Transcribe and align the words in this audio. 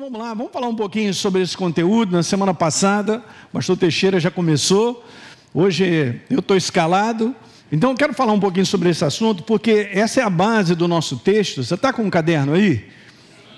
Vamos 0.00 0.18
lá, 0.18 0.32
vamos 0.32 0.50
falar 0.50 0.66
um 0.66 0.74
pouquinho 0.74 1.12
sobre 1.12 1.42
esse 1.42 1.54
conteúdo. 1.54 2.12
Na 2.12 2.22
semana 2.22 2.54
passada, 2.54 3.22
o 3.50 3.52
pastor 3.52 3.76
Teixeira 3.76 4.18
já 4.18 4.30
começou. 4.30 5.04
Hoje 5.52 6.18
eu 6.30 6.38
estou 6.38 6.56
escalado. 6.56 7.36
Então 7.70 7.90
eu 7.90 7.96
quero 7.96 8.14
falar 8.14 8.32
um 8.32 8.40
pouquinho 8.40 8.64
sobre 8.64 8.88
esse 8.88 9.04
assunto, 9.04 9.42
porque 9.42 9.90
essa 9.92 10.22
é 10.22 10.24
a 10.24 10.30
base 10.30 10.74
do 10.74 10.88
nosso 10.88 11.18
texto. 11.18 11.62
Você 11.62 11.74
está 11.74 11.92
com 11.92 12.00
um 12.00 12.08
caderno 12.08 12.54
aí? 12.54 12.88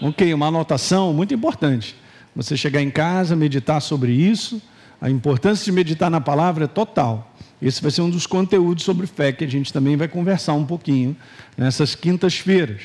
Ok, 0.01 0.35
uma 0.35 0.49
anotação 0.49 1.15
muito 1.15 1.33
importante. 1.33 1.95
Você 2.35 2.56
chegar 2.56 2.83
em 2.83 2.90
casa, 2.90 3.37
meditar 3.37 3.81
sobre 3.81 4.11
isso. 4.11 4.61
A 5.01 5.09
importância 5.09 5.65
de 5.65 5.71
meditar 5.71 6.11
na 6.11 6.21
palavra 6.21 6.65
é 6.65 6.67
total. 6.67 7.37
Esse 7.63 7.81
vai 7.81 7.93
ser 7.93 8.03
um 8.03 8.11
dos 8.11 8.27
conteúdos 8.27 8.83
sobre 8.83 9.06
fé 9.06 9.31
que 9.31 9.45
a 9.45 9.49
gente 9.49 9.72
também 9.72 9.97
vai 9.97 10.09
conversar 10.09 10.54
um 10.54 10.67
pouquinho 10.67 11.17
nessas 11.56 11.95
quintas-feiras. 11.95 12.83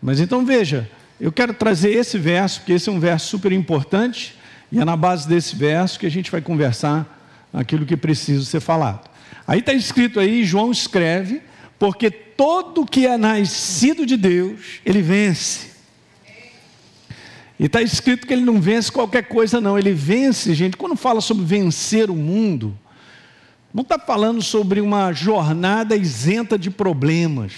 Mas 0.00 0.20
então 0.20 0.46
veja, 0.46 0.88
eu 1.20 1.30
quero 1.30 1.54
trazer 1.54 1.90
esse 1.92 2.18
verso, 2.18 2.60
porque 2.60 2.72
esse 2.72 2.88
é 2.88 2.92
um 2.92 3.00
verso 3.00 3.28
super 3.28 3.52
importante, 3.52 4.36
e 4.70 4.80
é 4.80 4.84
na 4.84 4.96
base 4.96 5.28
desse 5.28 5.54
verso 5.54 5.98
que 5.98 6.06
a 6.06 6.10
gente 6.10 6.30
vai 6.30 6.40
conversar 6.40 7.06
aquilo 7.52 7.86
que 7.86 7.96
precisa 7.96 8.44
ser 8.44 8.60
falado. 8.60 9.08
Aí 9.46 9.60
está 9.60 9.72
escrito 9.72 10.18
aí, 10.18 10.44
João 10.44 10.72
escreve, 10.72 11.42
porque 11.78 12.10
todo 12.10 12.86
que 12.86 13.06
é 13.06 13.16
nascido 13.16 14.04
de 14.04 14.16
Deus, 14.16 14.80
ele 14.84 15.02
vence. 15.02 15.74
E 17.58 17.66
está 17.66 17.80
escrito 17.80 18.26
que 18.26 18.32
ele 18.32 18.44
não 18.44 18.60
vence 18.60 18.90
qualquer 18.90 19.24
coisa, 19.24 19.60
não. 19.60 19.78
Ele 19.78 19.92
vence, 19.92 20.54
gente. 20.54 20.76
Quando 20.76 20.96
fala 20.96 21.20
sobre 21.20 21.44
vencer 21.44 22.10
o 22.10 22.16
mundo, 22.16 22.76
não 23.72 23.82
está 23.82 23.98
falando 23.98 24.42
sobre 24.42 24.80
uma 24.80 25.12
jornada 25.12 25.94
isenta 25.94 26.58
de 26.58 26.70
problemas. 26.70 27.52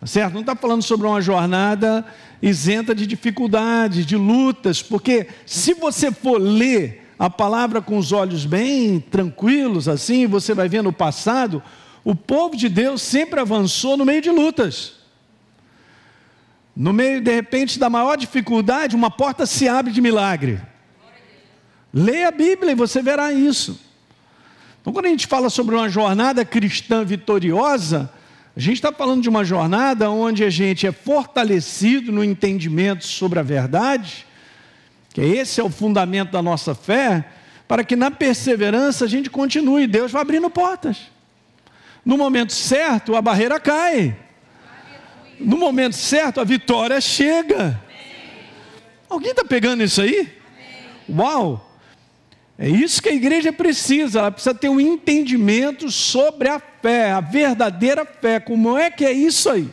Tá 0.00 0.06
certo? 0.06 0.34
Não 0.34 0.40
está 0.42 0.54
falando 0.54 0.82
sobre 0.82 1.06
uma 1.06 1.20
jornada 1.20 2.04
isenta 2.40 2.94
de 2.94 3.06
dificuldades, 3.06 4.06
de 4.06 4.16
lutas, 4.16 4.80
porque 4.80 5.26
se 5.44 5.74
você 5.74 6.12
for 6.12 6.40
ler 6.40 7.12
a 7.18 7.28
palavra 7.28 7.82
com 7.82 7.98
os 7.98 8.12
olhos 8.12 8.46
bem 8.46 9.00
tranquilos, 9.00 9.88
assim, 9.88 10.26
você 10.26 10.54
vai 10.54 10.68
ver 10.68 10.82
no 10.82 10.92
passado, 10.92 11.60
o 12.04 12.14
povo 12.14 12.56
de 12.56 12.68
Deus 12.68 13.02
sempre 13.02 13.40
avançou 13.40 13.96
no 13.96 14.04
meio 14.04 14.22
de 14.22 14.30
lutas. 14.30 14.98
No 16.76 16.92
meio, 16.92 17.20
de 17.20 17.34
repente, 17.34 17.76
da 17.76 17.90
maior 17.90 18.16
dificuldade, 18.16 18.94
uma 18.94 19.10
porta 19.10 19.44
se 19.46 19.66
abre 19.66 19.92
de 19.92 20.00
milagre. 20.00 20.60
Leia 21.92 22.28
a 22.28 22.30
Bíblia 22.30 22.70
e 22.70 22.76
você 22.76 23.02
verá 23.02 23.32
isso. 23.32 23.80
Então, 24.80 24.92
quando 24.92 25.06
a 25.06 25.08
gente 25.08 25.26
fala 25.26 25.50
sobre 25.50 25.74
uma 25.74 25.88
jornada 25.88 26.44
cristã 26.44 27.04
vitoriosa, 27.04 28.12
a 28.58 28.60
gente 28.60 28.78
está 28.78 28.90
falando 28.90 29.22
de 29.22 29.28
uma 29.28 29.44
jornada 29.44 30.10
onde 30.10 30.42
a 30.42 30.50
gente 30.50 30.84
é 30.84 30.90
fortalecido 30.90 32.10
no 32.10 32.24
entendimento 32.24 33.06
sobre 33.06 33.38
a 33.38 33.42
verdade, 33.44 34.26
que 35.14 35.20
esse 35.20 35.60
é 35.60 35.62
o 35.62 35.70
fundamento 35.70 36.32
da 36.32 36.42
nossa 36.42 36.74
fé, 36.74 37.24
para 37.68 37.84
que 37.84 37.94
na 37.94 38.10
perseverança 38.10 39.04
a 39.04 39.08
gente 39.08 39.30
continue. 39.30 39.86
Deus 39.86 40.10
vai 40.10 40.22
abrindo 40.22 40.50
portas. 40.50 41.02
No 42.04 42.18
momento 42.18 42.52
certo, 42.52 43.14
a 43.14 43.22
barreira 43.22 43.60
cai. 43.60 44.16
No 45.38 45.56
momento 45.56 45.94
certo, 45.94 46.40
a 46.40 46.44
vitória 46.44 47.00
chega. 47.00 47.80
Alguém 49.08 49.30
está 49.30 49.44
pegando 49.44 49.84
isso 49.84 50.02
aí? 50.02 50.36
Uau! 51.08 51.64
É 52.58 52.68
isso 52.68 53.00
que 53.00 53.08
a 53.08 53.14
igreja 53.14 53.52
precisa, 53.52 54.18
ela 54.18 54.32
precisa 54.32 54.52
ter 54.52 54.68
um 54.68 54.80
entendimento 54.80 55.88
sobre 55.92 56.48
a 56.48 56.58
fé, 56.58 57.12
a 57.12 57.20
verdadeira 57.20 58.04
fé. 58.04 58.40
Como 58.40 58.76
é 58.76 58.90
que 58.90 59.04
é 59.04 59.12
isso 59.12 59.48
aí? 59.48 59.68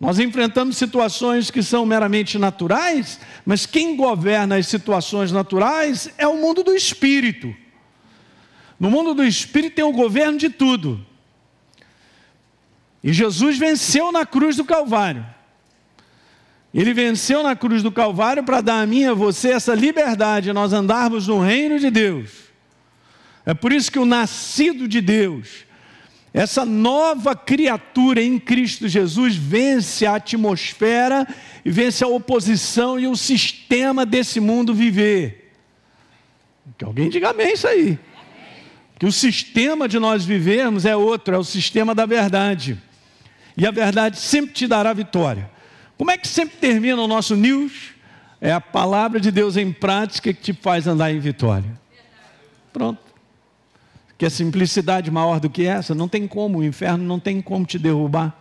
Nós 0.00 0.18
enfrentamos 0.18 0.78
situações 0.78 1.50
que 1.50 1.62
são 1.62 1.84
meramente 1.84 2.38
naturais, 2.38 3.20
mas 3.44 3.66
quem 3.66 3.94
governa 3.94 4.56
as 4.56 4.66
situações 4.66 5.30
naturais 5.30 6.10
é 6.16 6.26
o 6.26 6.38
mundo 6.38 6.64
do 6.64 6.74
espírito. 6.74 7.54
No 8.80 8.90
mundo 8.90 9.14
do 9.14 9.22
espírito 9.22 9.76
tem 9.76 9.84
o 9.84 9.92
governo 9.92 10.38
de 10.38 10.48
tudo. 10.48 11.06
E 13.04 13.12
Jesus 13.12 13.58
venceu 13.58 14.10
na 14.10 14.24
cruz 14.24 14.56
do 14.56 14.64
Calvário. 14.64 15.24
Ele 16.74 16.94
venceu 16.94 17.42
na 17.42 17.54
cruz 17.54 17.82
do 17.82 17.92
Calvário 17.92 18.42
para 18.42 18.62
dar 18.62 18.80
a 18.80 18.86
mim 18.86 19.00
e 19.00 19.06
a 19.06 19.14
você 19.14 19.50
essa 19.50 19.74
liberdade, 19.74 20.52
nós 20.52 20.72
andarmos 20.72 21.28
no 21.28 21.40
reino 21.40 21.78
de 21.78 21.90
Deus. 21.90 22.30
É 23.44 23.52
por 23.52 23.72
isso 23.72 23.92
que 23.92 23.98
o 23.98 24.06
nascido 24.06 24.88
de 24.88 25.00
Deus, 25.00 25.66
essa 26.32 26.64
nova 26.64 27.36
criatura 27.36 28.22
em 28.22 28.38
Cristo 28.38 28.88
Jesus, 28.88 29.36
vence 29.36 30.06
a 30.06 30.14
atmosfera 30.14 31.26
e 31.62 31.70
vence 31.70 32.02
a 32.02 32.08
oposição 32.08 32.98
e 32.98 33.06
o 33.06 33.16
sistema 33.16 34.06
desse 34.06 34.40
mundo 34.40 34.74
viver. 34.74 35.52
Que 36.78 36.84
alguém 36.84 37.10
diga 37.10 37.30
amém 37.30 37.52
isso 37.52 37.68
aí. 37.68 37.98
Que 38.98 39.04
o 39.04 39.12
sistema 39.12 39.86
de 39.86 39.98
nós 39.98 40.24
vivermos 40.24 40.86
é 40.86 40.96
outro, 40.96 41.34
é 41.34 41.38
o 41.38 41.44
sistema 41.44 41.94
da 41.94 42.06
verdade. 42.06 42.78
E 43.56 43.66
a 43.66 43.70
verdade 43.70 44.18
sempre 44.18 44.54
te 44.54 44.66
dará 44.66 44.92
vitória. 44.94 45.50
Como 45.96 46.10
é 46.10 46.18
que 46.18 46.26
sempre 46.26 46.56
termina 46.58 47.00
o 47.00 47.06
nosso 47.06 47.36
news? 47.36 47.92
É 48.40 48.52
a 48.52 48.60
palavra 48.60 49.20
de 49.20 49.30
Deus 49.30 49.56
em 49.56 49.72
prática 49.72 50.32
que 50.32 50.40
te 50.40 50.52
faz 50.52 50.86
andar 50.86 51.12
em 51.12 51.20
vitória. 51.20 51.80
Pronto. 52.72 53.00
Que 54.18 54.28
simplicidade 54.30 55.10
maior 55.10 55.40
do 55.40 55.50
que 55.50 55.64
essa? 55.64 55.94
Não 55.94 56.08
tem 56.08 56.26
como, 56.26 56.58
o 56.58 56.64
inferno 56.64 57.04
não 57.04 57.18
tem 57.18 57.40
como 57.40 57.66
te 57.66 57.78
derrubar. 57.78 58.36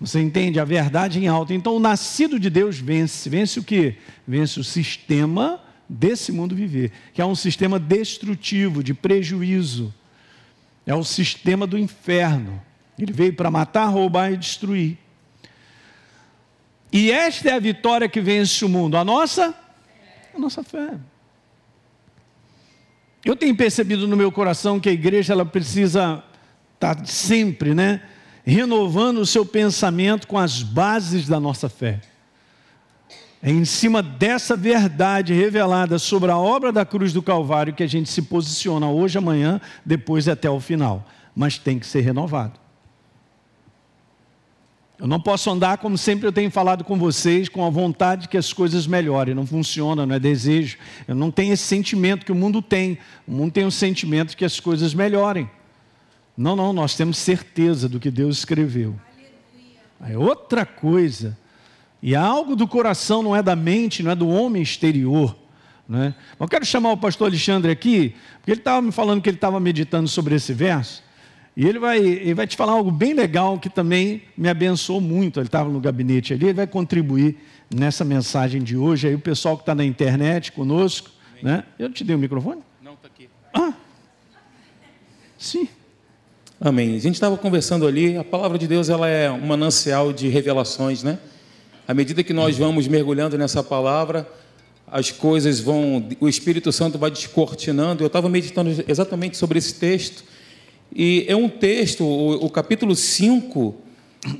Você 0.00 0.20
entende? 0.20 0.58
A 0.58 0.64
verdade 0.64 1.18
em 1.18 1.28
alta. 1.28 1.52
Então, 1.52 1.76
o 1.76 1.80
nascido 1.80 2.40
de 2.40 2.48
Deus 2.48 2.78
vence. 2.78 3.28
Vence 3.28 3.60
o 3.60 3.64
que? 3.64 3.96
Vence 4.26 4.58
o 4.58 4.64
sistema 4.64 5.60
desse 5.86 6.32
mundo 6.32 6.54
viver, 6.54 6.92
que 7.12 7.20
é 7.20 7.26
um 7.26 7.34
sistema 7.34 7.78
destrutivo, 7.78 8.82
de 8.82 8.94
prejuízo. 8.94 9.92
É 10.86 10.94
o 10.94 11.04
sistema 11.04 11.66
do 11.66 11.76
inferno. 11.76 12.62
Ele 12.98 13.12
veio 13.12 13.34
para 13.34 13.50
matar, 13.50 13.86
roubar 13.86 14.32
e 14.32 14.36
destruir. 14.36 14.96
E 16.92 17.10
esta 17.10 17.50
é 17.50 17.52
a 17.52 17.60
vitória 17.60 18.08
que 18.08 18.20
vence 18.20 18.64
o 18.64 18.68
mundo. 18.68 18.96
A 18.96 19.04
nossa? 19.04 19.54
A 20.34 20.38
nossa 20.38 20.62
fé. 20.62 20.98
Eu 23.24 23.36
tenho 23.36 23.54
percebido 23.56 24.08
no 24.08 24.16
meu 24.16 24.32
coração 24.32 24.80
que 24.80 24.88
a 24.88 24.92
igreja 24.92 25.32
ela 25.32 25.44
precisa 25.44 26.24
estar 26.74 26.94
tá 26.94 27.04
sempre, 27.04 27.74
né, 27.74 28.02
renovando 28.44 29.18
o 29.18 29.26
seu 29.26 29.44
pensamento 29.44 30.26
com 30.26 30.38
as 30.38 30.62
bases 30.62 31.28
da 31.28 31.38
nossa 31.38 31.68
fé. 31.68 32.00
É 33.42 33.50
em 33.50 33.64
cima 33.64 34.02
dessa 34.02 34.54
verdade 34.54 35.32
revelada 35.32 35.98
sobre 35.98 36.30
a 36.30 36.36
obra 36.36 36.70
da 36.70 36.84
cruz 36.84 37.12
do 37.12 37.22
Calvário 37.22 37.72
que 37.72 37.82
a 37.82 37.86
gente 37.86 38.10
se 38.10 38.22
posiciona 38.22 38.88
hoje, 38.88 39.16
amanhã, 39.16 39.60
depois 39.84 40.26
e 40.26 40.30
até 40.30 40.48
o 40.50 40.60
final. 40.60 41.06
Mas 41.34 41.56
tem 41.56 41.78
que 41.78 41.86
ser 41.86 42.00
renovado. 42.02 42.59
Eu 45.00 45.06
não 45.06 45.18
posso 45.18 45.50
andar 45.50 45.78
como 45.78 45.96
sempre 45.96 46.26
eu 46.26 46.32
tenho 46.32 46.50
falado 46.50 46.84
com 46.84 46.98
vocês, 46.98 47.48
com 47.48 47.64
a 47.64 47.70
vontade 47.70 48.28
que 48.28 48.36
as 48.36 48.52
coisas 48.52 48.86
melhorem. 48.86 49.34
Não 49.34 49.46
funciona, 49.46 50.04
não 50.04 50.14
é 50.14 50.18
desejo. 50.18 50.76
Eu 51.08 51.14
não 51.14 51.30
tenho 51.30 51.54
esse 51.54 51.62
sentimento 51.62 52.26
que 52.26 52.30
o 52.30 52.34
mundo 52.34 52.60
tem. 52.60 52.98
O 53.26 53.32
mundo 53.32 53.50
tem 53.50 53.64
o 53.64 53.70
sentimento 53.70 54.36
que 54.36 54.44
as 54.44 54.60
coisas 54.60 54.92
melhorem. 54.92 55.50
Não, 56.36 56.54
não, 56.54 56.74
nós 56.74 56.94
temos 56.96 57.16
certeza 57.16 57.88
do 57.88 57.98
que 57.98 58.10
Deus 58.10 58.38
escreveu. 58.38 58.94
É 60.06 60.18
outra 60.18 60.66
coisa. 60.66 61.36
E 62.02 62.14
algo 62.14 62.54
do 62.54 62.68
coração 62.68 63.22
não 63.22 63.34
é 63.34 63.42
da 63.42 63.56
mente, 63.56 64.02
não 64.02 64.10
é 64.10 64.14
do 64.14 64.28
homem 64.28 64.62
exterior. 64.62 65.34
Né? 65.88 66.14
Eu 66.38 66.46
quero 66.46 66.64
chamar 66.66 66.92
o 66.92 66.96
pastor 66.98 67.28
Alexandre 67.28 67.72
aqui, 67.72 68.14
porque 68.36 68.50
ele 68.50 68.60
estava 68.60 68.82
me 68.82 68.92
falando 68.92 69.22
que 69.22 69.30
ele 69.30 69.38
estava 69.38 69.58
meditando 69.58 70.08
sobre 70.08 70.34
esse 70.34 70.52
verso. 70.52 71.02
E 71.56 71.66
ele 71.66 71.78
vai, 71.78 71.98
ele 71.98 72.34
vai 72.34 72.46
te 72.46 72.56
falar 72.56 72.72
algo 72.72 72.90
bem 72.90 73.12
legal 73.12 73.58
que 73.58 73.68
também 73.68 74.22
me 74.36 74.48
abençoou 74.48 75.00
muito. 75.00 75.40
Ele 75.40 75.46
estava 75.46 75.68
no 75.68 75.80
gabinete 75.80 76.32
ali, 76.32 76.46
ele 76.46 76.54
vai 76.54 76.66
contribuir 76.66 77.36
nessa 77.74 78.04
mensagem 78.04 78.62
de 78.62 78.76
hoje. 78.76 79.08
Aí 79.08 79.14
o 79.14 79.20
pessoal 79.20 79.56
que 79.56 79.62
está 79.62 79.74
na 79.74 79.84
internet 79.84 80.52
conosco, 80.52 81.10
né? 81.42 81.64
Eu 81.78 81.90
te 81.90 82.04
dei 82.04 82.14
o 82.14 82.18
microfone? 82.18 82.62
Não, 82.82 82.94
está 82.94 83.08
aqui. 83.08 83.28
Ah, 83.52 83.72
sim. 85.36 85.68
Amém. 86.60 86.94
A 86.94 87.00
gente 87.00 87.14
estava 87.14 87.36
conversando 87.36 87.86
ali, 87.86 88.16
a 88.16 88.24
palavra 88.24 88.58
de 88.58 88.66
Deus 88.66 88.88
ela 88.88 89.08
é 89.08 89.30
um 89.30 89.46
manancial 89.46 90.12
de 90.12 90.28
revelações, 90.28 91.02
né? 91.02 91.18
À 91.88 91.94
medida 91.94 92.22
que 92.22 92.32
nós 92.32 92.56
vamos 92.56 92.86
mergulhando 92.86 93.36
nessa 93.36 93.62
palavra, 93.62 94.30
as 94.86 95.10
coisas 95.10 95.58
vão, 95.58 96.08
o 96.20 96.28
Espírito 96.28 96.70
Santo 96.70 96.98
vai 96.98 97.10
descortinando. 97.10 98.04
Eu 98.04 98.06
estava 98.06 98.28
meditando 98.28 98.70
exatamente 98.86 99.36
sobre 99.36 99.58
esse 99.58 99.74
texto 99.74 100.29
e 100.94 101.24
é 101.28 101.36
um 101.36 101.48
texto, 101.48 102.04
o, 102.04 102.46
o 102.46 102.50
capítulo 102.50 102.94
5 102.94 103.74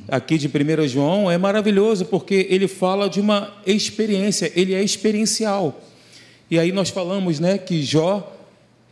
aqui 0.08 0.36
de 0.36 0.48
1 0.48 0.88
João 0.88 1.30
é 1.30 1.38
maravilhoso 1.38 2.04
porque 2.04 2.46
ele 2.50 2.68
fala 2.68 3.08
de 3.08 3.20
uma 3.20 3.54
experiência, 3.66 4.52
ele 4.54 4.74
é 4.74 4.82
experiencial. 4.82 5.80
E 6.50 6.58
aí 6.58 6.72
nós 6.72 6.90
falamos, 6.90 7.38
né, 7.38 7.56
que 7.56 7.82
Jó, 7.82 8.36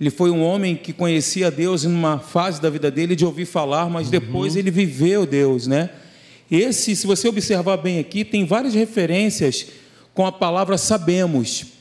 ele 0.00 0.10
foi 0.10 0.30
um 0.30 0.42
homem 0.42 0.76
que 0.76 0.92
conhecia 0.92 1.50
Deus 1.50 1.84
em 1.84 1.88
uma 1.88 2.20
fase 2.20 2.62
da 2.62 2.70
vida 2.70 2.90
dele 2.90 3.16
de 3.16 3.24
ouvir 3.24 3.46
falar, 3.46 3.90
mas 3.90 4.08
depois 4.08 4.54
uhum. 4.54 4.60
ele 4.60 4.70
viveu 4.70 5.26
Deus, 5.26 5.66
né? 5.66 5.90
Esse, 6.50 6.94
se 6.94 7.06
você 7.06 7.28
observar 7.28 7.76
bem 7.76 7.98
aqui, 7.98 8.24
tem 8.24 8.46
várias 8.46 8.74
referências 8.74 9.66
com 10.14 10.24
a 10.24 10.32
palavra 10.32 10.78
sabemos. 10.78 11.77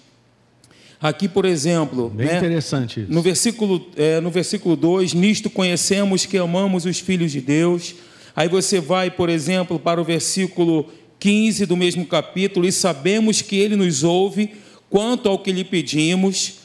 Aqui, 1.00 1.28
por 1.28 1.46
exemplo, 1.46 2.10
Bem 2.10 2.26
né, 2.26 2.38
interessante 2.38 3.02
isso. 3.02 3.12
no 3.12 3.22
versículo, 3.22 3.88
é, 3.96 4.20
no 4.20 4.32
versículo 4.32 4.76
2, 4.76 5.14
nisto 5.14 5.50
conhecemos 5.50 6.26
que 6.26 6.38
amamos 6.38 6.86
os 6.86 7.00
filhos 7.00 7.32
de 7.32 7.40
Deus. 7.40 7.94
Aí 8.36 8.50
você 8.50 8.80
vai, 8.80 9.12
por 9.12 9.30
exemplo, 9.30 9.78
para 9.78 10.02
o 10.02 10.04
versículo 10.04 10.90
15 11.20 11.66
do 11.68 11.78
mesmo 11.78 12.06
capítulo, 12.06 12.68
e 12.68 12.72
sabemos 12.72 13.42
que 13.42 13.58
ele 13.58 13.76
nos 13.76 14.04
ouve 14.04 14.52
quanto 14.90 15.30
ao 15.30 15.38
que 15.38 15.52
lhe 15.52 15.64
pedimos. 15.64 16.56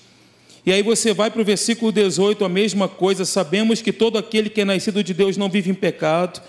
E 0.65 0.73
aí 0.73 0.83
você 0.83 1.13
vai 1.13 1.31
para 1.31 1.43
o 1.43 1.45
versículo 1.45 1.93
18, 1.93 2.45
a 2.45 2.49
mesma 2.49 2.89
coisa, 2.89 3.25
sabemos 3.25 3.83
que 3.83 3.93
todo 3.93 4.17
aquele 4.17 4.49
que 4.49 4.61
é 4.61 4.65
nascido 4.65 5.03
de 5.03 5.13
Deus 5.13 5.37
não 5.37 5.51
vive 5.51 5.71
em 5.71 5.75
pecado. 5.75 6.41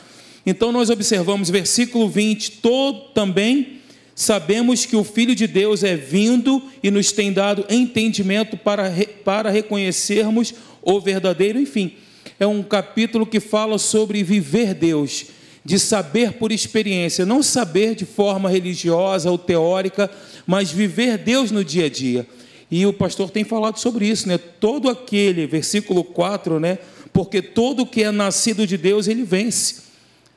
Então 0.46 0.72
nós 0.72 0.90
observamos 0.90 1.50
versículo 1.50 2.08
20, 2.08 2.52
todo 2.62 3.00
também 3.14 3.82
sabemos 4.16 4.86
que 4.86 4.96
o 4.96 5.04
Filho 5.04 5.36
de 5.36 5.48
Deus 5.48 5.84
é 5.84 5.96
vindo 5.96 6.62
e 6.82 6.92
nos 6.92 7.12
tem 7.12 7.32
dado 7.32 7.66
entendimento 7.70 8.58
para, 8.58 8.92
para 9.24 9.50
reconhecermos 9.50 10.54
o 10.82 11.00
verdadeiro. 11.00 11.60
Enfim, 11.60 11.94
é 12.40 12.46
um 12.46 12.62
capítulo 12.62 13.26
que 13.26 13.40
fala 13.40 13.78
sobre 13.78 14.24
viver 14.24 14.74
Deus, 14.74 15.26
de 15.64 15.80
saber 15.80 16.34
por 16.34 16.52
experiência, 16.52 17.26
não 17.26 17.42
saber 17.42 17.96
de 17.96 18.06
forma 18.06 18.50
religiosa 18.50 19.32
ou 19.32 19.38
teórica, 19.38 20.10
mas 20.46 20.72
viver 20.72 21.18
Deus 21.18 21.52
no 21.52 21.64
dia 21.64 21.86
a 21.86 21.90
dia. 21.90 22.28
E 22.70 22.86
o 22.86 22.94
pastor 22.94 23.30
tem 23.30 23.44
falado 23.44 23.78
sobre 23.78 24.08
isso, 24.08 24.28
né? 24.28 24.38
Todo 24.38 24.90
aquele, 24.90 25.46
versículo 25.46 26.04
4, 26.04 26.60
né? 26.60 26.80
Porque 27.12 27.42
todo 27.42 27.86
que 27.86 28.04
é 28.04 28.12
nascido 28.12 28.66
de 28.66 28.78
Deus, 28.78 29.08
ele 29.08 29.24
vence. 29.24 29.93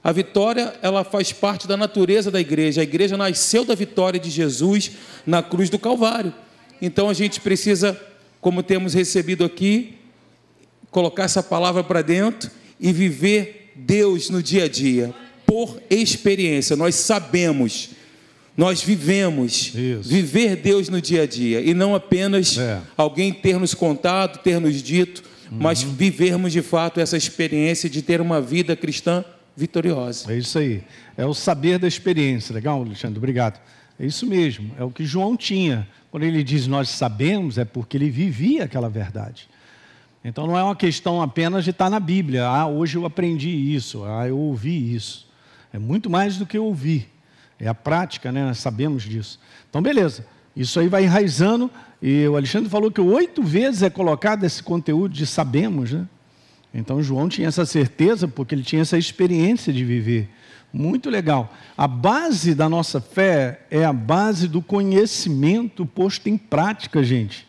A 0.07 0.13
vitória, 0.13 0.73
ela 0.83 1.03
faz 1.03 1.33
parte 1.33 1.67
da 1.67 1.77
natureza 1.77 2.31
da 2.31 2.41
igreja. 2.41 2.81
A 2.81 2.85
igreja 2.85 3.17
nasceu 3.17 3.65
da 3.65 3.75
vitória 3.75 4.21
de 4.21 4.31
Jesus 4.31 4.93
na 5.27 5.43
cruz 5.43 5.69
do 5.69 5.81
Calvário. 5.81 6.33
Então 6.81 7.11
a 7.11 7.13
gente 7.13 7.41
precisa, 7.41 8.01
como 8.41 8.63
temos 8.63 8.95
recebido 8.95 9.45
aqui, 9.45 9.97
colocar 10.93 11.25
essa 11.25 11.43
palavra 11.43 11.83
para 11.83 12.03
dentro 12.03 12.49
e 12.79 12.93
viver 12.93 13.73
Deus 13.75 14.31
no 14.31 14.41
dia 14.41 14.67
a 14.67 14.69
dia, 14.69 15.13
por 15.45 15.83
experiência. 15.91 16.77
Nós 16.77 16.95
sabemos, 16.95 17.91
nós 18.57 18.81
vivemos, 18.81 19.73
Isso. 19.75 20.09
viver 20.09 20.55
Deus 20.55 20.89
no 20.89 21.01
dia 21.01 21.23
a 21.23 21.27
dia 21.27 21.61
e 21.61 21.75
não 21.75 21.97
apenas 21.97 22.57
É. 22.57 22.81
alguém 22.97 23.33
ter 23.33 23.59
nos 23.59 23.75
contado, 23.75 24.41
ter 24.41 24.61
nos 24.61 24.81
dito, 24.81 25.25
mas 25.51 25.83
vivermos 25.83 26.53
de 26.53 26.63
fato 26.63 27.01
essa 27.01 27.17
experiência 27.17 27.91
de 27.91 28.03
ter 28.03 28.21
uma 28.21 28.41
vida 28.41 28.77
cristã 28.77 29.25
vitoriosa. 29.57 30.33
É 30.33 30.37
isso 30.37 30.59
aí. 30.59 30.85
É 31.17 31.25
o 31.25 31.33
saber 31.33 31.79
da 31.79 31.89
experiência. 31.89 32.55
Legal, 32.55 32.83
Alexandre? 32.83 33.19
Obrigado. 33.19 33.61
É 33.99 34.05
isso 34.05 34.27
mesmo. 34.27 34.73
É 34.79 34.85
o 34.85 34.91
que 34.91 35.05
João 35.05 35.37
tinha. 35.37 35.89
Quando 36.11 36.25
ele 36.25 36.45
diz 36.45 36.67
nós 36.67 36.91
sabemos, 36.91 37.57
é 37.57 37.65
porque 37.65 37.97
ele 37.97 38.11
vivia 38.11 38.65
aquela 38.65 38.91
verdade. 38.91 39.49
Então 40.23 40.47
não 40.47 40.59
é 40.59 40.63
uma 40.63 40.77
questão 40.77 41.23
apenas 41.23 41.65
de 41.65 41.71
estar 41.71 41.89
na 41.89 42.01
Bíblia. 42.01 42.47
Ah, 42.47 42.67
hoje 42.67 42.99
eu 42.99 43.07
aprendi 43.07 43.49
isso. 43.49 44.05
Ah, 44.05 44.29
eu 44.29 44.37
ouvi 44.37 44.95
isso. 44.95 45.27
É 45.73 45.79
muito 45.79 46.11
mais 46.11 46.37
do 46.37 46.45
que 46.45 46.59
ouvir. 46.59 47.11
É 47.59 47.69
a 47.69 47.75
prática, 47.75 48.31
né? 48.31 48.45
Nós 48.45 48.59
sabemos 48.59 49.03
disso. 49.05 49.41
Então, 49.69 49.81
beleza. 49.81 50.27
Isso 50.55 50.79
aí 50.79 50.89
vai 50.89 51.05
enraizando. 51.05 51.71
E 52.03 52.27
o 52.29 52.37
Alexandre 52.37 52.69
falou 52.69 52.91
que 52.91 53.01
oito 53.01 53.43
vezes 53.43 53.83
é 53.83 53.89
colocado 53.89 54.45
esse 54.45 54.63
conteúdo 54.63 55.15
de 55.15 55.27
sabemos, 55.27 55.93
né? 55.93 56.07
Então 56.79 57.03
João 57.03 57.27
tinha 57.27 57.49
essa 57.49 57.65
certeza 57.65 58.29
porque 58.29 58.55
ele 58.55 58.63
tinha 58.63 58.83
essa 58.83 58.99
experiência 58.99 59.73
de 59.73 59.83
viver. 59.83 60.29
Muito 60.71 61.09
legal. 61.09 61.51
A 61.77 61.89
base 61.89 62.55
da 62.55 62.69
nossa 62.69 63.01
fé 63.01 63.63
é 63.71 63.83
a 63.83 63.95
base 63.95 64.47
do 64.47 64.61
conhecimento 64.61 65.87
posto 65.87 66.29
em 66.29 66.37
prática, 66.37 67.03
gente. 67.03 67.49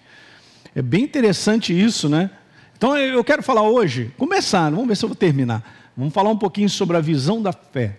É 0.74 0.81
bem 0.81 1.03
interessante 1.03 1.77
isso, 1.77 2.07
né? 2.07 2.29
Então 2.77 2.95
eu 2.95 3.21
quero 3.24 3.44
falar 3.44 3.63
hoje, 3.63 4.13
começar, 4.18 4.69
vamos 4.69 4.88
ver 4.88 4.95
se 4.95 5.03
eu 5.03 5.09
vou 5.09 5.15
terminar. 5.15 5.91
Vamos 5.97 6.13
falar 6.13 6.30
um 6.30 6.38
pouquinho 6.38 6.69
sobre 6.69 6.95
a 6.95 7.01
visão 7.01 7.41
da 7.41 7.51
fé. 7.51 7.97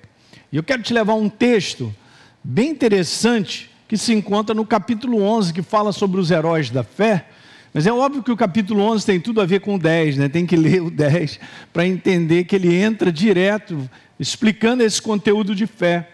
E 0.50 0.56
eu 0.56 0.62
quero 0.62 0.82
te 0.82 0.94
levar 0.94 1.12
a 1.12 1.16
um 1.16 1.28
texto 1.28 1.94
bem 2.42 2.70
interessante 2.70 3.70
que 3.86 3.98
se 3.98 4.14
encontra 4.14 4.54
no 4.54 4.64
capítulo 4.64 5.20
11, 5.20 5.52
que 5.52 5.62
fala 5.62 5.92
sobre 5.92 6.20
os 6.20 6.30
heróis 6.30 6.70
da 6.70 6.82
fé. 6.82 7.26
Mas 7.72 7.86
é 7.86 7.92
óbvio 7.92 8.22
que 8.22 8.32
o 8.32 8.36
capítulo 8.36 8.82
11 8.82 9.04
tem 9.06 9.20
tudo 9.20 9.40
a 9.40 9.46
ver 9.46 9.60
com 9.60 9.74
o 9.74 9.78
10, 9.78 10.16
né? 10.16 10.28
tem 10.28 10.46
que 10.46 10.56
ler 10.56 10.82
o 10.82 10.90
10 10.90 11.38
para 11.72 11.86
entender 11.86 12.44
que 12.44 12.56
ele 12.56 12.74
entra 12.74 13.12
direto 13.12 13.88
explicando 14.18 14.82
esse 14.82 15.00
conteúdo 15.00 15.54
de 15.54 15.66
fé. 15.66 16.08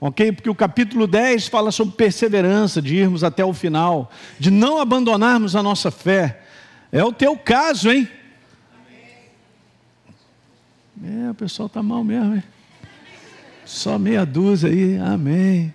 Ok? 0.00 0.32
Porque 0.32 0.48
o 0.48 0.54
capítulo 0.54 1.06
10 1.06 1.48
fala 1.48 1.70
sobre 1.70 1.94
perseverança, 1.94 2.80
de 2.80 2.96
irmos 2.96 3.22
até 3.22 3.44
o 3.44 3.52
final, 3.52 4.10
de 4.38 4.50
não 4.50 4.80
abandonarmos 4.80 5.54
a 5.54 5.62
nossa 5.62 5.90
fé. 5.90 6.40
É 6.90 7.04
o 7.04 7.12
teu 7.12 7.36
caso, 7.36 7.90
hein? 7.90 8.08
É, 11.02 11.30
o 11.30 11.34
pessoal 11.34 11.66
está 11.66 11.82
mal 11.82 12.02
mesmo, 12.02 12.34
hein? 12.34 12.42
Só 13.64 13.98
meia 13.98 14.24
dúzia 14.24 14.68
aí, 14.68 14.98
amém. 14.98 15.72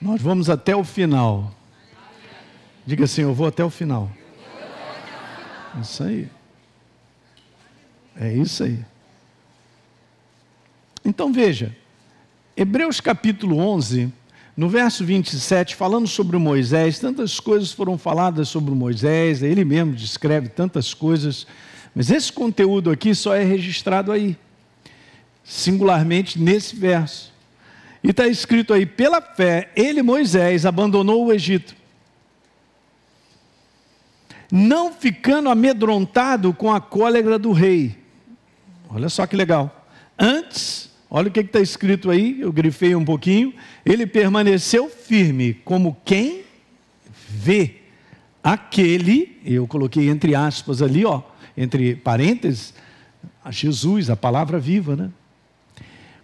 Nós 0.00 0.20
vamos 0.20 0.50
até 0.50 0.76
o 0.76 0.84
final. 0.84 1.52
Diga 2.84 3.04
assim, 3.04 3.22
eu 3.22 3.32
vou 3.32 3.46
até 3.46 3.64
o 3.64 3.70
final. 3.70 4.10
Isso 5.80 6.02
aí. 6.02 6.28
É 8.16 8.32
isso 8.32 8.64
aí. 8.64 8.78
Então 11.04 11.32
veja, 11.32 11.74
Hebreus 12.56 13.00
capítulo 13.00 13.58
11, 13.58 14.12
no 14.56 14.68
verso 14.68 15.04
27, 15.04 15.74
falando 15.74 16.06
sobre 16.06 16.36
Moisés, 16.36 16.98
tantas 16.98 17.40
coisas 17.40 17.72
foram 17.72 17.96
faladas 17.96 18.48
sobre 18.48 18.74
Moisés, 18.74 19.42
ele 19.42 19.64
mesmo 19.64 19.94
descreve 19.94 20.48
tantas 20.48 20.92
coisas, 20.92 21.46
mas 21.94 22.10
esse 22.10 22.32
conteúdo 22.32 22.90
aqui 22.90 23.14
só 23.14 23.34
é 23.34 23.42
registrado 23.42 24.12
aí, 24.12 24.36
singularmente 25.42 26.38
nesse 26.38 26.76
verso. 26.76 27.32
E 28.04 28.10
está 28.10 28.28
escrito 28.28 28.74
aí: 28.74 28.84
pela 28.86 29.20
fé, 29.22 29.70
ele, 29.74 30.02
Moisés, 30.02 30.66
abandonou 30.66 31.26
o 31.26 31.32
Egito 31.32 31.81
não 34.54 34.92
ficando 34.92 35.48
amedrontado 35.48 36.52
com 36.52 36.70
a 36.70 36.78
cólera 36.78 37.38
do 37.38 37.52
rei. 37.52 37.96
Olha 38.90 39.08
só 39.08 39.26
que 39.26 39.34
legal. 39.34 39.88
Antes, 40.18 40.90
olha 41.08 41.28
o 41.28 41.30
que 41.30 41.40
está 41.40 41.58
escrito 41.58 42.10
aí, 42.10 42.38
eu 42.38 42.52
grifei 42.52 42.94
um 42.94 43.02
pouquinho. 43.02 43.54
Ele 43.82 44.06
permaneceu 44.06 44.90
firme, 44.90 45.54
como 45.64 45.96
quem 46.04 46.42
vê 47.30 47.76
aquele, 48.44 49.40
eu 49.42 49.66
coloquei 49.66 50.10
entre 50.10 50.34
aspas 50.34 50.82
ali, 50.82 51.06
ó, 51.06 51.22
entre 51.56 51.96
parênteses, 51.96 52.74
Jesus, 53.48 54.10
a 54.10 54.16
palavra 54.16 54.58
viva, 54.58 54.94
né? 54.94 55.10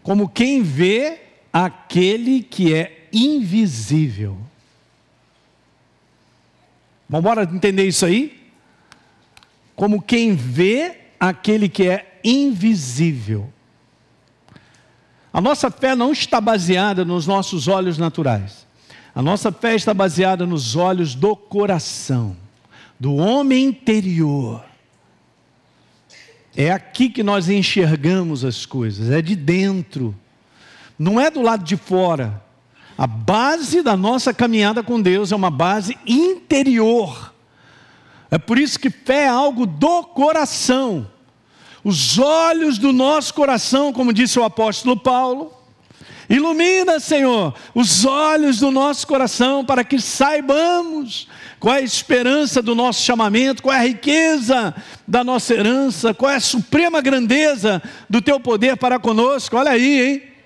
Como 0.03 0.29
quem 0.29 0.63
vê 0.63 1.19
aquele 1.51 2.43
que 2.43 2.75
é 2.75 3.09
invisível. 3.11 4.37
Vamos 7.09 7.25
embora 7.25 7.43
entender 7.45 7.87
isso 7.87 8.05
aí? 8.05 8.39
Como 9.75 10.03
quem 10.03 10.35
vê 10.35 10.97
aquele 11.19 11.69
que 11.69 11.89
é 11.89 12.21
invisível. 12.23 13.53
A 15.33 15.41
nossa 15.41 15.71
fé 15.71 15.95
não 15.95 16.13
está 16.13 16.41
baseada 16.41 17.05
nos 17.05 17.27
nossos 17.27 17.69
olhos 17.69 17.99
naturais. 17.99 18.67
A 19.15 19.23
nossa 19.23 19.51
fé 19.51 19.75
está 19.75 19.93
baseada 19.93 20.47
nos 20.47 20.77
olhos 20.77 21.15
do 21.15 21.35
coração, 21.35 22.37
do 22.99 23.17
homem 23.17 23.65
interior. 23.67 24.65
É 26.57 26.71
aqui 26.71 27.09
que 27.09 27.23
nós 27.23 27.49
enxergamos 27.49 28.45
as 28.45 28.67
coisas, 28.67 29.11
é 29.11 29.23
de 29.23 29.37
dentro, 29.37 30.15
não 30.99 31.21
é 31.21 31.31
do 31.31 31.41
lado 31.41 31.65
de 31.65 31.77
fora. 31.77 32.43
A 32.99 33.07
base 33.07 33.81
da 33.81 33.97
nossa 33.97 34.35
caminhada 34.35 34.83
com 34.83 35.01
Deus 35.01 35.31
é 35.31 35.37
uma 35.37 35.51
base 35.51 35.97
interior. 36.05 37.33
É 38.29 38.37
por 38.39 38.59
isso 38.59 38.77
que 38.77 38.91
fé 38.91 39.27
é 39.27 39.29
algo 39.29 39.65
do 39.65 40.03
coração. 40.03 41.09
Os 41.85 42.19
olhos 42.19 42.77
do 42.77 42.93
nosso 42.93 43.33
coração, 43.33 43.93
como 43.93 44.13
disse 44.13 44.37
o 44.41 44.43
apóstolo 44.43 44.97
Paulo, 44.97 45.53
ilumina, 46.29 46.99
Senhor, 46.99 47.55
os 47.73 48.05
olhos 48.05 48.59
do 48.59 48.73
nosso 48.73 49.07
coração 49.07 49.65
para 49.65 49.85
que 49.85 50.01
saibamos 50.01 51.29
qual 51.61 51.77
é 51.77 51.79
a 51.79 51.83
esperança 51.83 52.61
do 52.61 52.75
nosso 52.75 53.03
chamamento, 53.03 53.63
qual 53.63 53.77
é 53.77 53.79
a 53.79 53.87
riqueza 53.87 54.75
da 55.07 55.23
nossa 55.23 55.55
herança, 55.55 56.13
qual 56.13 56.33
é 56.33 56.35
a 56.35 56.41
suprema 56.41 57.01
grandeza 57.01 57.81
do 58.11 58.21
teu 58.21 58.41
poder 58.41 58.77
para 58.77 58.99
conosco. 58.99 59.57
Olha 59.57 59.71
aí, 59.71 60.01
hein? 60.01 60.38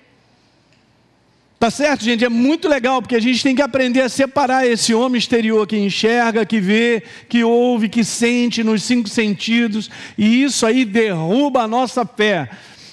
Tá 1.63 1.71
certo, 1.71 2.03
gente? 2.03 2.25
É 2.25 2.27
muito 2.27 2.67
legal, 2.67 3.01
porque 3.01 3.15
a 3.15 3.21
gente 3.21 3.41
tem 3.41 3.55
que 3.55 3.61
aprender 3.61 4.01
a 4.01 4.09
separar 4.09 4.67
esse 4.67 4.93
homem 4.93 5.17
exterior 5.17 5.65
que 5.65 5.77
enxerga, 5.77 6.45
que 6.45 6.59
vê, 6.59 7.01
que 7.29 7.41
ouve, 7.41 7.87
que 7.87 8.03
sente 8.03 8.61
nos 8.65 8.83
cinco 8.83 9.07
sentidos, 9.07 9.89
e 10.17 10.43
isso 10.43 10.65
aí 10.65 10.83
derruba 10.83 11.61
a 11.61 11.67
nossa 11.67 12.05
fé. 12.05 12.49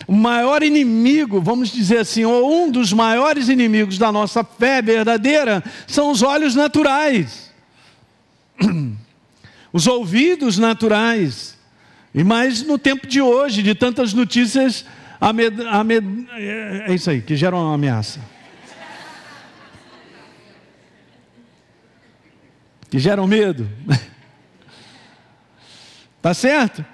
o 0.06 0.14
maior 0.14 0.62
inimigo, 0.62 1.40
vamos 1.40 1.72
dizer 1.72 1.98
assim, 1.98 2.24
ou 2.24 2.62
um 2.62 2.70
dos 2.70 2.92
maiores 2.92 3.48
inimigos 3.48 3.98
da 3.98 4.12
nossa 4.12 4.44
fé 4.44 4.80
verdadeira, 4.80 5.64
são 5.84 6.12
os 6.12 6.22
olhos 6.22 6.54
naturais, 6.54 7.50
os 9.72 9.88
ouvidos 9.88 10.58
naturais. 10.58 11.58
E 12.14 12.22
mais 12.22 12.62
no 12.62 12.78
tempo 12.78 13.04
de 13.04 13.20
hoje, 13.20 13.64
de 13.64 13.74
tantas 13.74 14.14
notícias, 14.14 14.84
amed, 15.20 15.60
amed, 15.66 16.28
é 16.38 16.94
isso 16.94 17.10
aí, 17.10 17.20
que 17.20 17.34
geram 17.34 17.58
uma 17.58 17.74
ameaça. 17.74 18.20
Que 22.90 22.98
geram 22.98 23.26
medo. 23.26 23.68
Tá 26.22 26.34
certo? 26.34 26.84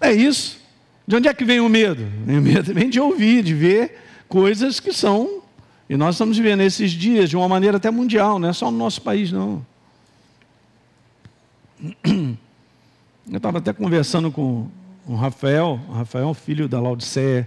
É 0.00 0.10
isso. 0.10 0.58
De 1.06 1.14
onde 1.14 1.28
é 1.28 1.34
que 1.34 1.44
vem 1.44 1.60
o 1.60 1.68
medo? 1.68 2.06
O 2.26 2.40
medo 2.40 2.72
vem 2.72 2.88
de 2.88 2.98
ouvir, 2.98 3.42
de 3.42 3.52
ver 3.52 4.00
coisas 4.28 4.80
que 4.80 4.94
são. 4.94 5.42
E 5.90 5.96
nós 5.96 6.14
estamos 6.14 6.38
vivendo 6.38 6.62
esses 6.62 6.90
dias 6.92 7.28
de 7.28 7.36
uma 7.36 7.46
maneira 7.46 7.76
até 7.76 7.90
mundial, 7.90 8.38
não 8.38 8.48
é 8.48 8.52
só 8.54 8.70
no 8.70 8.78
nosso 8.78 9.02
país, 9.02 9.30
não. 9.30 9.62
Eu 13.30 13.36
estava 13.36 13.58
até 13.58 13.74
conversando 13.74 14.32
com 14.32 14.68
o 15.06 15.14
Rafael, 15.14 15.78
o 15.88 15.92
Rafael, 15.92 16.32
filho 16.32 16.66
da 16.66 16.80
Laodiceia, 16.80 17.46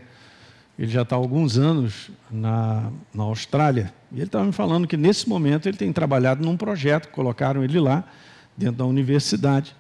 ele 0.78 0.92
já 0.92 1.04
está 1.04 1.16
há 1.16 1.20
alguns 1.20 1.58
anos 1.58 2.12
na, 2.30 2.92
na 3.14 3.24
Austrália, 3.24 3.94
e 4.12 4.16
ele 4.16 4.26
estava 4.26 4.44
me 4.46 4.52
falando 4.52 4.88
que 4.88 4.98
nesse 4.98 5.28
momento 5.28 5.68
ele 5.68 5.78
tem 5.78 5.92
trabalhado 5.94 6.46
num 6.46 6.58
projeto, 6.58 7.10
colocaram 7.10 7.64
ele 7.64 7.80
lá, 7.80 8.04
dentro 8.58 8.78
da 8.78 8.86
universidade, 8.86 9.76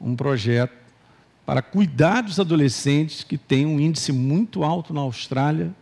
um 0.00 0.14
projeto 0.16 0.72
para 1.44 1.62
cuidar 1.62 2.22
dos 2.22 2.38
adolescentes 2.38 3.24
que 3.24 3.36
têm 3.36 3.66
um 3.66 3.80
índice 3.80 4.12
muito 4.12 4.62
alto 4.62 4.94
na 4.94 5.00
Austrália 5.00 5.74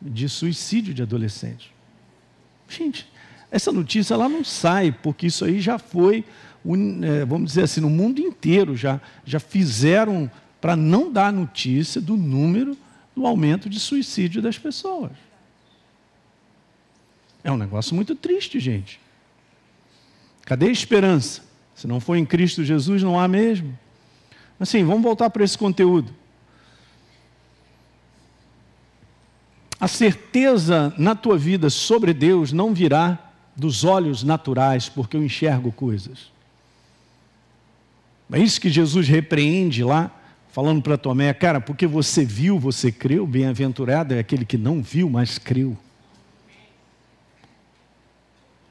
de 0.00 0.28
suicídio 0.28 0.94
de 0.94 1.02
adolescentes. 1.02 1.68
Gente, 2.68 3.08
essa 3.50 3.72
notícia 3.72 4.14
ela 4.14 4.28
não 4.28 4.44
sai, 4.44 4.92
porque 5.02 5.26
isso 5.26 5.44
aí 5.44 5.60
já 5.60 5.78
foi, 5.78 6.24
é, 7.02 7.24
vamos 7.24 7.48
dizer 7.48 7.62
assim, 7.62 7.80
no 7.80 7.90
mundo 7.90 8.20
inteiro 8.20 8.76
já, 8.76 9.00
já 9.24 9.40
fizeram 9.40 10.30
para 10.60 10.76
não 10.76 11.12
dar 11.12 11.32
notícia 11.32 12.00
do 12.00 12.16
número 12.16 12.76
do 13.16 13.26
aumento 13.26 13.70
de 13.70 13.80
suicídio 13.80 14.42
das 14.42 14.58
pessoas. 14.58 15.12
É 17.42 17.50
um 17.50 17.56
negócio 17.56 17.94
muito 17.94 18.14
triste, 18.14 18.60
gente. 18.60 19.00
Cadê 20.44 20.66
a 20.66 20.70
esperança? 20.70 21.42
Se 21.74 21.86
não 21.86 21.98
for 21.98 22.16
em 22.16 22.26
Cristo 22.26 22.62
Jesus, 22.62 23.02
não 23.02 23.18
há 23.18 23.26
mesmo. 23.26 23.76
Assim, 24.60 24.84
vamos 24.84 25.02
voltar 25.02 25.30
para 25.30 25.42
esse 25.42 25.56
conteúdo. 25.56 26.12
A 29.78 29.88
certeza 29.88 30.94
na 30.96 31.14
tua 31.14 31.36
vida 31.36 31.68
sobre 31.68 32.12
Deus 32.14 32.52
não 32.52 32.72
virá 32.72 33.18
dos 33.54 33.84
olhos 33.84 34.22
naturais, 34.22 34.88
porque 34.88 35.16
eu 35.16 35.24
enxergo 35.24 35.70
coisas. 35.72 36.32
É 38.32 38.38
isso 38.38 38.60
que 38.60 38.68
Jesus 38.68 39.06
repreende 39.06 39.84
lá, 39.84 40.10
falando 40.56 40.80
para 40.80 40.96
Tomé, 40.96 41.34
cara, 41.34 41.60
porque 41.60 41.86
você 41.86 42.24
viu, 42.24 42.58
você 42.58 42.90
creu, 42.90 43.26
bem-aventurado 43.26 44.14
é 44.14 44.18
aquele 44.18 44.42
que 44.42 44.56
não 44.56 44.80
viu, 44.82 45.10
mas 45.10 45.36
creu. 45.36 45.76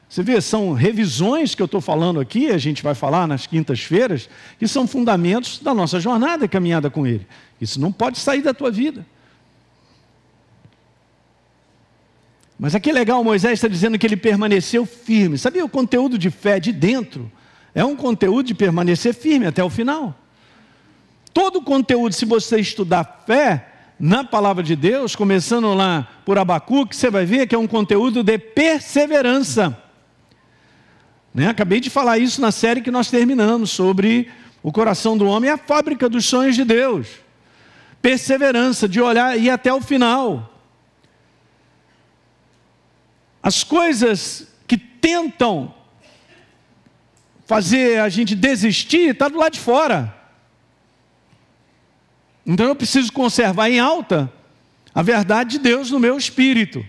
Você 0.10 0.24
vê, 0.24 0.42
são 0.42 0.74
revisões 0.74 1.54
que 1.54 1.62
eu 1.62 1.68
estou 1.68 1.80
falando 1.80 2.20
aqui, 2.20 2.50
a 2.50 2.58
gente 2.58 2.82
vai 2.82 2.96
falar 2.96 3.28
nas 3.28 3.46
quintas-feiras, 3.46 4.28
que 4.58 4.68
são 4.68 4.88
fundamentos 4.88 5.60
da 5.60 5.76
nossa 5.76 6.00
jornada 6.00 6.48
caminhada 6.48 6.90
com 6.90 7.06
Ele. 7.06 7.28
Isso 7.62 7.80
não 7.80 7.92
pode 7.92 8.18
sair 8.18 8.42
da 8.42 8.52
tua 8.52 8.72
vida. 8.72 9.06
Mas 12.58 12.74
aqui 12.74 12.90
é 12.90 12.94
legal, 12.94 13.24
Moisés 13.24 13.54
está 13.54 13.68
dizendo 13.68 14.00
que 14.00 14.08
ele 14.08 14.18
permaneceu 14.18 14.88
firme. 14.88 15.38
Sabia 15.38 15.64
o 15.64 15.70
conteúdo 15.70 16.18
de 16.18 16.32
fé 16.32 16.60
de 16.60 16.72
dentro? 16.72 17.32
É 17.76 17.86
um 17.86 17.96
conteúdo 17.96 18.48
de 18.48 18.56
permanecer 18.56 19.14
firme 19.14 19.46
até 19.46 19.64
o 19.64 19.70
final. 19.70 20.25
Todo 21.36 21.58
o 21.58 21.62
conteúdo, 21.62 22.16
se 22.16 22.24
você 22.24 22.62
estudar 22.62 23.26
fé 23.28 23.68
na 24.00 24.24
palavra 24.24 24.64
de 24.64 24.74
Deus, 24.74 25.18
começando 25.18 25.74
lá 25.74 26.08
por 26.24 26.38
Abacuque, 26.38 26.96
você 26.96 27.12
vai 27.12 27.26
ver 27.26 27.46
que 27.46 27.54
é 27.54 27.58
um 27.58 27.68
conteúdo 27.68 28.24
de 28.24 28.38
perseverança. 28.38 29.78
Né? 31.34 31.50
Acabei 31.50 31.82
de 31.82 31.90
falar 31.90 32.20
isso 32.20 32.40
na 32.40 32.54
série 32.54 32.80
que 32.80 32.90
nós 32.90 33.10
terminamos 33.10 33.70
sobre 33.72 34.32
o 34.64 34.72
coração 34.72 35.18
do 35.18 35.26
homem, 35.26 35.50
a 35.50 35.58
fábrica 35.58 36.08
dos 36.08 36.26
sonhos 36.26 36.56
de 36.56 36.64
Deus. 36.64 37.10
Perseverança, 38.02 38.88
de 38.88 39.02
olhar 39.02 39.38
e 39.38 39.48
ir 39.48 39.50
até 39.50 39.74
o 39.74 39.82
final. 39.82 40.58
As 43.44 43.62
coisas 43.62 44.48
que 44.66 44.78
tentam 44.78 45.76
fazer 47.46 48.00
a 48.00 48.08
gente 48.08 48.36
desistir, 48.36 49.10
está 49.10 49.28
do 49.28 49.38
lado 49.38 49.52
de 49.52 49.60
fora. 49.60 50.24
Então 52.46 52.68
eu 52.68 52.76
preciso 52.76 53.12
conservar 53.12 53.70
em 53.70 53.80
alta 53.80 54.32
a 54.94 55.02
verdade 55.02 55.52
de 55.52 55.60
Deus 55.60 55.92
no 55.92 56.00
meu 56.00 56.18
espírito, 56.18 56.86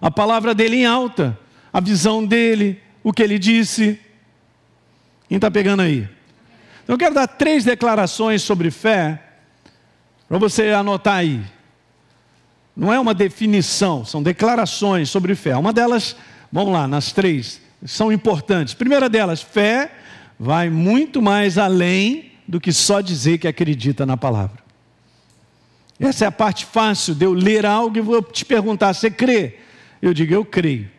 a 0.00 0.10
palavra 0.10 0.54
dele 0.54 0.76
em 0.76 0.86
alta, 0.86 1.38
a 1.72 1.80
visão 1.80 2.24
dele, 2.24 2.80
o 3.02 3.12
que 3.12 3.22
ele 3.22 3.38
disse. 3.38 3.98
Quem 5.28 5.36
está 5.36 5.50
pegando 5.50 5.82
aí? 5.82 6.08
Então 6.82 6.94
eu 6.94 6.98
quero 6.98 7.14
dar 7.14 7.26
três 7.26 7.64
declarações 7.64 8.42
sobre 8.42 8.70
fé, 8.70 9.22
para 10.28 10.38
você 10.38 10.70
anotar 10.70 11.16
aí. 11.16 11.40
Não 12.76 12.92
é 12.92 13.00
uma 13.00 13.14
definição, 13.14 14.04
são 14.04 14.22
declarações 14.22 15.08
sobre 15.08 15.34
fé. 15.34 15.56
Uma 15.56 15.72
delas, 15.72 16.14
vamos 16.52 16.72
lá, 16.72 16.86
nas 16.86 17.12
três, 17.12 17.60
são 17.84 18.12
importantes. 18.12 18.74
Primeira 18.74 19.08
delas, 19.08 19.40
fé 19.40 19.90
vai 20.38 20.70
muito 20.70 21.20
mais 21.20 21.58
além 21.58 22.32
do 22.46 22.60
que 22.60 22.72
só 22.72 23.00
dizer 23.00 23.38
que 23.38 23.48
acredita 23.48 24.06
na 24.06 24.16
palavra. 24.16 24.67
Essa 26.00 26.24
é 26.24 26.28
a 26.28 26.32
parte 26.32 26.64
fácil 26.64 27.14
de 27.14 27.24
eu 27.24 27.32
ler 27.32 27.66
algo 27.66 27.96
e 27.98 28.00
vou 28.00 28.22
te 28.22 28.44
perguntar: 28.44 28.94
você 28.94 29.10
crê? 29.10 29.58
Eu 30.00 30.14
digo, 30.14 30.32
eu 30.32 30.44
creio. 30.44 30.90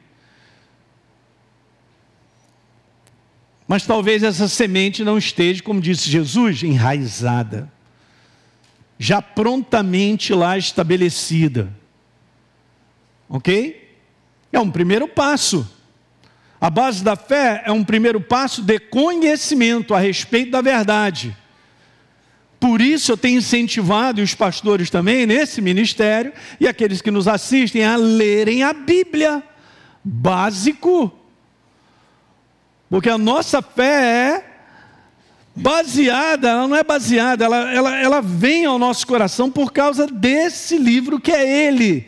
Mas 3.67 3.85
talvez 3.85 4.23
essa 4.23 4.47
semente 4.47 5.03
não 5.03 5.17
esteja, 5.17 5.61
como 5.61 5.79
disse 5.79 6.09
Jesus, 6.09 6.63
enraizada, 6.63 7.71
já 8.97 9.21
prontamente 9.21 10.33
lá 10.33 10.57
estabelecida. 10.57 11.71
Ok? 13.29 13.95
É 14.51 14.59
um 14.59 14.71
primeiro 14.71 15.07
passo. 15.07 15.69
A 16.59 16.69
base 16.69 17.03
da 17.03 17.15
fé 17.15 17.61
é 17.63 17.71
um 17.71 17.83
primeiro 17.83 18.19
passo 18.19 18.61
de 18.61 18.79
conhecimento 18.79 19.93
a 19.93 19.99
respeito 19.99 20.51
da 20.51 20.61
verdade. 20.61 21.37
Por 22.59 22.81
isso 22.81 23.11
eu 23.11 23.17
tenho 23.17 23.37
incentivado, 23.37 24.21
os 24.21 24.35
pastores 24.35 24.89
também, 24.89 25.25
nesse 25.25 25.61
ministério, 25.61 26.33
e 26.59 26.67
aqueles 26.67 27.01
que 27.01 27.09
nos 27.09 27.27
assistem, 27.27 27.85
a 27.85 27.95
lerem 27.95 28.63
a 28.63 28.73
Bíblia. 28.73 29.41
Básico. 30.03 31.11
Porque 32.89 33.09
a 33.09 33.17
nossa 33.17 33.61
fé 33.61 34.35
é 34.35 34.49
baseada, 35.55 36.49
ela 36.49 36.67
não 36.67 36.75
é 36.75 36.83
baseada, 36.83 37.45
ela, 37.45 37.71
ela, 37.71 37.97
ela 37.97 38.21
vem 38.21 38.65
ao 38.65 38.79
nosso 38.79 39.05
coração 39.05 39.49
por 39.51 39.71
causa 39.71 40.07
desse 40.07 40.77
livro 40.77 41.19
que 41.19 41.31
é 41.31 41.67
Ele. 41.67 42.07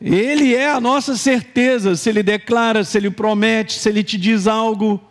Ele 0.00 0.54
é 0.54 0.70
a 0.70 0.80
nossa 0.80 1.16
certeza, 1.16 1.96
se 1.96 2.08
Ele 2.10 2.22
declara, 2.22 2.84
se 2.84 2.98
Ele 2.98 3.10
promete, 3.10 3.78
se 3.78 3.88
Ele 3.88 4.04
te 4.04 4.18
diz 4.18 4.46
algo. 4.46 5.02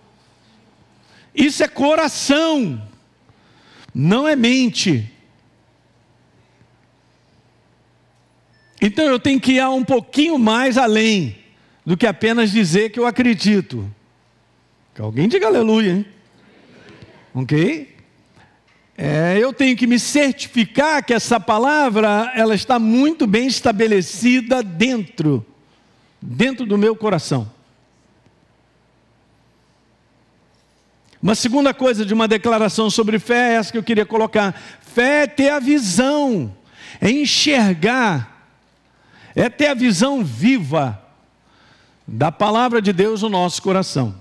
Isso 1.33 1.63
é 1.63 1.67
coração, 1.67 2.81
não 3.95 4.27
é 4.27 4.35
mente. 4.35 5.09
Então 8.81 9.05
eu 9.05 9.17
tenho 9.17 9.39
que 9.39 9.53
ir 9.53 9.65
um 9.69 9.85
pouquinho 9.85 10.37
mais 10.37 10.77
além 10.77 11.37
do 11.85 11.95
que 11.95 12.05
apenas 12.05 12.51
dizer 12.51 12.89
que 12.89 12.99
eu 12.99 13.07
acredito. 13.07 13.89
Que 14.93 15.01
alguém 15.01 15.29
diga 15.29 15.47
aleluia, 15.47 15.93
hein? 15.93 16.05
Ok? 17.33 17.95
É, 18.97 19.37
eu 19.39 19.53
tenho 19.53 19.77
que 19.77 19.87
me 19.87 19.97
certificar 19.97 21.03
que 21.03 21.13
essa 21.13 21.39
palavra 21.39 22.31
ela 22.35 22.53
está 22.53 22.77
muito 22.77 23.25
bem 23.25 23.47
estabelecida 23.47 24.61
dentro, 24.61 25.45
dentro 26.21 26.65
do 26.65 26.77
meu 26.77 26.95
coração. 26.95 27.54
Uma 31.25 31.33
segunda 31.33 31.73
coisa 31.73 32.05
de 32.05 32.13
uma 32.13 32.27
declaração 32.27 32.87
sobre 32.87 33.17
fé 33.17 33.53
é 33.53 33.55
essa 33.55 33.71
que 33.71 33.79
eu 33.79 33.83
queria 33.83 34.05
colocar: 34.05 34.53
fé 34.79 35.23
é 35.23 35.27
ter 35.27 35.49
a 35.49 35.59
visão, 35.59 36.55
é 37.01 37.09
enxergar, 37.09 38.47
é 39.35 39.49
ter 39.49 39.69
a 39.69 39.73
visão 39.73 40.23
viva 40.23 41.01
da 42.07 42.31
palavra 42.31 42.79
de 42.79 42.93
Deus 42.93 43.23
no 43.23 43.29
nosso 43.29 43.59
coração. 43.59 44.13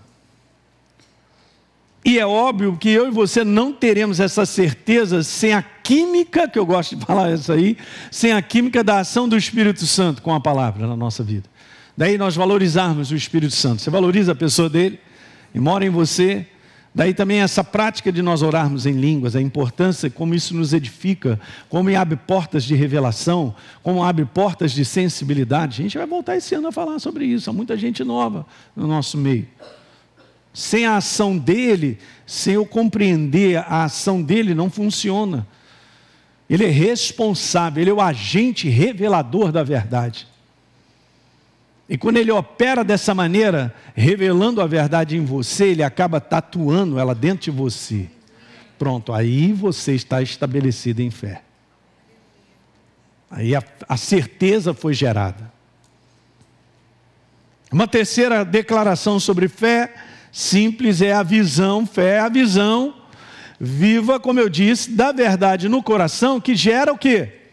E 2.02 2.18
é 2.18 2.24
óbvio 2.24 2.74
que 2.78 2.88
eu 2.88 3.08
e 3.08 3.10
você 3.10 3.44
não 3.44 3.70
teremos 3.70 4.18
essa 4.18 4.46
certeza 4.46 5.22
sem 5.22 5.52
a 5.52 5.60
química, 5.62 6.48
que 6.48 6.58
eu 6.58 6.64
gosto 6.64 6.96
de 6.96 7.04
falar 7.04 7.34
isso 7.34 7.52
aí, 7.52 7.76
sem 8.10 8.32
a 8.32 8.40
química 8.40 8.82
da 8.82 9.00
ação 9.00 9.28
do 9.28 9.36
Espírito 9.36 9.86
Santo 9.86 10.22
com 10.22 10.32
a 10.32 10.40
palavra 10.40 10.86
na 10.86 10.96
nossa 10.96 11.22
vida. 11.22 11.50
Daí 11.94 12.16
nós 12.16 12.34
valorizarmos 12.34 13.10
o 13.10 13.14
Espírito 13.14 13.54
Santo. 13.54 13.82
Você 13.82 13.90
valoriza 13.90 14.32
a 14.32 14.34
pessoa 14.34 14.70
dele 14.70 14.98
e 15.54 15.60
mora 15.60 15.84
em 15.84 15.90
você. 15.90 16.46
Daí 16.94 17.12
também 17.12 17.40
essa 17.40 17.64
prática 17.64 18.12
de 18.12 18.22
nós 18.22 18.40
orarmos 18.40 18.86
em 18.86 18.92
línguas, 18.92 19.34
a 19.34 19.40
importância, 19.40 20.08
como 20.08 20.32
isso 20.32 20.54
nos 20.54 20.72
edifica, 20.72 21.40
como 21.68 21.94
abre 21.98 22.14
portas 22.14 22.62
de 22.62 22.76
revelação, 22.76 23.52
como 23.82 24.04
abre 24.04 24.24
portas 24.24 24.70
de 24.70 24.84
sensibilidade. 24.84 25.80
A 25.80 25.82
gente 25.82 25.98
vai 25.98 26.06
voltar 26.06 26.36
esse 26.36 26.54
ano 26.54 26.68
a 26.68 26.72
falar 26.72 27.00
sobre 27.00 27.24
isso. 27.24 27.50
Há 27.50 27.52
muita 27.52 27.76
gente 27.76 28.04
nova 28.04 28.46
no 28.76 28.86
nosso 28.86 29.18
meio. 29.18 29.48
Sem 30.52 30.86
a 30.86 30.98
ação 30.98 31.36
dele, 31.36 31.98
sem 32.24 32.54
eu 32.54 32.64
compreender 32.64 33.56
a 33.56 33.82
ação 33.82 34.22
dele, 34.22 34.54
não 34.54 34.70
funciona. 34.70 35.44
Ele 36.48 36.64
é 36.64 36.70
responsável, 36.70 37.82
ele 37.82 37.90
é 37.90 37.94
o 37.94 38.00
agente 38.00 38.68
revelador 38.68 39.50
da 39.50 39.64
verdade. 39.64 40.28
E 41.88 41.98
quando 41.98 42.16
ele 42.16 42.30
opera 42.30 42.82
dessa 42.82 43.14
maneira, 43.14 43.74
revelando 43.94 44.60
a 44.60 44.66
verdade 44.66 45.16
em 45.16 45.24
você, 45.24 45.66
ele 45.66 45.82
acaba 45.82 46.20
tatuando 46.20 46.98
ela 46.98 47.14
dentro 47.14 47.44
de 47.44 47.50
você. 47.50 48.08
Pronto, 48.78 49.12
aí 49.12 49.52
você 49.52 49.94
está 49.94 50.22
estabelecido 50.22 51.00
em 51.00 51.10
fé. 51.10 51.42
Aí 53.30 53.54
a, 53.54 53.62
a 53.88 53.96
certeza 53.96 54.72
foi 54.72 54.94
gerada. 54.94 55.52
Uma 57.70 57.86
terceira 57.86 58.44
declaração 58.44 59.18
sobre 59.18 59.48
fé 59.48 59.92
Simples 60.34 61.00
é 61.00 61.12
a 61.12 61.22
visão, 61.22 61.86
fé 61.86 62.16
é 62.16 62.18
a 62.18 62.28
visão 62.28 62.92
viva, 63.60 64.18
como 64.18 64.40
eu 64.40 64.48
disse, 64.48 64.90
da 64.90 65.12
verdade 65.12 65.68
no 65.68 65.80
coração, 65.80 66.40
que 66.40 66.56
gera 66.56 66.92
o 66.92 66.98
quê? 66.98 67.43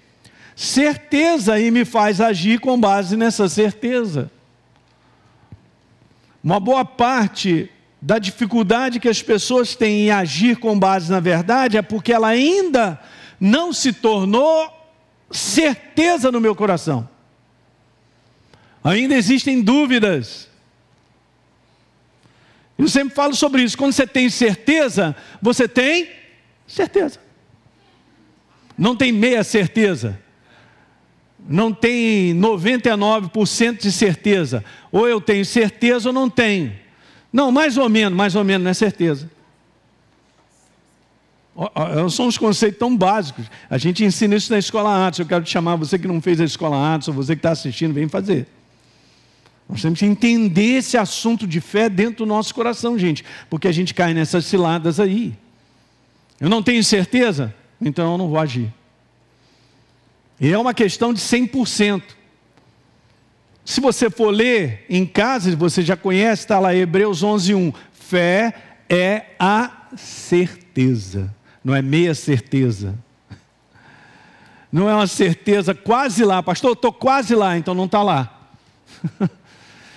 Certeza 0.61 1.59
e 1.59 1.71
me 1.71 1.83
faz 1.83 2.21
agir 2.21 2.59
com 2.59 2.79
base 2.79 3.17
nessa 3.17 3.49
certeza. 3.49 4.29
Uma 6.43 6.59
boa 6.59 6.85
parte 6.85 7.67
da 7.99 8.19
dificuldade 8.19 8.99
que 8.99 9.09
as 9.09 9.23
pessoas 9.23 9.75
têm 9.75 10.01
em 10.01 10.11
agir 10.11 10.57
com 10.57 10.77
base 10.77 11.09
na 11.09 11.19
verdade 11.19 11.77
é 11.77 11.81
porque 11.81 12.13
ela 12.13 12.27
ainda 12.27 13.01
não 13.39 13.73
se 13.73 13.91
tornou 13.91 14.71
certeza 15.31 16.31
no 16.31 16.39
meu 16.39 16.55
coração. 16.55 17.09
Ainda 18.83 19.15
existem 19.15 19.63
dúvidas. 19.63 20.47
Eu 22.77 22.87
sempre 22.87 23.15
falo 23.15 23.33
sobre 23.33 23.63
isso. 23.63 23.75
Quando 23.75 23.93
você 23.93 24.05
tem 24.05 24.29
certeza, 24.29 25.15
você 25.41 25.67
tem 25.67 26.07
certeza. 26.67 27.19
Não 28.77 28.95
tem 28.95 29.11
meia 29.11 29.43
certeza. 29.43 30.20
Não 31.47 31.73
tem 31.73 32.33
99% 32.35 33.81
de 33.81 33.91
certeza. 33.91 34.63
Ou 34.91 35.07
eu 35.07 35.19
tenho 35.19 35.45
certeza 35.45 36.09
ou 36.09 36.13
não 36.13 36.29
tenho. 36.29 36.73
Não, 37.31 37.51
mais 37.51 37.77
ou 37.77 37.89
menos, 37.89 38.17
mais 38.17 38.35
ou 38.35 38.43
menos, 38.43 38.63
não 38.63 38.71
é 38.71 38.73
certeza. 38.73 39.29
São 42.09 42.27
uns 42.27 42.37
conceitos 42.37 42.79
tão 42.79 42.95
básicos. 42.95 43.45
A 43.69 43.77
gente 43.77 44.03
ensina 44.03 44.35
isso 44.35 44.51
na 44.51 44.59
escola 44.59 45.07
Atos. 45.07 45.19
Eu 45.19 45.25
quero 45.25 45.43
te 45.43 45.51
chamar, 45.51 45.75
você 45.75 45.99
que 45.99 46.07
não 46.07 46.21
fez 46.21 46.39
a 46.39 46.45
escola 46.45 46.95
Atos, 46.95 47.07
ou 47.07 47.13
você 47.13 47.35
que 47.35 47.39
está 47.39 47.51
assistindo, 47.51 47.93
vem 47.93 48.07
fazer. 48.07 48.47
Nós 49.67 49.81
temos 49.81 49.99
que 49.99 50.05
entender 50.05 50.77
esse 50.77 50.97
assunto 50.97 51.47
de 51.47 51.61
fé 51.61 51.87
dentro 51.89 52.25
do 52.25 52.25
nosso 52.25 52.53
coração, 52.53 52.99
gente, 52.99 53.23
porque 53.49 53.67
a 53.67 53.71
gente 53.71 53.93
cai 53.93 54.13
nessas 54.13 54.45
ciladas 54.45 54.99
aí. 54.99 55.33
Eu 56.39 56.49
não 56.49 56.61
tenho 56.61 56.83
certeza, 56.83 57.53
então 57.79 58.11
eu 58.11 58.17
não 58.17 58.27
vou 58.27 58.39
agir. 58.39 58.73
E 60.41 60.51
é 60.51 60.57
uma 60.57 60.73
questão 60.73 61.13
de 61.13 61.21
100%. 61.21 62.01
Se 63.63 63.79
você 63.79 64.09
for 64.09 64.31
ler 64.31 64.87
em 64.89 65.05
casa, 65.05 65.55
você 65.55 65.83
já 65.83 65.95
conhece, 65.95 66.41
está 66.41 66.59
lá 66.59 66.75
Hebreus 66.75 67.23
11:1. 67.23 67.71
Fé 67.93 68.53
é 68.89 69.27
a 69.39 69.71
certeza, 69.95 71.33
não 71.63 71.75
é 71.75 71.81
meia 71.81 72.15
certeza. 72.15 72.97
Não 74.71 74.89
é 74.89 74.95
uma 74.95 75.05
certeza 75.05 75.75
quase 75.75 76.25
lá, 76.25 76.41
pastor, 76.41 76.71
estou 76.71 76.91
quase 76.91 77.35
lá, 77.35 77.57
então 77.57 77.75
não 77.75 77.85
está 77.85 78.01
lá. 78.01 78.49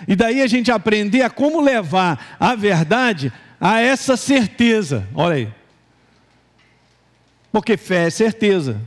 E 0.07 0.14
daí 0.14 0.42
a 0.42 0.46
gente 0.46 0.70
aprender 0.70 1.22
a 1.22 1.30
como 1.30 1.62
levar 1.62 2.37
a 2.38 2.54
verdade 2.54 3.33
a 3.59 3.80
essa 3.80 4.18
certeza. 4.18 5.09
Olha 5.14 5.37
aí. 5.37 5.48
Porque 7.50 7.78
fé 7.78 8.09
é 8.09 8.11
certeza. 8.11 8.83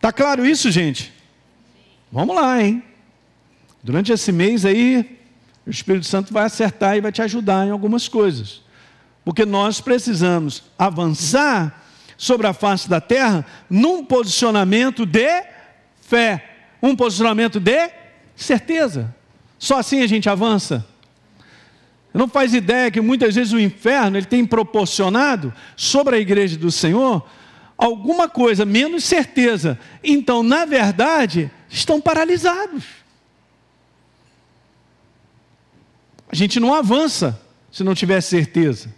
Tá 0.00 0.10
claro 0.10 0.46
isso, 0.46 0.70
gente? 0.70 1.12
Vamos 2.10 2.34
lá, 2.34 2.62
hein? 2.62 2.82
Durante 3.82 4.10
esse 4.10 4.32
mês 4.32 4.64
aí, 4.64 5.18
o 5.66 5.70
Espírito 5.70 6.06
Santo 6.06 6.32
vai 6.32 6.44
acertar 6.44 6.96
e 6.96 7.00
vai 7.00 7.12
te 7.12 7.20
ajudar 7.20 7.66
em 7.66 7.70
algumas 7.70 8.08
coisas. 8.08 8.62
Porque 9.24 9.44
nós 9.44 9.80
precisamos 9.80 10.64
avançar 10.78 11.84
sobre 12.16 12.46
a 12.46 12.52
face 12.52 12.88
da 12.88 13.00
terra 13.00 13.44
num 13.68 14.04
posicionamento 14.04 15.04
de 15.04 15.44
fé, 16.00 16.56
um 16.82 16.96
posicionamento 16.96 17.60
de 17.60 17.90
certeza. 18.34 19.14
Só 19.58 19.78
assim 19.78 20.00
a 20.00 20.06
gente 20.06 20.28
avança. 20.28 20.86
Não 22.12 22.26
faz 22.26 22.54
ideia 22.54 22.90
que 22.90 23.00
muitas 23.00 23.34
vezes 23.34 23.52
o 23.52 23.60
inferno 23.60 24.16
ele 24.16 24.26
tem 24.26 24.44
proporcionado 24.44 25.52
sobre 25.76 26.16
a 26.16 26.18
igreja 26.18 26.56
do 26.56 26.70
Senhor 26.70 27.24
alguma 27.80 28.28
coisa, 28.28 28.66
menos 28.66 29.04
certeza. 29.04 29.78
Então, 30.04 30.42
na 30.42 30.66
verdade, 30.66 31.50
estão 31.68 32.00
paralisados. 32.00 32.84
A 36.28 36.36
gente 36.36 36.60
não 36.60 36.74
avança 36.74 37.40
se 37.72 37.82
não 37.82 37.94
tiver 37.94 38.20
certeza. 38.20 38.94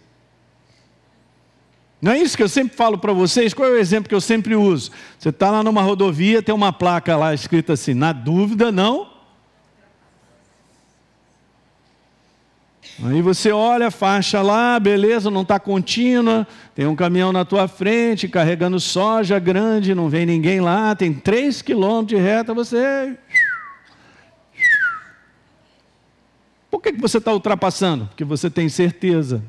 Não 2.01 2.11
é 2.11 2.19
isso 2.19 2.35
que 2.35 2.43
eu 2.43 2.49
sempre 2.49 2.75
falo 2.75 2.97
para 2.97 3.13
vocês? 3.13 3.53
Qual 3.53 3.67
é 3.67 3.71
o 3.71 3.79
exemplo 3.79 4.09
que 4.09 4.15
eu 4.15 4.19
sempre 4.19 4.55
uso? 4.55 4.91
Você 5.17 5.29
está 5.29 5.49
lá 5.49 5.63
numa 5.63 5.81
rodovia, 5.81 6.43
tem 6.43 6.53
uma 6.53 6.73
placa 6.73 7.15
lá 7.15 7.33
escrita 7.33 7.73
assim: 7.73 7.93
na 7.93 8.11
dúvida, 8.11 8.71
não 8.71 9.12
Aí 13.01 13.21
você 13.21 13.51
olha 13.51 13.87
a 13.87 13.91
faixa 13.91 14.41
lá, 14.41 14.79
beleza, 14.79 15.31
não 15.31 15.41
está 15.41 15.59
contínua, 15.59 16.47
tem 16.75 16.85
um 16.85 16.95
caminhão 16.95 17.31
na 17.31 17.43
tua 17.43 17.67
frente 17.67 18.27
carregando 18.27 18.79
soja 18.79 19.39
grande, 19.39 19.95
não 19.95 20.09
vem 20.09 20.25
ninguém 20.25 20.61
lá, 20.61 20.95
tem 20.95 21.11
três 21.11 21.61
quilômetros 21.61 22.19
de 22.19 22.23
reta, 22.23 22.53
você. 22.53 23.17
Por 26.69 26.81
que, 26.81 26.93
que 26.93 27.01
você 27.01 27.17
está 27.17 27.33
ultrapassando? 27.33 28.05
Porque 28.07 28.23
você 28.23 28.49
tem 28.49 28.69
certeza. 28.69 29.43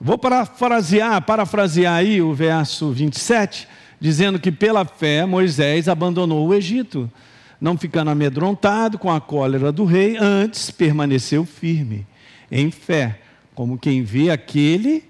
Vou 0.00 0.18
parafrasear, 0.18 1.22
parafrasear 1.22 1.94
aí 1.94 2.20
o 2.20 2.34
verso 2.34 2.90
27, 2.90 3.68
dizendo 4.00 4.38
que 4.38 4.50
pela 4.50 4.84
fé 4.84 5.24
Moisés 5.24 5.88
abandonou 5.88 6.48
o 6.48 6.54
Egito 6.54 7.10
não 7.66 7.76
ficando 7.76 8.12
amedrontado 8.12 8.96
com 8.96 9.10
a 9.10 9.20
cólera 9.20 9.72
do 9.72 9.84
rei, 9.84 10.16
antes 10.16 10.70
permaneceu 10.70 11.44
firme, 11.44 12.06
em 12.48 12.70
fé, 12.70 13.18
como 13.56 13.76
quem 13.76 14.04
vê 14.04 14.30
aquele 14.30 15.02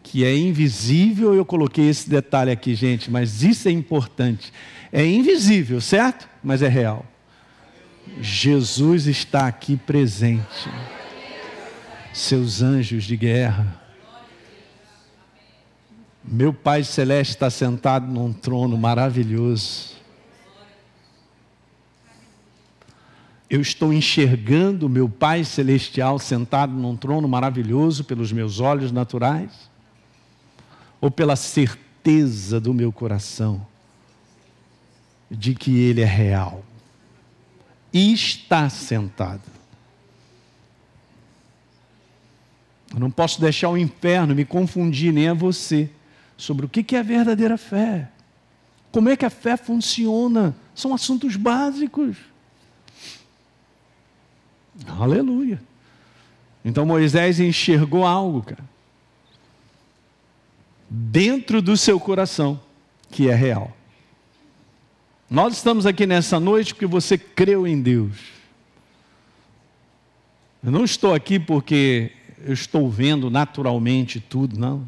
que 0.00 0.24
é 0.24 0.32
invisível. 0.36 1.34
Eu 1.34 1.44
coloquei 1.44 1.88
esse 1.88 2.08
detalhe 2.08 2.52
aqui, 2.52 2.72
gente, 2.76 3.10
mas 3.10 3.42
isso 3.42 3.66
é 3.66 3.72
importante. 3.72 4.52
É 4.92 5.04
invisível, 5.04 5.80
certo? 5.80 6.28
Mas 6.40 6.62
é 6.62 6.68
real. 6.68 7.04
Jesus 8.20 9.08
está 9.08 9.48
aqui 9.48 9.76
presente. 9.76 10.70
Seus 12.12 12.62
anjos 12.62 13.02
de 13.02 13.16
guerra. 13.16 13.82
Meu 16.22 16.52
Pai 16.52 16.84
Celeste 16.84 17.34
está 17.34 17.50
sentado 17.50 18.06
num 18.06 18.32
trono 18.32 18.78
maravilhoso. 18.78 19.95
Eu 23.48 23.60
estou 23.60 23.92
enxergando 23.92 24.88
meu 24.88 25.08
Pai 25.08 25.44
Celestial 25.44 26.18
sentado 26.18 26.72
num 26.72 26.96
trono 26.96 27.28
maravilhoso 27.28 28.04
pelos 28.04 28.32
meus 28.32 28.58
olhos 28.58 28.90
naturais? 28.90 29.70
Ou 31.00 31.10
pela 31.10 31.36
certeza 31.36 32.60
do 32.60 32.74
meu 32.74 32.90
coração 32.90 33.64
de 35.30 35.54
que 35.54 35.78
Ele 35.78 36.00
é 36.00 36.06
real 36.06 36.64
e 37.92 38.12
está 38.12 38.68
sentado? 38.68 39.42
Eu 42.92 42.98
não 42.98 43.10
posso 43.10 43.40
deixar 43.40 43.68
o 43.68 43.76
inferno 43.76 44.34
me 44.34 44.44
confundir, 44.44 45.12
nem 45.12 45.28
a 45.28 45.34
você, 45.34 45.90
sobre 46.36 46.66
o 46.66 46.68
que 46.68 46.96
é 46.96 46.98
a 46.98 47.02
verdadeira 47.02 47.58
fé. 47.58 48.10
Como 48.90 49.08
é 49.08 49.16
que 49.16 49.24
a 49.24 49.30
fé 49.30 49.56
funciona? 49.56 50.56
São 50.74 50.94
assuntos 50.94 51.36
básicos. 51.36 52.16
Aleluia. 54.86 55.60
Então 56.64 56.84
Moisés 56.84 57.38
enxergou 57.40 58.04
algo, 58.04 58.42
cara. 58.42 58.64
dentro 60.88 61.60
do 61.60 61.76
seu 61.76 61.98
coração, 61.98 62.60
que 63.10 63.28
é 63.28 63.34
real. 63.34 63.76
Nós 65.28 65.54
estamos 65.54 65.86
aqui 65.86 66.06
nessa 66.06 66.38
noite 66.38 66.74
porque 66.74 66.86
você 66.86 67.18
creu 67.18 67.66
em 67.66 67.80
Deus. 67.80 68.16
Eu 70.62 70.70
não 70.70 70.84
estou 70.84 71.14
aqui 71.14 71.38
porque 71.38 72.12
eu 72.44 72.52
estou 72.52 72.88
vendo 72.90 73.30
naturalmente 73.30 74.20
tudo, 74.20 74.58
não. 74.58 74.86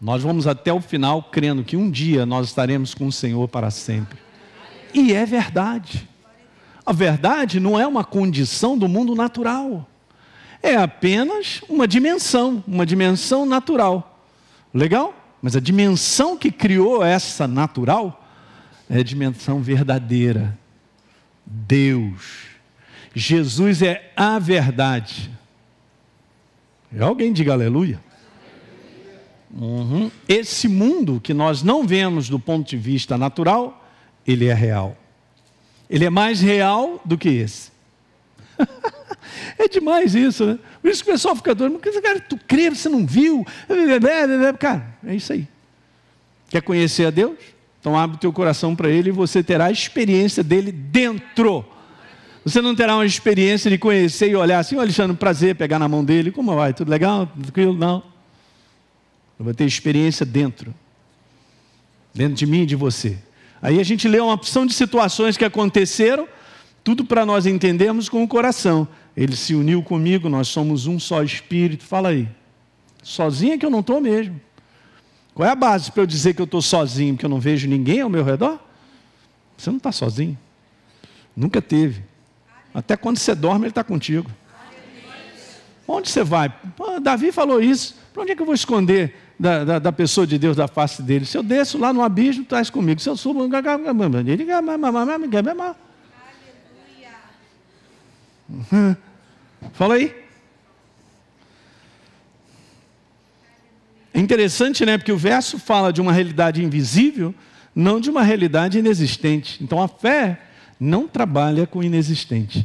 Nós 0.00 0.22
vamos 0.22 0.46
até 0.46 0.72
o 0.72 0.80
final 0.80 1.22
crendo 1.22 1.64
que 1.64 1.76
um 1.76 1.90
dia 1.90 2.26
nós 2.26 2.48
estaremos 2.48 2.94
com 2.94 3.06
o 3.06 3.12
Senhor 3.12 3.48
para 3.48 3.70
sempre. 3.70 4.18
E 4.92 5.12
é 5.12 5.24
verdade. 5.24 6.08
A 6.84 6.92
verdade 6.92 7.58
não 7.58 7.78
é 7.78 7.86
uma 7.86 8.04
condição 8.04 8.76
do 8.76 8.88
mundo 8.88 9.14
natural. 9.14 9.88
É 10.62 10.76
apenas 10.76 11.62
uma 11.68 11.86
dimensão, 11.86 12.62
uma 12.66 12.84
dimensão 12.84 13.46
natural. 13.46 14.20
Legal? 14.72 15.14
Mas 15.40 15.54
a 15.54 15.60
dimensão 15.60 16.36
que 16.36 16.50
criou 16.50 17.04
essa 17.04 17.46
natural 17.46 18.26
é 18.88 18.98
a 18.98 19.02
dimensão 19.02 19.60
verdadeira. 19.60 20.58
Deus. 21.44 22.46
Jesus 23.14 23.82
é 23.82 24.10
a 24.16 24.38
verdade. 24.38 25.30
E 26.92 27.00
alguém 27.00 27.32
diga 27.32 27.52
aleluia. 27.52 28.00
Uhum. 29.56 30.10
Esse 30.28 30.66
mundo 30.66 31.20
que 31.20 31.32
nós 31.32 31.62
não 31.62 31.86
vemos 31.86 32.28
do 32.28 32.38
ponto 32.38 32.68
de 32.68 32.76
vista 32.76 33.16
natural, 33.16 33.86
ele 34.26 34.46
é 34.46 34.54
real. 34.54 34.96
Ele 35.88 36.04
é 36.04 36.10
mais 36.10 36.40
real 36.40 37.00
do 37.04 37.16
que 37.16 37.28
esse. 37.28 37.70
é 39.58 39.68
demais 39.68 40.14
isso, 40.14 40.46
né? 40.46 40.58
Por 40.80 40.90
isso 40.90 41.04
que 41.04 41.10
o 41.10 41.12
pessoal 41.12 41.36
fica 41.36 41.54
doido. 41.54 41.80
Mas, 41.84 42.00
cara, 42.00 42.20
tu 42.20 42.38
crê, 42.46 42.70
você 42.70 42.88
não 42.88 43.06
viu? 43.06 43.44
Cara, 44.58 44.96
é 45.04 45.14
isso 45.14 45.32
aí. 45.32 45.46
Quer 46.48 46.62
conhecer 46.62 47.06
a 47.06 47.10
Deus? 47.10 47.36
Então 47.80 47.98
abre 47.98 48.16
o 48.16 48.20
teu 48.20 48.32
coração 48.32 48.74
para 48.74 48.88
Ele 48.88 49.10
e 49.10 49.12
você 49.12 49.42
terá 49.42 49.66
a 49.66 49.70
experiência 49.70 50.42
dele 50.42 50.72
dentro. 50.72 51.64
Você 52.44 52.60
não 52.60 52.74
terá 52.74 52.94
uma 52.94 53.06
experiência 53.06 53.70
de 53.70 53.78
conhecer 53.78 54.30
e 54.30 54.36
olhar 54.36 54.58
assim, 54.58 54.76
oh, 54.76 54.80
Alexandre, 54.80 55.16
prazer 55.16 55.54
pegar 55.54 55.78
na 55.78 55.88
mão 55.88 56.04
dele. 56.04 56.30
Como 56.30 56.54
vai? 56.54 56.74
Tudo 56.74 56.90
legal? 56.90 57.26
Tranquilo? 57.26 57.74
Não. 57.74 58.02
Eu 59.38 59.44
vou 59.44 59.54
ter 59.54 59.64
experiência 59.64 60.24
dentro. 60.24 60.74
Dentro 62.14 62.34
de 62.34 62.46
mim 62.46 62.62
e 62.62 62.66
de 62.66 62.76
você. 62.76 63.18
Aí 63.64 63.80
a 63.80 63.82
gente 63.82 64.06
lê 64.06 64.20
uma 64.20 64.34
opção 64.34 64.66
de 64.66 64.74
situações 64.74 65.38
que 65.38 65.44
aconteceram, 65.44 66.28
tudo 66.84 67.02
para 67.02 67.24
nós 67.24 67.46
entendermos 67.46 68.10
com 68.10 68.22
o 68.22 68.28
coração. 68.28 68.86
Ele 69.16 69.34
se 69.34 69.54
uniu 69.54 69.82
comigo, 69.82 70.28
nós 70.28 70.48
somos 70.48 70.86
um 70.86 71.00
só 71.00 71.22
espírito. 71.22 71.82
Fala 71.82 72.10
aí. 72.10 72.28
Sozinho 73.02 73.54
é 73.54 73.58
que 73.58 73.64
eu 73.64 73.70
não 73.70 73.80
estou 73.80 74.02
mesmo. 74.02 74.38
Qual 75.34 75.48
é 75.48 75.50
a 75.50 75.54
base 75.54 75.90
para 75.90 76.02
eu 76.02 76.06
dizer 76.06 76.34
que 76.34 76.42
eu 76.42 76.44
estou 76.44 76.60
sozinho, 76.60 77.14
porque 77.14 77.24
eu 77.24 77.30
não 77.30 77.40
vejo 77.40 77.66
ninguém 77.66 78.02
ao 78.02 78.10
meu 78.10 78.22
redor? 78.22 78.60
Você 79.56 79.70
não 79.70 79.78
está 79.78 79.90
sozinho. 79.90 80.38
Nunca 81.34 81.62
teve. 81.62 82.02
Até 82.74 82.98
quando 82.98 83.16
você 83.16 83.34
dorme, 83.34 83.64
ele 83.64 83.70
está 83.70 83.82
contigo. 83.82 84.30
Onde 85.88 86.10
você 86.10 86.22
vai? 86.22 86.52
Davi 87.00 87.32
falou 87.32 87.62
isso. 87.62 87.96
Para 88.12 88.24
onde 88.24 88.32
é 88.32 88.36
que 88.36 88.42
eu 88.42 88.46
vou 88.46 88.54
esconder 88.54 89.16
da, 89.38 89.64
da, 89.64 89.78
da, 89.78 89.92
pessoa 89.92 90.26
de 90.26 90.38
Deus 90.38 90.56
da 90.56 90.68
face 90.68 91.02
dele? 91.02 91.24
Se 91.24 91.36
eu 91.36 91.42
desço 91.42 91.78
lá 91.78 91.92
no 91.92 92.02
abismo, 92.02 92.44
traz 92.44 92.70
comigo. 92.70 93.00
Se 93.00 93.08
eu 93.08 93.16
subo, 93.16 93.40
ele 93.44 94.44
Fala 99.72 99.94
aí. 99.94 100.24
É 104.12 104.20
interessante, 104.20 104.86
né? 104.86 104.96
Porque 104.96 105.10
o 105.10 105.16
verso 105.16 105.58
fala 105.58 105.92
de 105.92 106.00
uma 106.00 106.12
realidade 106.12 106.62
invisível, 106.62 107.34
não 107.74 107.98
de 107.98 108.08
uma 108.10 108.22
realidade 108.22 108.78
inexistente. 108.78 109.62
Então 109.62 109.82
a 109.82 109.88
fé 109.88 110.40
não 110.78 111.08
trabalha 111.08 111.66
com 111.66 111.80
o 111.80 111.82
inexistente. 111.82 112.64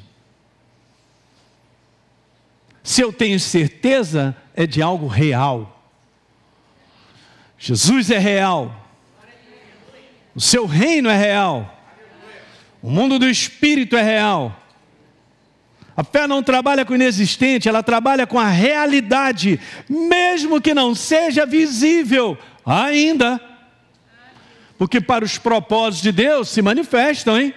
Se 2.84 3.02
eu 3.02 3.12
tenho 3.12 3.40
certeza, 3.40 4.36
é 4.56 4.68
de 4.68 4.82
algo 4.82 5.08
real. 5.08 5.79
Jesus 7.60 8.10
é 8.10 8.18
real. 8.18 8.88
O 10.34 10.40
seu 10.40 10.66
reino 10.66 11.10
é 11.10 11.18
real. 11.18 11.78
O 12.82 12.90
mundo 12.90 13.20
do 13.20 13.28
espírito 13.28 13.98
é 13.98 14.02
real. 14.02 14.56
A 15.96 16.04
fé 16.04 16.26
não 16.26 16.42
trabalha 16.42 16.86
com 16.86 16.94
o 16.94 16.96
inexistente, 16.96 17.68
ela 17.68 17.84
trabalha 17.84 18.26
com 18.26 18.40
a 18.40 18.48
realidade, 18.48 19.60
mesmo 19.90 20.62
que 20.62 20.74
não 20.74 20.96
seja 20.96 21.46
visível 21.46 22.38
ainda. 22.66 23.42
Porque 24.78 25.02
para 25.02 25.26
os 25.26 25.38
propósitos 25.38 26.02
de 26.02 26.14
Deus 26.14 26.48
se 26.48 26.62
manifestam, 26.62 27.38
hein? 27.38 27.54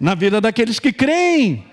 Na 0.00 0.16
vida 0.16 0.40
daqueles 0.40 0.80
que 0.80 0.92
creem 0.92 1.64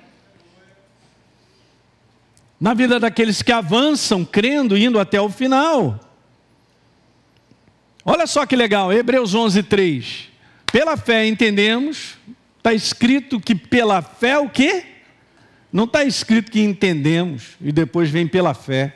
na 2.62 2.76
vida 2.76 3.00
daqueles 3.00 3.42
que 3.42 3.52
avançam 3.52 4.24
crendo, 4.24 4.78
indo 4.78 5.00
até 5.00 5.20
o 5.20 5.32
final. 5.32 6.00
Olha 8.04 8.26
só 8.26 8.46
que 8.46 8.56
legal, 8.56 8.92
Hebreus 8.92 9.36
11, 9.36 9.64
3. 9.64 10.30
Pela 10.72 10.98
fé 10.98 11.28
entendemos, 11.28 12.16
está 12.58 12.74
escrito 12.74 13.40
que 13.40 13.54
pela 13.54 14.02
fé 14.02 14.40
o 14.40 14.50
quê? 14.50 14.86
Não 15.72 15.84
está 15.84 16.04
escrito 16.04 16.52
que 16.52 16.62
entendemos 16.62 17.56
e 17.62 17.72
depois 17.72 18.10
vem 18.10 18.28
pela 18.28 18.54
fé. 18.54 18.96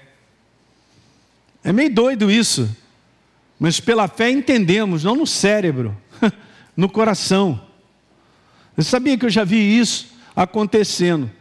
É 1.64 1.72
meio 1.72 1.94
doido 1.94 2.30
isso, 2.30 2.70
mas 3.60 3.80
pela 3.80 4.08
fé 4.08 4.30
entendemos, 4.30 5.04
não 5.04 5.16
no 5.16 5.28
cérebro, 5.28 5.96
no 6.76 6.90
coração. 6.90 7.62
Eu 8.76 8.84
sabia 8.84 9.18
que 9.18 9.26
eu 9.26 9.30
já 9.30 9.44
vi 9.44 9.80
isso 9.80 10.14
acontecendo. 10.36 11.32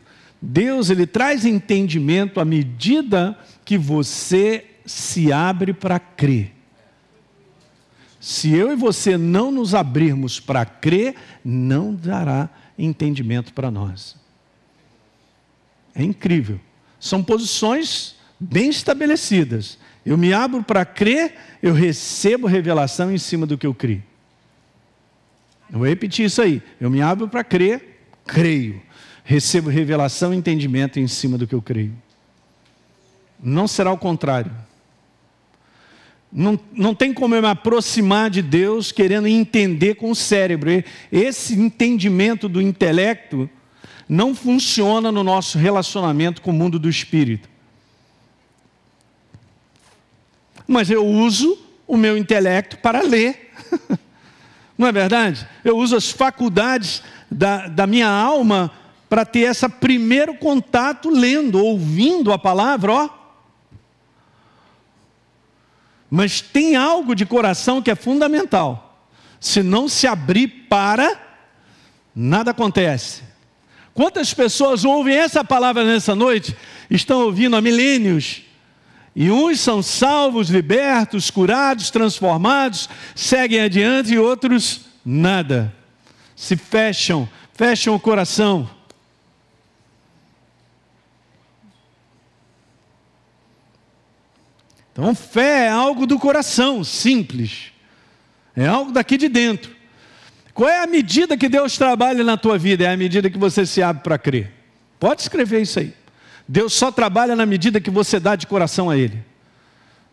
Deus 0.40 0.90
ele 0.90 1.06
traz 1.06 1.44
entendimento 1.44 2.40
à 2.40 2.44
medida 2.44 3.38
que 3.64 3.78
você 3.78 4.64
se 4.84 5.32
abre 5.32 5.72
para 5.72 5.98
crer. 5.98 6.53
Se 8.24 8.54
eu 8.54 8.72
e 8.72 8.76
você 8.76 9.18
não 9.18 9.50
nos 9.50 9.74
abrirmos 9.74 10.40
para 10.40 10.64
crer, 10.64 11.14
não 11.44 11.94
dará 11.94 12.48
entendimento 12.78 13.52
para 13.52 13.70
nós. 13.70 14.16
É 15.94 16.02
incrível. 16.02 16.58
São 16.98 17.22
posições 17.22 18.16
bem 18.40 18.70
estabelecidas. 18.70 19.78
Eu 20.06 20.16
me 20.16 20.32
abro 20.32 20.62
para 20.62 20.84
crer, 20.84 21.34
eu 21.62 21.74
recebo 21.74 22.46
revelação 22.46 23.12
em 23.12 23.18
cima 23.18 23.46
do 23.46 23.58
que 23.58 23.66
eu 23.66 23.74
criei. 23.74 24.02
Eu 25.70 25.80
vou 25.80 25.88
repetir 25.88 26.24
isso 26.24 26.40
aí. 26.40 26.62
Eu 26.80 26.88
me 26.88 27.02
abro 27.02 27.28
para 27.28 27.44
crer, 27.44 28.06
creio 28.24 28.80
recebo 29.24 29.70
revelação 29.70 30.32
e 30.32 30.36
entendimento 30.36 31.00
em 31.00 31.08
cima 31.08 31.38
do 31.38 31.46
que 31.46 31.54
eu 31.54 31.62
creio. 31.62 31.94
Não 33.42 33.66
será 33.66 33.90
o 33.90 33.98
contrário. 33.98 34.52
Não, 36.36 36.58
não 36.72 36.96
tem 36.96 37.14
como 37.14 37.36
eu 37.36 37.40
me 37.40 37.46
aproximar 37.46 38.28
de 38.28 38.42
Deus 38.42 38.90
querendo 38.90 39.28
entender 39.28 39.94
com 39.94 40.10
o 40.10 40.16
cérebro. 40.16 40.68
Esse 41.12 41.54
entendimento 41.54 42.48
do 42.48 42.60
intelecto 42.60 43.48
não 44.08 44.34
funciona 44.34 45.12
no 45.12 45.22
nosso 45.22 45.56
relacionamento 45.58 46.42
com 46.42 46.50
o 46.50 46.54
mundo 46.54 46.76
do 46.76 46.90
espírito. 46.90 47.48
Mas 50.66 50.90
eu 50.90 51.06
uso 51.06 51.56
o 51.86 51.96
meu 51.96 52.18
intelecto 52.18 52.78
para 52.78 53.02
ler. 53.02 53.52
Não 54.76 54.88
é 54.88 54.92
verdade? 54.92 55.46
Eu 55.64 55.76
uso 55.76 55.94
as 55.94 56.10
faculdades 56.10 57.00
da, 57.30 57.68
da 57.68 57.86
minha 57.86 58.08
alma 58.08 58.72
para 59.08 59.24
ter 59.24 59.40
esse 59.40 59.68
primeiro 59.68 60.34
contato 60.34 61.10
lendo, 61.10 61.62
ouvindo 61.62 62.32
a 62.32 62.38
palavra, 62.38 62.92
ó. 62.92 63.23
Mas 66.14 66.40
tem 66.40 66.76
algo 66.76 67.12
de 67.12 67.26
coração 67.26 67.82
que 67.82 67.90
é 67.90 67.96
fundamental. 67.96 69.04
Se 69.40 69.64
não 69.64 69.88
se 69.88 70.06
abrir 70.06 70.46
para, 70.70 71.20
nada 72.14 72.52
acontece. 72.52 73.24
Quantas 73.92 74.32
pessoas 74.32 74.84
ouvem 74.84 75.16
essa 75.16 75.42
palavra 75.42 75.82
nessa 75.82 76.14
noite? 76.14 76.56
Estão 76.88 77.22
ouvindo 77.22 77.56
há 77.56 77.60
milênios. 77.60 78.42
E 79.16 79.28
uns 79.28 79.58
são 79.58 79.82
salvos, 79.82 80.50
libertos, 80.50 81.32
curados, 81.32 81.90
transformados, 81.90 82.88
seguem 83.12 83.62
adiante 83.62 84.14
e 84.14 84.18
outros 84.18 84.82
nada. 85.04 85.74
Se 86.36 86.56
fecham, 86.56 87.28
fecham 87.54 87.92
o 87.92 87.98
coração. 87.98 88.70
Então, 94.94 95.12
fé 95.12 95.66
é 95.66 95.68
algo 95.68 96.06
do 96.06 96.20
coração, 96.20 96.84
simples. 96.84 97.72
É 98.54 98.64
algo 98.64 98.92
daqui 98.92 99.16
de 99.16 99.28
dentro. 99.28 99.74
Qual 100.54 100.70
é 100.70 100.84
a 100.84 100.86
medida 100.86 101.36
que 101.36 101.48
Deus 101.48 101.76
trabalha 101.76 102.22
na 102.22 102.36
tua 102.36 102.56
vida? 102.56 102.84
É 102.84 102.92
a 102.92 102.96
medida 102.96 103.28
que 103.28 103.36
você 103.36 103.66
se 103.66 103.82
abre 103.82 104.04
para 104.04 104.16
crer. 104.16 104.52
Pode 105.00 105.22
escrever 105.22 105.60
isso 105.62 105.80
aí. 105.80 105.92
Deus 106.46 106.74
só 106.74 106.92
trabalha 106.92 107.34
na 107.34 107.44
medida 107.44 107.80
que 107.80 107.90
você 107.90 108.20
dá 108.20 108.36
de 108.36 108.46
coração 108.46 108.88
a 108.88 108.96
Ele. 108.96 109.20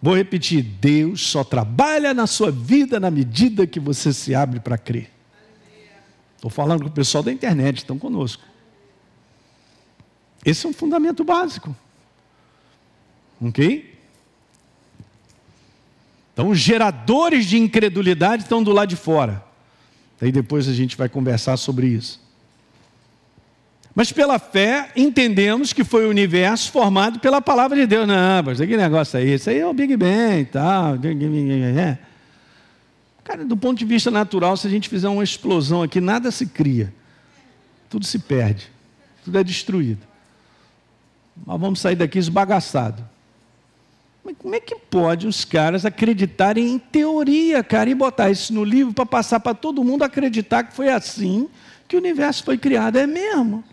Vou 0.02 0.16
repetir: 0.16 0.64
Deus 0.64 1.28
só 1.28 1.44
trabalha 1.44 2.12
na 2.12 2.26
sua 2.26 2.50
vida 2.50 3.00
na 3.00 3.12
medida 3.12 3.68
que 3.68 3.80
você 3.80 4.12
se 4.12 4.34
abre 4.34 4.60
para 4.60 4.80
crer. 4.80 5.12
Estou 6.38 6.50
falando 6.50 6.82
com 6.82 6.88
o 6.88 6.92
pessoal 6.92 7.24
da 7.24 7.32
internet, 7.32 7.78
estão 7.78 8.00
conosco. 8.00 8.42
Esse 10.44 10.66
é 10.66 10.70
um 10.70 10.74
fundamento 10.74 11.24
básico. 11.24 11.76
Ok? 13.40 14.01
Então, 16.42 16.50
os 16.50 16.60
geradores 16.60 17.46
de 17.46 17.56
incredulidade 17.60 18.42
estão 18.42 18.64
do 18.64 18.72
lado 18.72 18.90
de 18.90 18.96
fora. 18.96 19.44
Daí 20.20 20.32
depois 20.32 20.68
a 20.68 20.74
gente 20.74 20.98
vai 20.98 21.08
conversar 21.08 21.56
sobre 21.56 21.86
isso. 21.86 22.20
Mas 23.94 24.12
pela 24.12 24.40
fé, 24.40 24.92
entendemos 24.96 25.72
que 25.72 25.84
foi 25.84 26.08
o 26.08 26.10
universo 26.10 26.72
formado 26.72 27.20
pela 27.20 27.44
palavra 27.44 27.78
de 27.78 27.86
Deus. 27.86 28.08
Não, 28.08 28.42
mas 28.44 28.58
que 28.58 28.76
negócio 28.76 29.20
aí? 29.20 29.36
Isso 29.36 29.52
aí 29.52 29.60
é 29.60 29.68
o 29.68 29.74
Big 29.74 29.96
Bang 29.96 30.40
e 30.40 30.46
tal. 30.46 30.96
É. 30.96 32.00
Cara, 33.24 33.46
do 33.46 33.56
ponto 33.56 33.78
de 33.78 33.86
vista 33.86 34.10
natural, 34.10 34.58
se 34.58 34.66
a 34.66 34.70
gente 34.70 34.90
fizer 34.90 35.10
uma 35.10 35.24
explosão 35.24 35.84
aqui, 35.84 36.02
nada 36.02 36.32
se 36.32 36.48
cria. 36.48 36.92
Tudo 37.88 38.04
se 38.04 38.18
perde. 38.18 38.68
Tudo 39.24 39.38
é 39.38 39.44
destruído. 39.44 40.08
Mas 41.46 41.62
vamos 41.62 41.80
sair 41.80 41.96
daqui 41.96 42.18
esbagaçado. 42.18 43.11
Mas 44.24 44.36
como 44.38 44.54
é 44.54 44.60
que 44.60 44.76
pode 44.76 45.28
os 45.28 45.44
caras 45.44 45.86
acreditarem 45.86 46.70
em 46.70 46.78
teoria, 46.78 47.64
cara, 47.64 47.90
e 47.90 47.96
botar 47.96 48.30
isso 48.30 48.54
no 48.54 48.64
livro 48.64 48.94
para 48.94 49.06
passar 49.06 49.40
para 49.40 49.56
todo 49.56 49.84
mundo 49.84 50.04
acreditar 50.04 50.64
que 50.64 50.74
foi 50.74 50.90
assim 50.90 51.50
que 51.88 51.96
o 51.96 52.00
universo 52.00 52.44
foi 52.44 52.58
criado? 52.58 52.98
É 52.98 53.08
mesmo. 53.08 53.64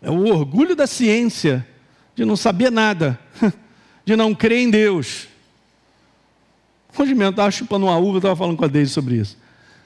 É 0.00 0.10
o 0.10 0.26
orgulho 0.26 0.76
da 0.76 0.86
ciência 0.86 1.66
de 2.14 2.24
não 2.24 2.36
saber 2.36 2.70
nada, 2.70 3.18
de 4.04 4.14
não 4.14 4.34
crer 4.34 4.60
em 4.60 4.70
Deus. 4.70 5.26
Hoje 6.96 7.10
mesmo 7.10 7.24
eu 7.24 7.30
estava 7.30 7.50
chupando 7.50 7.86
uma 7.86 7.98
uva, 7.98 8.18
estava 8.18 8.36
falando 8.36 8.56
com 8.56 8.64
a 8.64 8.68
Deise 8.68 8.92
sobre 8.92 9.16
isso. 9.16 9.36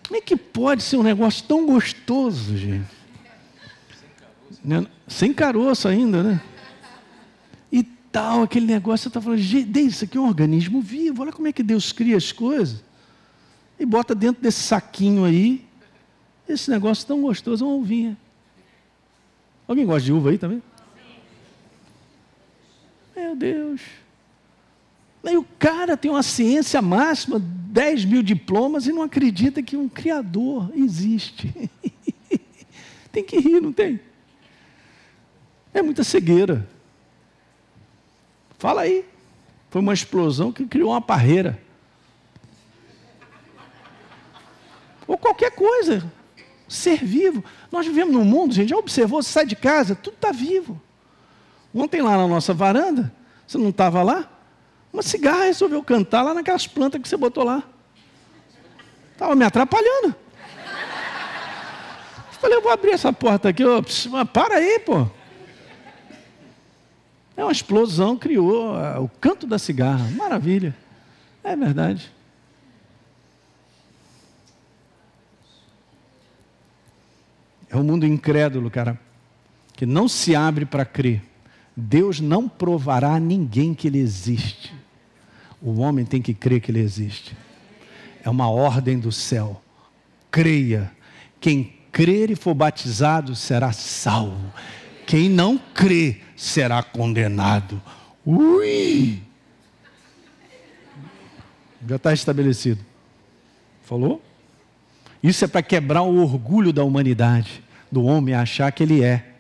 Como 0.07 0.17
é 0.17 0.21
que 0.21 0.37
pode 0.37 0.83
ser 0.83 0.97
um 0.97 1.03
negócio 1.03 1.45
tão 1.45 1.67
gostoso, 1.67 2.57
gente? 2.57 3.01
Sem 5.09 5.33
caroço 5.33 5.89
ainda, 5.89 6.23
né? 6.23 6.41
E 8.11 8.13
tal, 8.13 8.43
aquele 8.43 8.67
negócio, 8.67 9.05
você 9.05 9.09
está 9.09 9.21
falando, 9.21 9.39
Deise, 9.39 9.89
isso 9.89 10.05
aqui 10.05 10.19
é 10.19 10.21
um 10.21 10.27
organismo 10.27 10.83
vivo, 10.83 11.23
olha 11.23 11.31
como 11.31 11.47
é 11.47 11.53
que 11.53 11.63
Deus 11.63 11.93
cria 11.93 12.17
as 12.17 12.33
coisas. 12.33 12.83
E 13.79 13.87
bota 13.87 14.17
dentro 14.17 14.43
desse 14.43 14.61
saquinho 14.65 15.25
aí, 15.25 15.65
esse 16.49 16.69
negócio 16.73 17.07
tão 17.07 17.23
gostoso, 17.23 17.65
uma 17.65 17.77
uvinha. 17.77 18.19
Alguém 19.69 19.87
gosta 19.87 20.05
de 20.05 20.13
uva 20.13 20.31
aí 20.31 20.39
também? 20.39 20.61
Meu 23.15 23.37
Deus. 23.37 23.81
Aí 25.23 25.37
o 25.37 25.47
cara 25.57 25.97
tem 25.97 26.11
uma 26.11 26.25
ciência 26.25 26.83
máxima, 26.83 27.39
10 27.39 28.07
mil 28.07 28.25
diplomas, 28.25 28.89
e 28.89 28.93
não 28.93 29.03
acredita 29.03 29.63
que 29.63 29.77
um 29.77 29.89
Criador 29.89 30.73
existe. 30.75 31.71
tem 33.13 33.23
que 33.23 33.39
rir, 33.39 33.61
não 33.61 33.73
tem? 33.73 34.01
É 35.73 35.81
muita 35.81 36.03
cegueira. 36.03 36.69
Fala 38.61 38.83
aí. 38.83 39.07
Foi 39.71 39.81
uma 39.81 39.95
explosão 39.95 40.53
que 40.53 40.67
criou 40.67 40.91
uma 40.91 41.01
parreira. 41.01 41.59
Ou 45.09 45.17
qualquer 45.17 45.51
coisa 45.51 46.05
ser 46.69 47.03
vivo. 47.03 47.43
Nós 47.73 47.87
vivemos 47.87 48.15
num 48.15 48.25
mundo, 48.25 48.53
gente, 48.53 48.69
já 48.69 48.77
observou, 48.77 49.23
você 49.23 49.33
sai 49.33 49.47
de 49.47 49.57
casa, 49.57 49.95
tudo 49.95 50.15
está 50.15 50.31
vivo. 50.31 50.81
Ontem 51.75 52.03
lá 52.03 52.19
na 52.19 52.29
nossa 52.29 52.53
varanda, 52.53 53.11
você 53.47 53.57
não 53.57 53.71
estava 53.71 54.03
lá? 54.03 54.29
Uma 54.93 55.03
cigarra 55.03 55.45
resolveu 55.45 55.83
cantar 55.83 56.23
lá 56.23 56.35
naquelas 56.35 56.67
plantas 56.67 57.01
que 57.01 57.09
você 57.09 57.17
botou 57.17 57.45
lá. 57.45 57.63
Estava 59.13 59.35
me 59.35 59.45
atrapalhando. 59.45 60.15
Falei, 62.33 62.59
eu 62.59 62.63
vou 62.63 62.73
abrir 62.73 62.91
essa 62.91 63.13
porta 63.13 63.49
aqui, 63.49 63.65
ô, 63.65 63.83
para 64.33 64.57
aí, 64.57 64.79
pô. 64.81 65.09
É 67.37 67.43
uma 67.43 67.53
explosão, 67.53 68.17
criou 68.17 68.75
o 69.03 69.09
canto 69.21 69.47
da 69.47 69.59
cigarra. 69.59 70.09
Maravilha. 70.11 70.77
É 71.43 71.57
verdade. 71.57 72.13
É 77.71 77.77
um 77.77 77.85
mundo 77.85 78.05
incrédulo, 78.05 78.69
cara, 78.69 78.99
que 79.75 79.87
não 79.87 80.09
se 80.09 80.35
abre 80.35 80.67
para 80.67 80.85
crer. 80.85 81.23
Deus 81.77 82.21
não 82.21 82.49
provará 82.49 83.15
a 83.15 83.21
ninguém 83.21 83.73
que 83.73 83.87
ele 83.87 83.99
existe. 83.99 84.75
O 85.63 85.79
homem 85.81 86.05
tem 86.05 86.21
que 86.21 86.35
crer 86.35 86.61
que 86.61 86.71
ele 86.71 86.81
existe. 86.81 87.37
É 88.25 88.29
uma 88.29 88.51
ordem 88.51 88.99
do 88.99 89.13
céu. 89.13 89.63
Creia. 90.31 90.91
Quem 91.41 91.77
crer 91.93 92.31
e 92.31 92.35
for 92.35 92.55
batizado 92.55 93.37
será 93.37 93.73
salvo. 93.73 94.53
Quem 95.11 95.29
não 95.29 95.59
crê 95.59 96.21
será 96.37 96.85
condenado. 96.85 97.83
Ui! 98.25 99.21
Já 101.85 101.97
está 101.97 102.13
estabelecido. 102.13 102.81
Falou? 103.83 104.23
Isso 105.21 105.45
é 105.45 105.49
para 105.49 105.65
quebrar 105.65 106.03
o 106.03 106.23
orgulho 106.23 106.73
da 106.73 106.85
humanidade, 106.85 107.61
do 107.91 108.05
homem 108.05 108.37
achar 108.37 108.71
que 108.71 108.85
ele 108.85 109.03
é. 109.03 109.35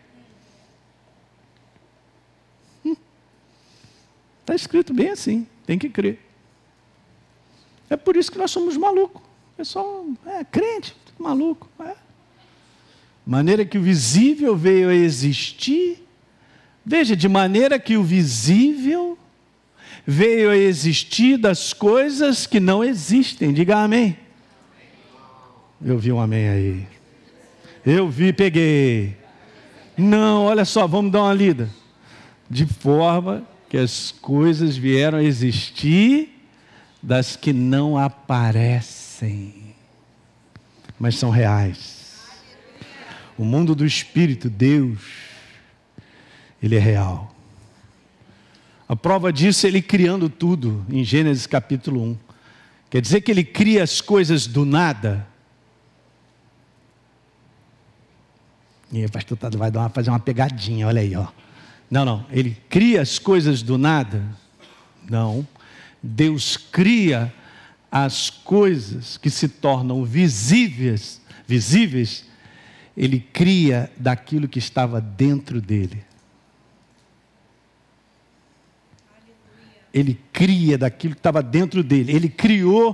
Está 2.84 4.52
hum. 4.52 4.56
escrito 4.56 4.92
bem 4.92 5.10
assim, 5.10 5.46
tem 5.64 5.78
que 5.78 5.88
crer. 5.88 6.18
É 7.88 7.96
por 7.96 8.16
isso 8.16 8.32
que 8.32 8.38
nós 8.38 8.50
somos 8.50 8.76
malucos. 8.76 9.22
É 9.56 9.62
só 9.62 10.04
é, 10.26 10.42
crente, 10.42 10.96
maluco. 11.16 11.68
É. 11.78 11.94
Maneira 13.26 13.64
que 13.64 13.78
o 13.78 13.82
visível 13.82 14.56
veio 14.56 14.88
a 14.88 14.94
existir. 14.94 16.06
Veja, 16.84 17.14
de 17.14 17.28
maneira 17.28 17.78
que 17.78 17.96
o 17.96 18.02
visível 18.02 19.18
veio 20.06 20.50
a 20.50 20.56
existir 20.56 21.36
das 21.36 21.72
coisas 21.72 22.46
que 22.46 22.58
não 22.58 22.82
existem. 22.82 23.52
Diga 23.52 23.78
amém. 23.78 24.16
Eu 25.82 25.98
vi 25.98 26.12
um 26.12 26.20
amém 26.20 26.48
aí. 26.48 26.86
Eu 27.84 28.08
vi, 28.08 28.32
peguei. 28.32 29.16
Não, 29.96 30.44
olha 30.44 30.64
só, 30.64 30.86
vamos 30.86 31.12
dar 31.12 31.22
uma 31.22 31.34
lida. 31.34 31.70
De 32.48 32.66
forma 32.66 33.46
que 33.68 33.78
as 33.78 34.10
coisas 34.10 34.76
vieram 34.76 35.18
a 35.18 35.22
existir 35.22 36.36
das 37.02 37.36
que 37.36 37.52
não 37.52 37.96
aparecem, 37.96 39.74
mas 40.98 41.16
são 41.16 41.30
reais. 41.30 41.99
O 43.40 43.44
mundo 43.46 43.74
do 43.74 43.86
espírito, 43.86 44.50
Deus, 44.50 45.00
ele 46.62 46.76
é 46.76 46.78
real. 46.78 47.34
A 48.86 48.94
prova 48.94 49.32
disso 49.32 49.64
é 49.64 49.70
ele 49.70 49.80
criando 49.80 50.28
tudo, 50.28 50.84
em 50.90 51.02
Gênesis 51.02 51.46
capítulo 51.46 52.02
1. 52.02 52.18
Quer 52.90 53.00
dizer 53.00 53.22
que 53.22 53.30
ele 53.30 53.42
cria 53.42 53.82
as 53.82 54.02
coisas 54.02 54.46
do 54.46 54.66
nada? 54.66 55.26
E 58.92 59.06
o 59.06 59.10
pastor 59.10 59.38
vai 59.56 59.70
dar 59.70 59.88
fazer 59.88 60.10
uma 60.10 60.20
pegadinha, 60.20 60.86
olha 60.86 61.00
aí, 61.00 61.16
ó. 61.16 61.28
Não, 61.90 62.04
não, 62.04 62.26
ele 62.30 62.54
cria 62.68 63.00
as 63.00 63.18
coisas 63.18 63.62
do 63.62 63.78
nada? 63.78 64.22
Não. 65.08 65.48
Deus 66.02 66.58
cria 66.58 67.32
as 67.90 68.28
coisas 68.28 69.16
que 69.16 69.30
se 69.30 69.48
tornam 69.48 70.04
visíveis, 70.04 71.22
visíveis, 71.46 72.28
ele 73.00 73.18
cria 73.18 73.90
daquilo 73.96 74.46
que 74.46 74.58
estava 74.58 75.00
dentro 75.00 75.58
dele. 75.58 76.04
Ele 79.90 80.20
cria 80.30 80.76
daquilo 80.76 81.14
que 81.14 81.18
estava 81.18 81.42
dentro 81.42 81.82
dele. 81.82 82.14
Ele 82.14 82.28
criou 82.28 82.92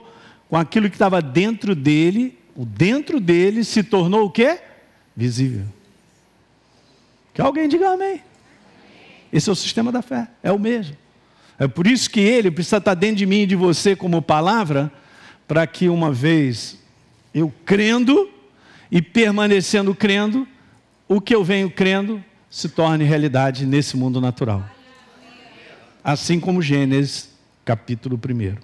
com 0.48 0.56
aquilo 0.56 0.88
que 0.88 0.94
estava 0.94 1.20
dentro 1.20 1.74
dele, 1.74 2.38
o 2.54 2.64
dentro 2.64 3.18
dele 3.18 3.64
se 3.64 3.82
tornou 3.82 4.26
o 4.26 4.30
quê? 4.30 4.60
Visível. 5.16 5.66
Que 7.34 7.42
alguém 7.42 7.66
diga 7.68 7.90
amém. 7.90 8.22
Esse 9.32 9.48
é 9.48 9.52
o 9.52 9.56
sistema 9.56 9.90
da 9.90 10.02
fé, 10.02 10.28
é 10.40 10.52
o 10.52 10.58
mesmo. 10.58 10.96
É 11.58 11.66
por 11.66 11.84
isso 11.84 12.08
que 12.08 12.20
ele 12.20 12.52
precisa 12.52 12.76
estar 12.76 12.94
dentro 12.94 13.16
de 13.16 13.26
mim 13.26 13.40
e 13.40 13.46
de 13.46 13.56
você 13.56 13.96
como 13.96 14.22
palavra, 14.22 14.92
para 15.48 15.66
que 15.66 15.88
uma 15.88 16.12
vez 16.12 16.78
eu 17.34 17.52
crendo 17.64 18.35
e 18.90 19.02
permanecendo 19.02 19.94
crendo, 19.94 20.46
o 21.08 21.20
que 21.20 21.34
eu 21.34 21.44
venho 21.44 21.70
crendo 21.70 22.22
se 22.50 22.68
torne 22.68 23.04
realidade 23.04 23.66
nesse 23.66 23.96
mundo 23.96 24.20
natural. 24.20 24.64
Assim 26.02 26.38
como 26.38 26.62
Gênesis, 26.62 27.30
capítulo 27.64 28.18
1. 28.18 28.56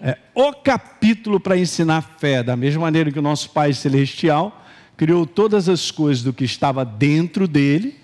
É 0.00 0.16
o 0.34 0.52
capítulo 0.52 1.40
para 1.40 1.56
ensinar 1.56 2.16
fé, 2.18 2.42
da 2.42 2.56
mesma 2.56 2.82
maneira 2.82 3.10
que 3.10 3.18
o 3.18 3.22
nosso 3.22 3.50
Pai 3.50 3.72
Celestial 3.72 4.64
criou 4.96 5.26
todas 5.26 5.68
as 5.68 5.90
coisas 5.90 6.24
do 6.24 6.32
que 6.32 6.44
estava 6.44 6.84
dentro 6.84 7.46
dele, 7.46 7.96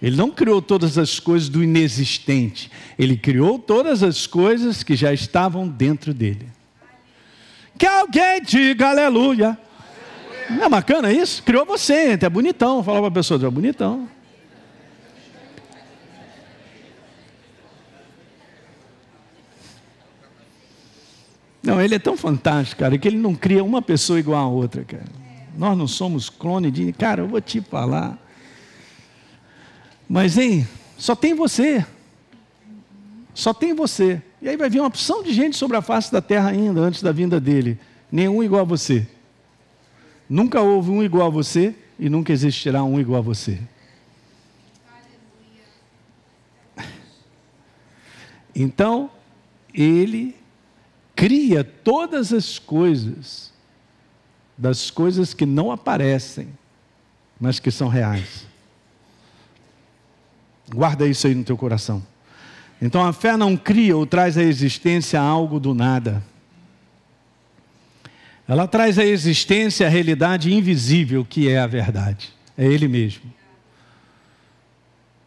Ele 0.00 0.16
não 0.16 0.30
criou 0.30 0.62
todas 0.62 0.96
as 0.96 1.20
coisas 1.20 1.48
do 1.48 1.62
inexistente. 1.62 2.70
Ele 2.98 3.16
criou 3.16 3.58
todas 3.58 4.02
as 4.02 4.26
coisas 4.26 4.82
que 4.82 4.96
já 4.96 5.12
estavam 5.12 5.68
dentro 5.68 6.14
dele. 6.14 6.48
Que 7.78 7.86
alguém 7.86 8.40
diga 8.42 8.88
aleluia. 8.88 9.58
Não 10.50 10.64
é 10.64 10.68
bacana 10.68 11.12
isso? 11.12 11.42
Criou 11.42 11.64
você, 11.64 12.18
é 12.20 12.28
bonitão. 12.28 12.82
Fala 12.82 12.98
para 12.98 13.08
a 13.08 13.12
pessoa, 13.12 13.44
é 13.46 13.50
bonitão. 13.50 14.08
Não, 21.62 21.80
ele 21.80 21.94
é 21.94 21.98
tão 21.98 22.16
fantástico, 22.16 22.80
cara, 22.80 22.96
que 22.98 23.06
ele 23.06 23.18
não 23.18 23.34
cria 23.34 23.62
uma 23.62 23.82
pessoa 23.82 24.18
igual 24.18 24.44
a 24.44 24.48
outra, 24.48 24.82
cara. 24.82 25.04
Nós 25.56 25.76
não 25.76 25.86
somos 25.86 26.30
clone 26.30 26.70
de. 26.70 26.92
Cara, 26.92 27.22
eu 27.22 27.28
vou 27.28 27.40
te 27.40 27.60
falar. 27.60 28.18
Mas, 30.08 30.38
hein, 30.38 30.66
só 30.96 31.14
tem 31.14 31.34
você. 31.34 31.84
Só 33.34 33.52
tem 33.52 33.74
você. 33.74 34.22
E 34.42 34.48
aí 34.48 34.56
vai 34.56 34.70
vir 34.70 34.80
uma 34.80 34.88
opção 34.88 35.22
de 35.22 35.32
gente 35.32 35.56
sobre 35.56 35.76
a 35.76 35.82
face 35.82 36.10
da 36.10 36.20
terra 36.20 36.48
ainda, 36.48 36.80
antes 36.80 37.02
da 37.02 37.12
vinda 37.12 37.38
dele. 37.38 37.78
Nenhum 38.10 38.42
igual 38.42 38.62
a 38.62 38.64
você. 38.64 39.06
Nunca 40.30 40.60
houve 40.60 40.90
um 40.90 41.02
igual 41.02 41.26
a 41.26 41.30
você 41.30 41.74
e 41.98 42.08
nunca 42.08 42.32
existirá 42.32 42.84
um 42.84 43.00
igual 43.00 43.18
a 43.18 43.22
você. 43.22 43.58
Então, 48.54 49.10
ele 49.72 50.36
cria 51.16 51.64
todas 51.64 52.32
as 52.32 52.58
coisas 52.58 53.52
das 54.56 54.90
coisas 54.90 55.32
que 55.32 55.46
não 55.46 55.72
aparecem, 55.72 56.48
mas 57.40 57.58
que 57.58 57.70
são 57.70 57.88
reais. 57.88 58.46
Guarda 60.68 61.06
isso 61.06 61.26
aí 61.26 61.34
no 61.34 61.44
teu 61.44 61.56
coração. 61.56 62.02
Então 62.80 63.04
a 63.04 63.12
fé 63.12 63.36
não 63.36 63.56
cria 63.56 63.96
ou 63.96 64.06
traz 64.06 64.36
à 64.36 64.42
existência 64.42 65.20
algo 65.20 65.58
do 65.58 65.74
nada. 65.74 66.22
Ela 68.50 68.66
traz 68.66 68.98
à 68.98 69.04
existência 69.04 69.86
a 69.86 69.88
realidade 69.88 70.52
invisível 70.52 71.24
que 71.24 71.48
é 71.48 71.60
a 71.60 71.68
verdade. 71.68 72.30
É 72.58 72.64
Ele 72.64 72.88
mesmo. 72.88 73.32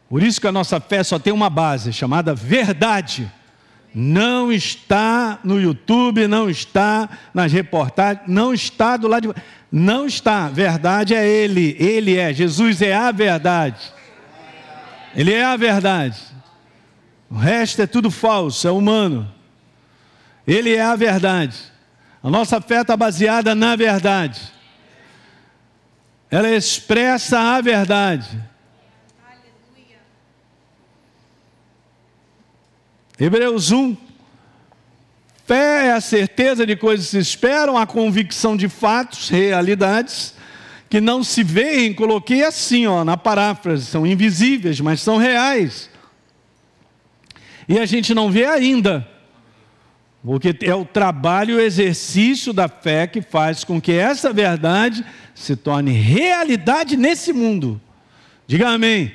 Por 0.09 0.21
isso 0.21 0.41
que 0.41 0.47
a 0.47 0.51
nossa 0.51 0.77
fé 0.81 1.01
só 1.05 1.17
tem 1.17 1.31
uma 1.31 1.49
base, 1.49 1.93
chamada 1.93 2.36
verdade. 2.36 3.31
Não 3.95 4.51
está 4.51 5.39
no 5.41 5.57
YouTube, 5.57 6.27
não 6.27 6.49
está 6.49 7.07
nas 7.33 7.53
reportagens, 7.53 8.27
não 8.27 8.53
está 8.53 8.97
do 8.97 9.07
lado 9.07 9.33
de. 9.33 9.41
Não 9.71 10.05
está. 10.05 10.49
Verdade 10.49 11.15
é 11.15 11.25
Ele. 11.25 11.77
Ele 11.79 12.17
é. 12.17 12.33
Jesus 12.33 12.81
é 12.81 12.93
a 12.93 13.09
verdade. 13.13 13.79
Ele 15.15 15.31
é 15.31 15.45
a 15.45 15.55
verdade. 15.55 16.19
O 17.29 17.36
resto 17.36 17.83
é 17.83 17.88
tudo 17.88 18.12
falso, 18.12 18.67
é 18.67 18.71
humano. 18.71 19.33
Ele 20.45 20.75
é 20.75 20.81
a 20.81 20.97
verdade. 20.97 21.71
A 22.23 22.29
nossa 22.29 22.62
fé 22.62 22.81
está 22.81 22.95
baseada 22.95 23.53
na 23.53 23.75
verdade. 23.75 24.41
Ela 26.31 26.49
expressa 26.49 27.38
a 27.38 27.62
verdade. 27.62 28.41
Hebreus 33.19 33.71
1. 33.71 33.95
Fé 35.45 35.88
é 35.88 35.91
a 35.91 36.01
certeza 36.01 36.65
de 36.65 36.75
coisas 36.75 37.07
que 37.07 37.12
se 37.12 37.19
esperam, 37.19 37.77
a 37.77 37.86
convicção 37.86 38.55
de 38.55 38.69
fatos, 38.69 39.29
realidades 39.29 40.33
que 40.93 41.01
não 41.01 41.23
se 41.23 41.41
veem, 41.41 41.91
coloquei 41.91 42.43
assim, 42.43 42.86
ó, 42.86 43.03
na 43.03 43.17
paráfrase, 43.17 43.83
são 43.83 44.05
invisíveis, 44.05 44.79
mas 44.79 45.01
são 45.01 45.17
reais. 45.17 45.89
E 47.67 47.79
a 47.79 47.86
gente 47.88 48.13
não 48.13 48.29
vê 48.29 48.45
ainda, 48.45 49.09
porque 50.25 50.55
é 50.62 50.73
o 50.73 50.86
trabalho, 50.86 51.57
o 51.57 51.59
exercício 51.59 52.53
da 52.53 52.69
fé 52.69 53.05
que 53.05 53.21
faz 53.21 53.63
com 53.63 53.81
que 53.81 53.91
essa 53.91 54.31
verdade 54.31 55.03
se 55.36 55.55
torne 55.55 55.91
realidade 55.91 56.95
nesse 56.95 57.33
mundo. 57.33 57.79
Diga 58.47 58.69
amém. 58.69 59.12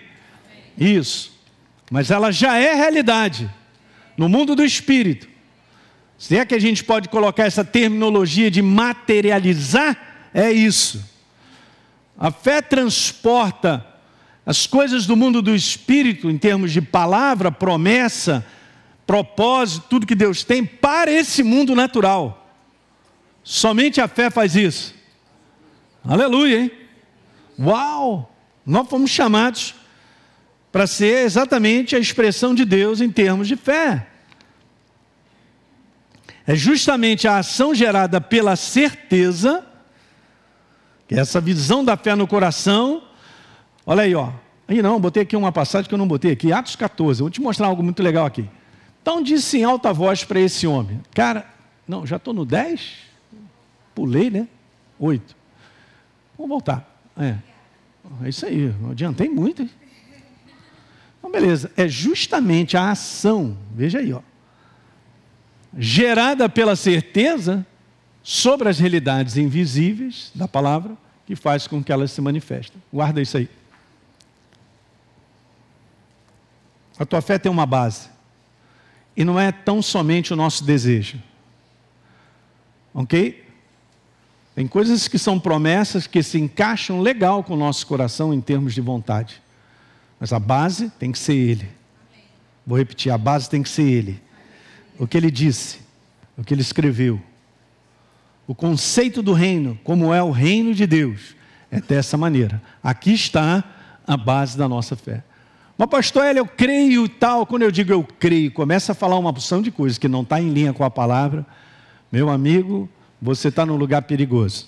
amém. 0.77 0.97
Isso. 0.99 1.33
Mas 1.91 2.11
ela 2.11 2.31
já 2.31 2.59
é 2.59 2.75
realidade 2.75 3.51
no 4.19 4.29
mundo 4.29 4.55
do 4.55 4.63
espírito. 4.63 5.27
Se 6.19 6.37
é 6.37 6.45
que 6.45 6.55
a 6.55 6.61
gente 6.61 6.85
pode 6.85 7.09
colocar 7.09 7.45
essa 7.45 7.65
terminologia 7.65 8.51
de 8.51 8.61
materializar, 8.61 10.31
é 10.35 10.53
isso. 10.53 11.03
A 12.19 12.31
fé 12.31 12.61
transporta 12.61 13.87
as 14.45 14.67
coisas 14.67 15.07
do 15.07 15.15
mundo 15.15 15.41
do 15.41 15.55
espírito, 15.55 16.31
em 16.31 16.37
termos 16.37 16.73
de 16.73 16.81
palavra, 16.81 17.53
promessa, 17.53 18.45
propósito, 19.09 19.87
tudo 19.89 20.07
que 20.07 20.15
Deus 20.15 20.45
tem, 20.45 20.67
para 20.67 21.11
esse 21.11 21.43
mundo 21.43 21.75
natural. 21.75 22.47
Somente 23.43 24.03
a 24.03 24.07
fé 24.07 24.29
faz 24.29 24.55
isso. 24.55 24.95
Aleluia, 26.05 26.61
hein? 26.61 26.71
Uau! 27.59 28.31
Nós 28.67 28.87
fomos 28.87 29.11
chamados 29.11 29.75
para 30.71 30.87
ser 30.87 31.25
exatamente 31.25 31.97
a 31.97 31.99
expressão 31.99 32.55
de 32.55 32.67
Deus 32.67 33.01
em 33.01 33.11
termos 33.11 33.49
de 33.49 33.57
fé. 33.57 34.07
É 36.47 36.55
justamente 36.55 37.27
a 37.27 37.39
ação 37.39 37.75
gerada 37.75 38.21
pela 38.21 38.57
certeza 38.57 39.65
essa 41.09 41.41
visão 41.41 41.83
da 41.83 41.97
fé 41.97 42.15
no 42.15 42.27
coração. 42.27 43.03
Olha 43.87 44.03
aí, 44.03 44.15
ó. 44.15 44.31
Aí 44.67 44.83
não, 44.83 45.01
botei 45.01 45.23
aqui 45.23 45.35
uma 45.35 45.51
passagem 45.51 45.89
que 45.89 45.95
eu 45.95 45.99
não 45.99 46.07
botei 46.07 46.33
aqui, 46.33 46.53
Atos 46.53 46.77
14. 46.77 47.23
Vou 47.23 47.31
te 47.31 47.41
mostrar 47.41 47.69
algo 47.69 47.83
muito 47.83 48.03
legal 48.03 48.27
aqui. 48.27 48.47
Então 49.09 49.23
disse 49.23 49.57
em 49.57 49.65
alta 49.65 49.91
voz 49.91 50.23
para 50.23 50.39
esse 50.39 50.67
homem: 50.67 51.01
Cara, 51.15 51.47
não, 51.89 52.07
já 52.07 52.17
estou 52.17 52.35
no 52.35 52.45
10? 52.45 52.97
Pulei, 53.95 54.29
né? 54.29 54.47
8. 54.99 55.35
Vamos 56.37 56.51
voltar. 56.51 57.01
É. 57.17 57.37
É 58.23 58.29
isso 58.29 58.45
aí, 58.45 58.71
adiantei 58.91 59.31
muito. 59.31 59.63
Hein? 59.63 59.71
Então, 61.19 61.31
beleza. 61.31 61.73
É 61.75 61.89
justamente 61.89 62.77
a 62.77 62.91
ação, 62.91 63.57
veja 63.75 63.99
aí, 64.01 64.13
ó. 64.13 64.21
Gerada 65.79 66.47
pela 66.47 66.77
certeza 66.77 67.67
sobre 68.23 68.69
as 68.69 68.79
realidades 68.79 69.39
invisíveis 69.39 70.31
da 70.35 70.47
palavra 70.47 70.95
que 71.25 71.35
faz 71.35 71.67
com 71.67 71.83
que 71.83 71.91
elas 71.91 72.13
se 72.13 72.21
manifestem. 72.21 72.83
Guarda 72.93 73.23
isso 73.23 73.39
aí. 73.39 73.49
A 76.99 77.07
tua 77.07 77.23
fé 77.23 77.39
tem 77.39 77.51
uma 77.51 77.65
base. 77.65 78.18
E 79.19 79.25
não 79.25 79.39
é 79.39 79.51
tão 79.51 79.83
somente 79.83 80.33
o 80.33 80.37
nosso 80.37 80.63
desejo. 80.63 81.21
Ok? 82.95 83.45
Tem 84.55 84.69
coisas 84.69 85.09
que 85.09 85.19
são 85.19 85.41
promessas 85.41 86.07
que 86.07 86.23
se 86.23 86.39
encaixam 86.39 87.01
legal 87.01 87.43
com 87.43 87.55
o 87.55 87.57
nosso 87.57 87.85
coração 87.85 88.33
em 88.33 88.41
termos 88.41 88.75
de 88.75 88.81
vontade. 88.81 89.43
Mas 90.21 90.33
a 90.33 90.39
base 90.39 90.91
tem 91.01 91.11
que 91.11 91.19
ser 91.19 91.35
Ele. 91.35 91.69
Vou 92.65 92.79
repetir: 92.79 93.11
a 93.11 93.19
base 93.19 93.51
tem 93.51 93.61
que 93.61 93.69
ser 93.69 93.83
Ele. 93.83 94.23
O 94.97 95.05
que 95.05 95.17
Ele 95.17 95.33
disse, 95.33 95.81
o 96.37 96.45
que 96.45 96.55
Ele 96.55 96.63
escreveu, 96.63 97.21
o 98.47 98.55
conceito 98.55 99.21
do 99.21 99.33
reino, 99.33 99.77
como 99.83 100.15
é 100.15 100.23
o 100.23 100.31
reino 100.31 100.73
de 100.73 100.87
Deus, 100.87 101.35
é 101.73 101.81
dessa 101.81 102.17
maneira. 102.17 102.63
Aqui 102.81 103.15
está 103.15 103.65
a 104.07 104.17
base 104.17 104.57
da 104.57 104.69
nossa 104.69 104.95
fé. 104.95 105.25
Mas, 105.79 105.89
pastor, 105.89 106.37
eu 106.37 106.45
creio 106.45 107.05
e 107.05 107.09
tal. 107.09 107.47
Quando 107.47 107.63
eu 107.63 107.71
digo 107.71 107.93
eu 107.93 108.03
creio, 108.19 108.51
começa 108.51 108.91
a 108.91 108.95
falar 108.97 109.17
uma 109.17 109.33
porção 109.33 109.63
de 109.63 109.71
coisas 109.71 109.97
que 109.97 110.09
não 110.09 110.23
está 110.23 110.41
em 110.41 110.51
linha 110.51 110.73
com 110.73 110.83
a 110.83 110.91
palavra. 110.91 111.47
Meu 112.11 112.29
amigo, 112.29 112.89
você 113.23 113.47
está 113.47 113.65
num 113.65 113.77
lugar 113.77 114.03
perigoso. 114.03 114.67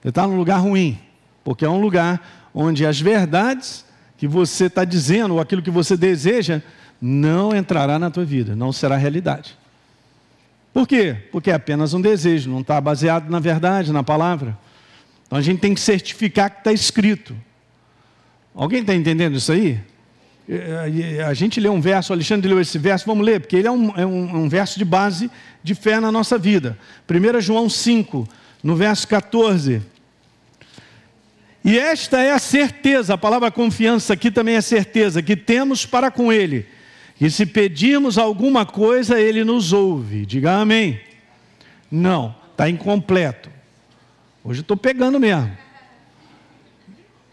Você 0.00 0.08
está 0.08 0.26
num 0.26 0.38
lugar 0.38 0.56
ruim, 0.56 0.98
porque 1.44 1.62
é 1.62 1.68
um 1.68 1.78
lugar 1.78 2.48
onde 2.54 2.86
as 2.86 2.98
verdades 2.98 3.84
que 4.16 4.26
você 4.26 4.64
está 4.64 4.82
dizendo, 4.82 5.34
ou 5.34 5.40
aquilo 5.40 5.60
que 5.60 5.70
você 5.70 5.94
deseja, 5.94 6.62
não 7.00 7.54
entrará 7.54 7.98
na 7.98 8.10
tua 8.10 8.24
vida, 8.24 8.56
não 8.56 8.72
será 8.72 8.96
realidade. 8.96 9.56
Por 10.72 10.88
quê? 10.88 11.16
Porque 11.30 11.50
é 11.50 11.54
apenas 11.54 11.92
um 11.92 12.00
desejo, 12.00 12.50
não 12.50 12.60
está 12.60 12.80
baseado 12.80 13.28
na 13.28 13.40
verdade, 13.40 13.92
na 13.92 14.02
palavra. 14.02 14.56
Então 15.26 15.38
a 15.38 15.42
gente 15.42 15.60
tem 15.60 15.74
que 15.74 15.80
certificar 15.80 16.50
que 16.50 16.58
está 16.58 16.72
escrito. 16.72 17.36
Alguém 18.54 18.80
está 18.80 18.94
entendendo 18.94 19.36
isso 19.36 19.52
aí? 19.52 19.80
É, 20.48 21.18
é, 21.18 21.22
a 21.22 21.34
gente 21.34 21.60
lê 21.60 21.68
um 21.68 21.80
verso, 21.80 22.12
Alexandre 22.12 22.48
leu 22.48 22.60
esse 22.60 22.78
verso, 22.78 23.06
vamos 23.06 23.24
ler, 23.24 23.40
porque 23.40 23.56
ele 23.56 23.68
é 23.68 23.70
um, 23.70 23.92
é 23.96 24.04
um, 24.04 24.42
um 24.42 24.48
verso 24.48 24.78
de 24.78 24.84
base 24.84 25.30
de 25.62 25.74
fé 25.74 26.00
na 26.00 26.10
nossa 26.10 26.36
vida. 26.36 26.76
1 27.08 27.40
João 27.40 27.68
5, 27.68 28.28
no 28.62 28.74
verso 28.74 29.06
14. 29.06 29.82
E 31.64 31.78
esta 31.78 32.20
é 32.20 32.32
a 32.32 32.38
certeza, 32.38 33.14
a 33.14 33.18
palavra 33.18 33.50
confiança 33.50 34.14
aqui 34.14 34.30
também 34.30 34.56
é 34.56 34.60
certeza, 34.60 35.22
que 35.22 35.36
temos 35.36 35.84
para 35.84 36.10
com 36.10 36.32
Ele 36.32 36.66
e 37.20 37.30
se 37.30 37.44
pedirmos 37.44 38.16
alguma 38.16 38.64
coisa, 38.64 39.20
Ele 39.20 39.44
nos 39.44 39.74
ouve. 39.74 40.24
Diga 40.24 40.54
amém. 40.54 40.98
Não, 41.90 42.34
está 42.50 42.70
incompleto. 42.70 43.50
Hoje 44.42 44.62
estou 44.62 44.76
pegando 44.76 45.20
mesmo. 45.20 45.54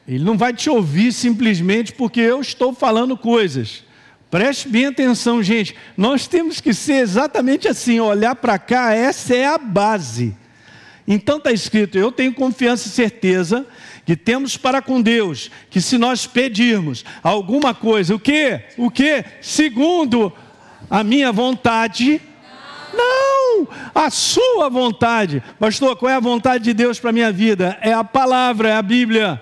Ele 0.08 0.24
não 0.24 0.38
vai 0.38 0.54
te 0.54 0.70
ouvir 0.70 1.12
simplesmente 1.12 1.92
porque 1.92 2.22
eu 2.22 2.40
estou 2.40 2.74
falando 2.74 3.18
coisas. 3.18 3.84
Preste 4.30 4.70
bem 4.70 4.86
atenção, 4.86 5.44
gente. 5.44 5.76
Nós 5.96 6.28
temos 6.28 6.62
que 6.62 6.74
ser 6.74 6.96
exatamente 6.96 7.68
assim, 7.68 8.00
olhar 8.00 8.36
para 8.36 8.58
cá, 8.58 8.94
essa 8.94 9.36
é 9.36 9.46
a 9.46 9.58
base. 9.58 10.36
Então 11.08 11.38
está 11.38 11.52
escrito: 11.52 11.98
eu 11.98 12.12
tenho 12.12 12.34
confiança 12.34 12.88
e 12.88 12.92
certeza 12.92 13.66
que 14.06 14.16
temos 14.16 14.56
para 14.56 14.82
com 14.82 15.02
Deus, 15.02 15.52
que 15.70 15.82
se 15.82 15.98
nós 15.98 16.26
pedirmos 16.26 17.04
alguma 17.22 17.74
coisa, 17.74 18.16
o 18.16 18.20
que? 18.20 18.62
O 18.78 18.90
que? 18.90 19.24
Segundo 19.42 20.32
a 20.90 21.04
minha 21.04 21.32
vontade, 21.32 22.22
não, 22.94 23.68
a 23.94 24.10
sua 24.10 24.70
vontade. 24.70 25.44
Pastor, 25.60 25.96
qual 25.98 26.10
é 26.10 26.16
a 26.16 26.22
vontade 26.22 26.64
de 26.64 26.74
Deus 26.74 27.00
para 27.00 27.10
a 27.10 27.14
minha 27.14 27.32
vida? 27.32 27.78
É 27.82 27.94
a 27.94 28.04
palavra, 28.04 28.70
é 28.70 28.74
a 28.74 28.82
Bíblia. 28.82 29.42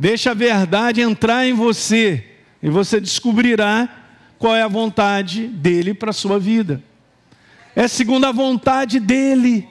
Deixa 0.00 0.30
a 0.30 0.34
verdade 0.34 1.00
entrar 1.00 1.44
em 1.44 1.52
você 1.52 2.24
e 2.62 2.70
você 2.70 3.00
descobrirá 3.00 3.88
qual 4.38 4.54
é 4.54 4.62
a 4.62 4.68
vontade 4.68 5.48
dele 5.48 5.92
para 5.92 6.10
a 6.10 6.12
sua 6.12 6.38
vida. 6.38 6.80
É 7.74 7.88
segundo 7.88 8.24
a 8.24 8.30
vontade 8.30 9.00
dele. 9.00 9.66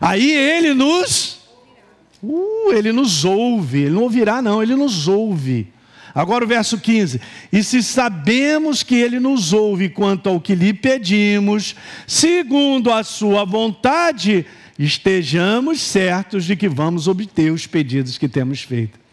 Aí 0.00 0.32
ele 0.32 0.72
nos 0.72 1.40
uh, 2.22 2.72
ele 2.72 2.90
nos 2.90 3.26
ouve, 3.26 3.82
ele 3.82 3.90
não 3.90 4.04
ouvirá 4.04 4.40
não, 4.40 4.62
ele 4.62 4.74
nos 4.74 5.08
ouve. 5.08 5.68
Agora 6.14 6.46
o 6.46 6.48
verso 6.48 6.78
15: 6.78 7.20
E 7.52 7.62
se 7.62 7.82
sabemos 7.82 8.82
que 8.82 8.94
ele 8.94 9.20
nos 9.20 9.52
ouve 9.52 9.90
quanto 9.90 10.30
ao 10.30 10.40
que 10.40 10.54
lhe 10.54 10.72
pedimos, 10.72 11.76
segundo 12.06 12.90
a 12.90 13.04
sua 13.04 13.44
vontade, 13.44 14.46
estejamos 14.78 15.82
certos 15.82 16.46
de 16.46 16.56
que 16.56 16.66
vamos 16.66 17.08
obter 17.08 17.52
os 17.52 17.66
pedidos 17.66 18.16
que 18.16 18.26
temos 18.26 18.62
feito. 18.62 19.03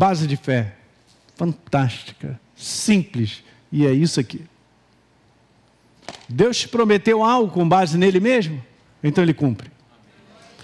Base 0.00 0.26
de 0.26 0.34
fé, 0.34 0.76
fantástica, 1.36 2.40
simples, 2.56 3.44
e 3.70 3.84
é 3.84 3.92
isso 3.92 4.18
aqui. 4.18 4.42
Deus 6.26 6.56
te 6.56 6.68
prometeu 6.68 7.22
algo 7.22 7.52
com 7.52 7.68
base 7.68 7.98
nele 7.98 8.18
mesmo, 8.18 8.64
então 9.04 9.22
ele 9.22 9.34
cumpre. 9.34 9.70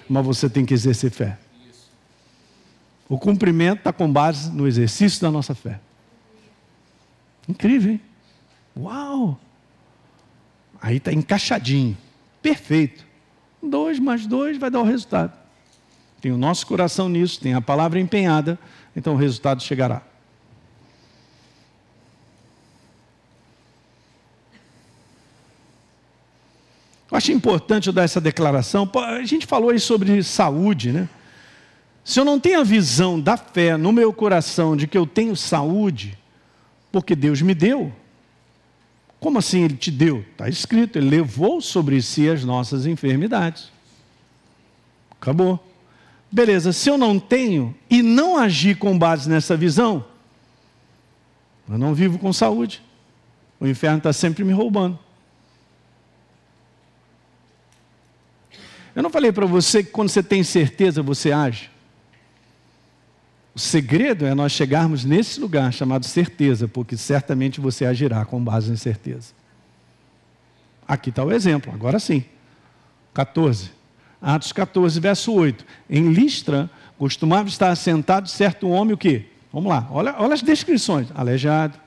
Mas 0.08 0.24
você 0.24 0.48
tem 0.48 0.64
que 0.64 0.72
exercer 0.72 1.10
fé. 1.10 1.36
O 3.10 3.18
cumprimento 3.18 3.80
está 3.80 3.92
com 3.92 4.10
base 4.10 4.50
no 4.50 4.66
exercício 4.66 5.20
da 5.20 5.30
nossa 5.30 5.54
fé. 5.54 5.80
Incrível, 7.46 7.92
hein? 7.92 8.00
Uau! 8.74 9.38
Aí 10.80 10.96
está 10.96 11.12
encaixadinho, 11.12 11.94
perfeito. 12.40 13.04
Dois 13.62 13.98
mais 13.98 14.26
dois 14.26 14.56
vai 14.56 14.70
dar 14.70 14.80
o 14.80 14.84
resultado. 14.84 15.34
Tem 16.22 16.32
o 16.32 16.38
nosso 16.38 16.66
coração 16.66 17.10
nisso, 17.10 17.38
tem 17.38 17.52
a 17.52 17.60
palavra 17.60 18.00
empenhada, 18.00 18.58
então 18.96 19.12
o 19.12 19.16
resultado 19.16 19.62
chegará. 19.62 20.02
Eu 27.10 27.16
acho 27.16 27.30
importante 27.30 27.86
eu 27.86 27.92
dar 27.92 28.02
essa 28.02 28.20
declaração. 28.20 28.90
A 28.94 29.22
gente 29.22 29.46
falou 29.46 29.70
aí 29.70 29.78
sobre 29.78 30.22
saúde, 30.22 30.92
né? 30.92 31.08
Se 32.04 32.18
eu 32.18 32.24
não 32.24 32.38
tenho 32.40 32.60
a 32.60 32.64
visão 32.64 33.20
da 33.20 33.36
fé 33.36 33.76
no 33.76 33.92
meu 33.92 34.12
coração 34.12 34.76
de 34.76 34.86
que 34.86 34.96
eu 34.96 35.06
tenho 35.06 35.36
saúde, 35.36 36.16
porque 36.90 37.14
Deus 37.14 37.42
me 37.42 37.54
deu. 37.54 37.92
Como 39.20 39.38
assim 39.38 39.64
Ele 39.64 39.76
te 39.76 39.90
deu? 39.90 40.24
Está 40.32 40.48
escrito, 40.48 40.98
Ele 40.98 41.10
levou 41.10 41.60
sobre 41.60 42.00
si 42.00 42.28
as 42.28 42.44
nossas 42.44 42.86
enfermidades. 42.86 43.70
Acabou. 45.10 45.62
Beleza, 46.30 46.72
se 46.72 46.88
eu 46.90 46.98
não 46.98 47.18
tenho 47.18 47.74
e 47.88 48.02
não 48.02 48.36
agir 48.36 48.76
com 48.76 48.98
base 48.98 49.28
nessa 49.28 49.56
visão, 49.56 50.04
eu 51.68 51.78
não 51.78 51.94
vivo 51.94 52.18
com 52.18 52.32
saúde. 52.32 52.82
O 53.58 53.66
inferno 53.66 53.98
está 53.98 54.12
sempre 54.12 54.44
me 54.44 54.52
roubando. 54.52 54.98
Eu 58.94 59.02
não 59.02 59.10
falei 59.10 59.30
para 59.30 59.46
você 59.46 59.84
que 59.84 59.90
quando 59.90 60.08
você 60.08 60.22
tem 60.22 60.42
certeza 60.42 61.02
você 61.02 61.30
age? 61.32 61.70
O 63.54 63.58
segredo 63.58 64.26
é 64.26 64.34
nós 64.34 64.52
chegarmos 64.52 65.04
nesse 65.04 65.40
lugar 65.40 65.72
chamado 65.72 66.04
certeza, 66.04 66.68
porque 66.68 66.96
certamente 66.96 67.60
você 67.60 67.86
agirá 67.86 68.24
com 68.24 68.42
base 68.42 68.70
em 68.70 68.76
certeza. 68.76 69.32
Aqui 70.86 71.10
está 71.10 71.24
o 71.24 71.32
exemplo, 71.32 71.72
agora 71.72 71.98
sim. 71.98 72.24
14. 73.14 73.75
Atos 74.20 74.52
14, 74.52 74.98
verso 75.00 75.32
8. 75.32 75.64
Em 75.88 76.12
Listra, 76.12 76.70
costumava 76.98 77.48
estar 77.48 77.70
assentado 77.70 78.28
certo 78.28 78.68
homem, 78.68 78.94
o 78.94 78.98
quê? 78.98 79.26
Vamos 79.52 79.70
lá, 79.70 79.88
olha, 79.90 80.14
olha 80.18 80.34
as 80.34 80.42
descrições. 80.42 81.08
Aleijado. 81.14 81.78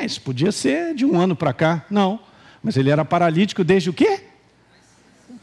Isso 0.00 0.20
podia 0.20 0.50
ser 0.50 0.94
de 0.94 1.04
um 1.04 1.20
ano 1.20 1.36
para 1.36 1.52
cá. 1.52 1.84
Não. 1.90 2.18
Mas 2.62 2.76
ele 2.76 2.90
era 2.90 3.04
paralítico 3.04 3.62
desde 3.62 3.90
o 3.90 3.92
quê? 3.92 4.24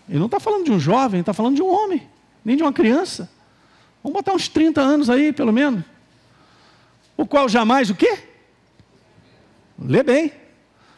Ele 0.07 0.19
não 0.19 0.25
está 0.25 0.39
falando 0.39 0.65
de 0.65 0.71
um 0.71 0.79
jovem, 0.79 1.19
está 1.19 1.33
falando 1.33 1.55
de 1.55 1.61
um 1.61 1.71
homem, 1.71 2.07
nem 2.43 2.57
de 2.57 2.63
uma 2.63 2.73
criança. 2.73 3.29
Vamos 4.03 4.17
botar 4.17 4.33
uns 4.33 4.47
30 4.47 4.81
anos 4.81 5.09
aí, 5.09 5.31
pelo 5.31 5.53
menos. 5.53 5.83
O 7.15 7.25
qual 7.25 7.47
jamais 7.47 7.89
o 7.89 7.95
quê? 7.95 8.17
Lê 9.77 10.01
bem. 10.01 10.33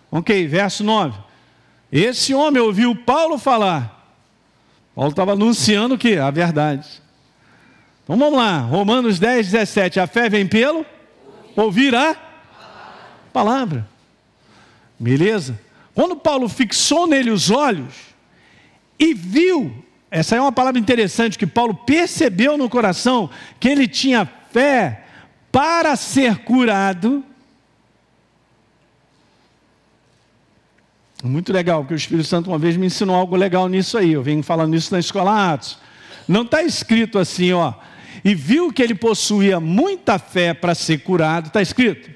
Ok, 0.10 0.48
verso 0.48 0.84
9. 0.84 1.20
Esse 1.92 2.34
homem 2.34 2.62
ouviu 2.62 2.96
Paulo 2.96 3.38
falar. 3.38 4.01
Paulo 4.96 5.12
estava 5.12 5.34
anunciando 5.34 5.96
o 5.96 5.98
quê? 5.98 6.18
A 6.18 6.30
verdade. 6.32 7.02
Então 8.04 8.18
vamos 8.18 8.38
lá, 8.38 8.60
Romanos 8.60 9.20
10, 9.20 9.52
17. 9.52 10.00
A 10.00 10.08
fé 10.08 10.30
vem 10.30 10.46
pelo 10.46 10.86
ouvir 11.56 11.96
a 11.96 12.16
palavra. 13.32 13.88
Beleza? 15.00 15.60
Quando 15.94 16.16
Paulo 16.16 16.48
fixou 16.48 17.08
nele 17.08 17.32
os 17.32 17.50
olhos, 17.50 17.94
e 19.00 19.14
viu, 19.14 19.84
essa 20.12 20.36
é 20.36 20.42
uma 20.42 20.52
palavra 20.52 20.80
interessante 20.80 21.38
que 21.38 21.48
Paulo 21.48 21.74
percebeu 21.74 22.58
no 22.58 22.70
coração, 22.70 23.30
que 23.60 23.68
ele 23.68 23.88
tinha 23.88 24.30
fé 24.52 25.06
para 25.52 25.96
ser 25.96 26.40
curado. 26.40 27.24
Muito 31.24 31.54
legal, 31.54 31.82
porque 31.82 31.94
o 31.94 31.98
Espírito 31.98 32.28
Santo 32.28 32.50
uma 32.50 32.58
vez 32.58 32.76
me 32.76 32.88
ensinou 32.88 33.16
algo 33.16 33.36
legal 33.36 33.68
nisso 33.68 33.98
aí. 33.98 34.14
Eu 34.14 34.24
venho 34.24 34.42
falando 34.42 34.76
isso 34.76 34.92
na 34.94 35.00
escola 35.00 35.54
Atos. 35.54 35.78
Não 36.28 36.42
está 36.42 36.64
escrito 36.64 37.20
assim, 37.20 37.52
ó. 37.52 37.74
E 38.24 38.34
viu 38.34 38.72
que 38.72 38.82
ele 38.82 38.96
possuía 38.96 39.60
muita 39.60 40.18
fé 40.18 40.54
para 40.54 40.74
ser 40.74 41.00
curado. 41.00 41.48
Está 41.48 41.62
escrito? 41.62 42.10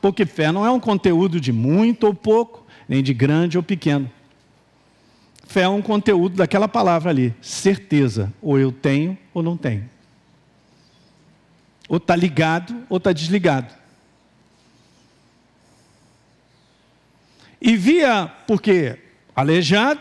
Porque 0.00 0.26
fé 0.26 0.52
não 0.52 0.66
é 0.66 0.70
um 0.70 0.80
conteúdo 0.80 1.40
de 1.40 1.52
muito 1.52 2.06
ou 2.06 2.14
pouco, 2.14 2.66
nem 2.88 3.02
de 3.02 3.14
grande 3.14 3.56
ou 3.56 3.62
pequeno. 3.62 4.10
Fé 5.46 5.62
é 5.62 5.68
um 5.68 5.82
conteúdo 5.82 6.36
daquela 6.36 6.68
palavra 6.68 7.10
ali, 7.10 7.34
certeza. 7.40 8.32
Ou 8.42 8.58
eu 8.58 8.70
tenho 8.70 9.16
ou 9.32 9.42
não 9.42 9.56
tenho. 9.56 9.88
Ou 11.88 11.96
está 11.96 12.16
ligado 12.16 12.74
ou 12.88 12.98
está 12.98 13.12
desligado. 13.12 13.72
E 17.64 17.76
via, 17.76 18.30
porque 18.46 18.98
aleijado, 19.34 20.00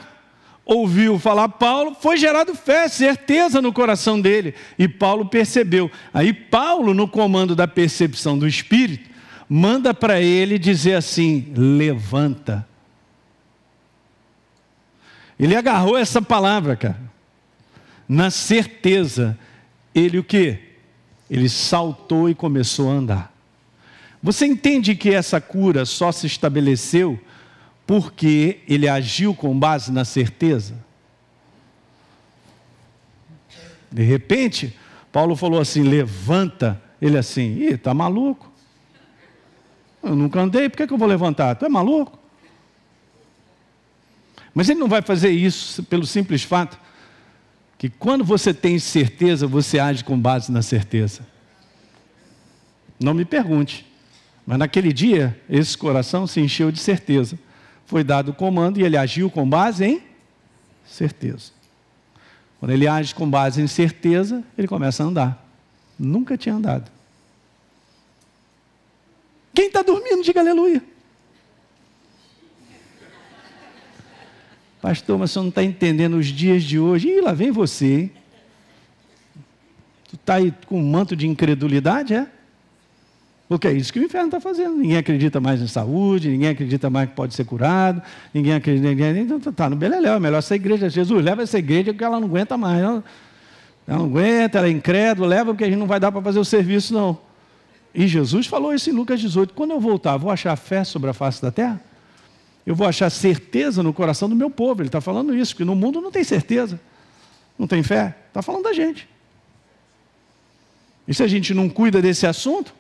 ouviu 0.66 1.18
falar 1.18 1.48
Paulo, 1.48 1.96
foi 2.00 2.18
gerado 2.18 2.54
fé, 2.54 2.88
certeza 2.90 3.62
no 3.62 3.72
coração 3.72 4.20
dele. 4.20 4.54
E 4.78 4.88
Paulo 4.88 5.26
percebeu. 5.26 5.90
Aí 6.14 6.34
Paulo, 6.34 6.94
no 6.94 7.08
comando 7.08 7.56
da 7.56 7.68
percepção 7.68 8.38
do 8.38 8.48
Espírito, 8.48 9.10
manda 9.48 9.94
para 9.94 10.20
ele 10.20 10.60
dizer 10.60 10.96
assim: 10.96 11.54
levanta 11.56 12.68
ele 15.40 15.56
agarrou 15.56 15.98
essa 15.98 16.22
palavra, 16.22 16.76
cara. 16.76 17.12
Na 18.08 18.30
certeza, 18.30 19.38
ele 19.94 20.20
o 20.20 20.24
que? 20.24 20.58
Ele 21.30 21.50
saltou 21.50 22.30
e 22.30 22.36
começou 22.36 22.90
a 22.90 22.94
andar. 22.94 23.34
Você 24.22 24.46
entende 24.46 24.96
que 24.96 25.14
essa 25.14 25.42
cura 25.42 25.86
só 25.86 26.12
se 26.12 26.28
estabeleceu 26.28 27.20
porque 27.86 28.62
ele 28.68 28.88
agiu 28.88 29.34
com 29.34 29.58
base 29.58 29.92
na 29.92 30.06
certeza? 30.06 30.76
De 33.92 34.04
repente, 34.04 34.78
Paulo 35.12 35.36
falou 35.36 35.60
assim: 35.60 35.84
levanta. 35.84 36.82
Ele 37.02 37.18
assim, 37.18 37.58
ih, 37.58 37.78
tá 37.78 37.94
maluco? 37.94 38.50
Eu 40.02 40.16
nunca 40.16 40.40
andei, 40.40 40.70
por 40.70 40.78
que, 40.78 40.88
que 40.88 40.94
eu 40.94 40.98
vou 40.98 41.08
levantar? 41.08 41.56
Tu 41.56 41.66
é 41.66 41.70
maluco? 41.70 42.18
Mas 44.54 44.70
ele 44.70 44.80
não 44.80 44.88
vai 44.88 45.02
fazer 45.02 45.30
isso 45.30 45.84
pelo 45.84 46.06
simples 46.06 46.44
fato 46.44 46.80
que 47.78 47.90
quando 47.90 48.24
você 48.24 48.54
tem 48.54 48.80
certeza, 48.80 49.46
você 49.46 49.80
age 49.80 50.04
com 50.04 50.18
base 50.18 50.52
na 50.52 50.62
certeza. 50.62 51.28
Não 52.98 53.14
me 53.14 53.26
pergunte, 53.26 53.86
mas 54.46 54.58
naquele 54.58 54.94
dia, 54.94 55.38
esse 55.50 55.78
coração 55.78 56.26
se 56.26 56.40
encheu 56.40 56.72
de 56.72 56.80
certeza. 56.80 57.38
Foi 57.86 58.04
dado 58.04 58.30
o 58.30 58.34
comando 58.34 58.80
e 58.80 58.84
ele 58.84 58.98
agiu 58.98 59.30
com 59.30 59.48
base 59.48 59.86
em 59.86 60.04
certeza. 60.86 61.52
Quando 62.60 62.72
ele 62.72 62.88
age 62.88 63.14
com 63.14 63.30
base 63.30 63.62
em 63.62 63.68
certeza, 63.68 64.44
ele 64.58 64.68
começa 64.68 65.04
a 65.04 65.08
andar. 65.08 65.48
Nunca 66.00 66.38
tinha 66.38 66.56
andado. 66.56 66.90
Quem 69.54 69.68
está 69.68 69.82
dormindo, 69.82 70.24
diga 70.24 70.40
aleluia. 70.40 70.82
Pastor, 74.82 75.18
mas 75.18 75.32
você 75.32 75.40
não 75.40 75.50
está 75.50 75.64
entendendo 75.64 76.18
os 76.18 76.26
dias 76.28 76.64
de 76.64 76.80
hoje. 76.80 77.08
Ih, 77.08 77.22
lá 77.22 77.32
vem 77.32 77.52
você, 77.52 78.02
hein? 78.02 78.12
Tu 80.10 80.16
está 80.16 80.36
aí 80.36 80.54
com 80.66 80.80
um 80.80 80.90
manto 80.90 81.16
de 81.16 81.28
incredulidade, 81.28 82.14
é? 82.14 82.28
Porque 83.48 83.68
é 83.68 83.74
isso 83.74 83.92
que 83.92 84.00
o 84.00 84.04
inferno 84.04 84.28
está 84.28 84.40
fazendo. 84.40 84.76
Ninguém 84.76 84.98
acredita 84.98 85.40
mais 85.40 85.62
em 85.62 85.68
saúde, 85.68 86.30
ninguém 86.30 86.50
acredita 86.50 86.90
mais 86.90 87.10
que 87.10 87.16
pode 87.16 87.34
ser 87.34 87.44
curado, 87.44 88.02
ninguém 88.34 88.54
acredita. 88.54 88.88
Ninguém, 88.88 89.20
então 89.20 89.38
está 89.38 89.70
no 89.70 89.76
beleléu, 89.76 90.14
é 90.14 90.20
melhor 90.20 90.38
essa 90.38 90.56
igreja. 90.56 90.90
Jesus, 90.90 91.24
leva 91.24 91.44
essa 91.44 91.60
igreja 91.60 91.94
porque 91.94 92.04
ela 92.04 92.20
não 92.20 92.28
aguenta 92.28 92.58
mais. 92.58 92.82
Ela, 92.82 93.04
ela 93.88 94.00
não 94.00 94.06
aguenta, 94.06 94.58
ela 94.58 94.68
é 94.68 94.72
incrédula, 94.72 95.28
leva 95.28 95.52
porque 95.52 95.66
a 95.66 95.68
gente 95.68 95.78
não 95.78 95.88
vai 95.88 96.00
dar 96.00 96.12
para 96.12 96.22
fazer 96.22 96.40
o 96.40 96.46
serviço, 96.46 96.94
não. 96.94 97.18
E 97.94 98.08
Jesus 98.08 98.48
falou 98.48 98.74
isso 98.74 98.90
em 98.90 98.94
Lucas 98.94 99.20
18: 99.20 99.54
quando 99.54 99.72
eu 99.72 99.80
voltar, 99.80 100.18
vou 100.18 100.32
achar 100.32 100.56
fé 100.56 100.84
sobre 100.84 101.10
a 101.10 101.14
face 101.14 101.42
da 101.42 101.52
terra? 101.52 101.82
Eu 102.66 102.76
vou 102.76 102.88
achar 102.88 103.10
certeza 103.10 103.84
no 103.84 103.94
coração 103.94 104.30
do 104.30 104.36
meu 104.36 104.50
povo. 104.50 104.82
Ele 104.82 104.88
está 104.88 105.02
falando 105.02 105.36
isso, 105.36 105.54
porque 105.54 105.66
no 105.66 105.76
mundo 105.76 106.00
não 106.00 106.12
tem 106.12 106.24
certeza, 106.24 106.80
não 107.60 107.68
tem 107.68 107.84
fé. 107.84 108.16
Está 108.30 108.42
falando 108.42 108.64
da 108.64 108.74
gente. 108.74 109.08
E 111.06 111.14
se 111.14 111.22
a 111.22 111.28
gente 111.28 111.54
não 111.54 111.68
cuida 111.68 112.02
desse 112.02 112.26
assunto, 112.26 112.74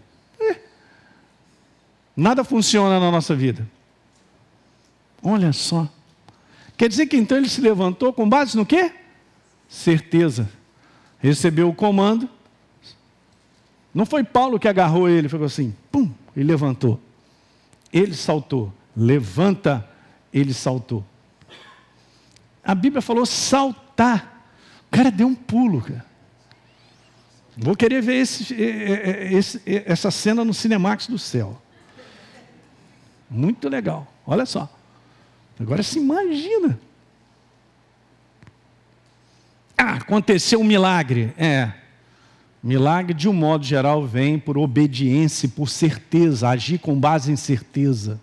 nada 2.15 2.43
funciona 2.43 2.99
na 2.99 3.11
nossa 3.11 3.35
vida. 3.35 3.67
Olha 5.21 5.53
só. 5.53 5.87
Quer 6.75 6.89
dizer 6.89 7.05
que 7.05 7.17
então 7.17 7.37
ele 7.37 7.47
se 7.47 7.61
levantou 7.61 8.11
com 8.11 8.27
base 8.27 8.57
no 8.57 8.65
quê? 8.65 8.91
Certeza. 9.69 10.49
Recebeu 11.19 11.69
o 11.69 11.73
comando. 11.73 12.29
Não 13.93 14.05
foi 14.05 14.23
Paulo 14.23 14.59
que 14.59 14.67
agarrou 14.67 15.07
ele, 15.07 15.29
falou 15.29 15.45
assim, 15.45 15.73
pum, 15.91 16.11
e 16.35 16.43
levantou. 16.43 16.99
Ele 17.91 18.13
saltou. 18.13 18.73
Levanta, 18.95 19.87
ele 20.33 20.53
saltou. 20.53 21.05
A 22.63 22.73
Bíblia 22.75 23.01
falou 23.01 23.25
saltar. 23.25 24.47
O 24.87 24.95
cara 24.95 25.11
deu 25.11 25.27
um 25.27 25.35
pulo, 25.35 25.81
cara. 25.81 26.05
Vou 27.55 27.75
querer 27.75 28.01
ver 28.01 28.15
esse, 28.15 28.53
esse, 28.53 29.61
essa 29.65 30.09
cena 30.09 30.43
no 30.43 30.53
Cinemax 30.53 31.07
do 31.07 31.19
céu. 31.19 31.61
Muito 33.33 33.67
legal. 33.67 34.07
Olha 34.27 34.45
só. 34.45 34.69
Agora 35.59 35.81
se 35.81 35.97
imagina. 35.97 36.79
Ah, 39.75 39.93
aconteceu 39.93 40.61
um 40.61 40.63
milagre. 40.63 41.33
É. 41.35 41.71
Milagre, 42.61 43.13
de 43.13 43.27
um 43.27 43.33
modo 43.33 43.65
geral, 43.65 44.05
vem 44.05 44.37
por 44.37 44.57
obediência, 44.57 45.49
por 45.49 45.67
certeza, 45.67 46.47
agir 46.47 46.77
com 46.77 46.97
base 46.97 47.31
em 47.31 47.35
certeza. 47.35 48.21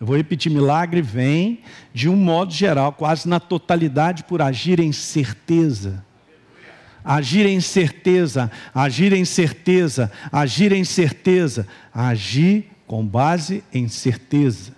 Eu 0.00 0.06
vou 0.06 0.16
repetir: 0.16 0.50
milagre 0.50 1.02
vem, 1.02 1.60
de 1.92 2.08
um 2.08 2.16
modo 2.16 2.52
geral, 2.52 2.92
quase 2.92 3.28
na 3.28 3.40
totalidade, 3.40 4.24
por 4.24 4.40
agir 4.40 4.78
em 4.78 4.92
certeza 4.92 6.04
agir 7.04 7.44
em 7.44 7.60
certeza, 7.60 8.50
agir 8.74 9.12
em 9.12 9.26
certeza, 9.26 10.10
agir 10.32 10.72
em 10.72 10.84
certeza, 10.84 11.68
agir 11.92 12.73
com 12.86 13.04
base 13.06 13.64
em 13.72 13.88
certeza, 13.88 14.72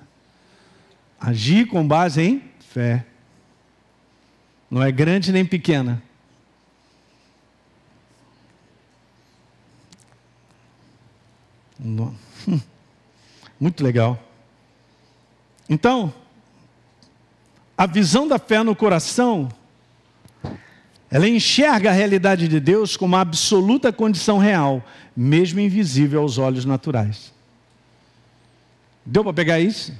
agir 1.21 1.67
com 1.67 1.87
base 1.87 2.23
em 2.23 2.43
fé. 2.61 3.05
Não 4.71 4.83
é 4.83 4.91
grande 4.91 5.33
nem 5.33 5.45
pequena. 5.45 6.03
Muito 13.61 13.83
legal. 13.83 14.19
Então, 15.69 16.13
a 17.77 17.87
visão 17.87 18.27
da 18.27 18.39
fé 18.39 18.63
no 18.63 18.75
coração 18.75 19.49
ela 21.11 21.29
enxerga 21.29 21.91
a 21.91 21.93
realidade 21.93 22.49
de 22.49 22.59
Deus 22.59 22.97
como 22.97 23.15
uma 23.15 23.21
absoluta 23.21 23.93
condição 23.93 24.39
real, 24.39 24.85
mesmo 25.17 25.61
invisível 25.61 26.21
aos 26.21 26.37
olhos 26.37 26.65
naturais. 26.65 27.33
Deu 29.07 29.23
para 29.23 29.33
pegar 29.33 29.61
isso? 29.61 29.95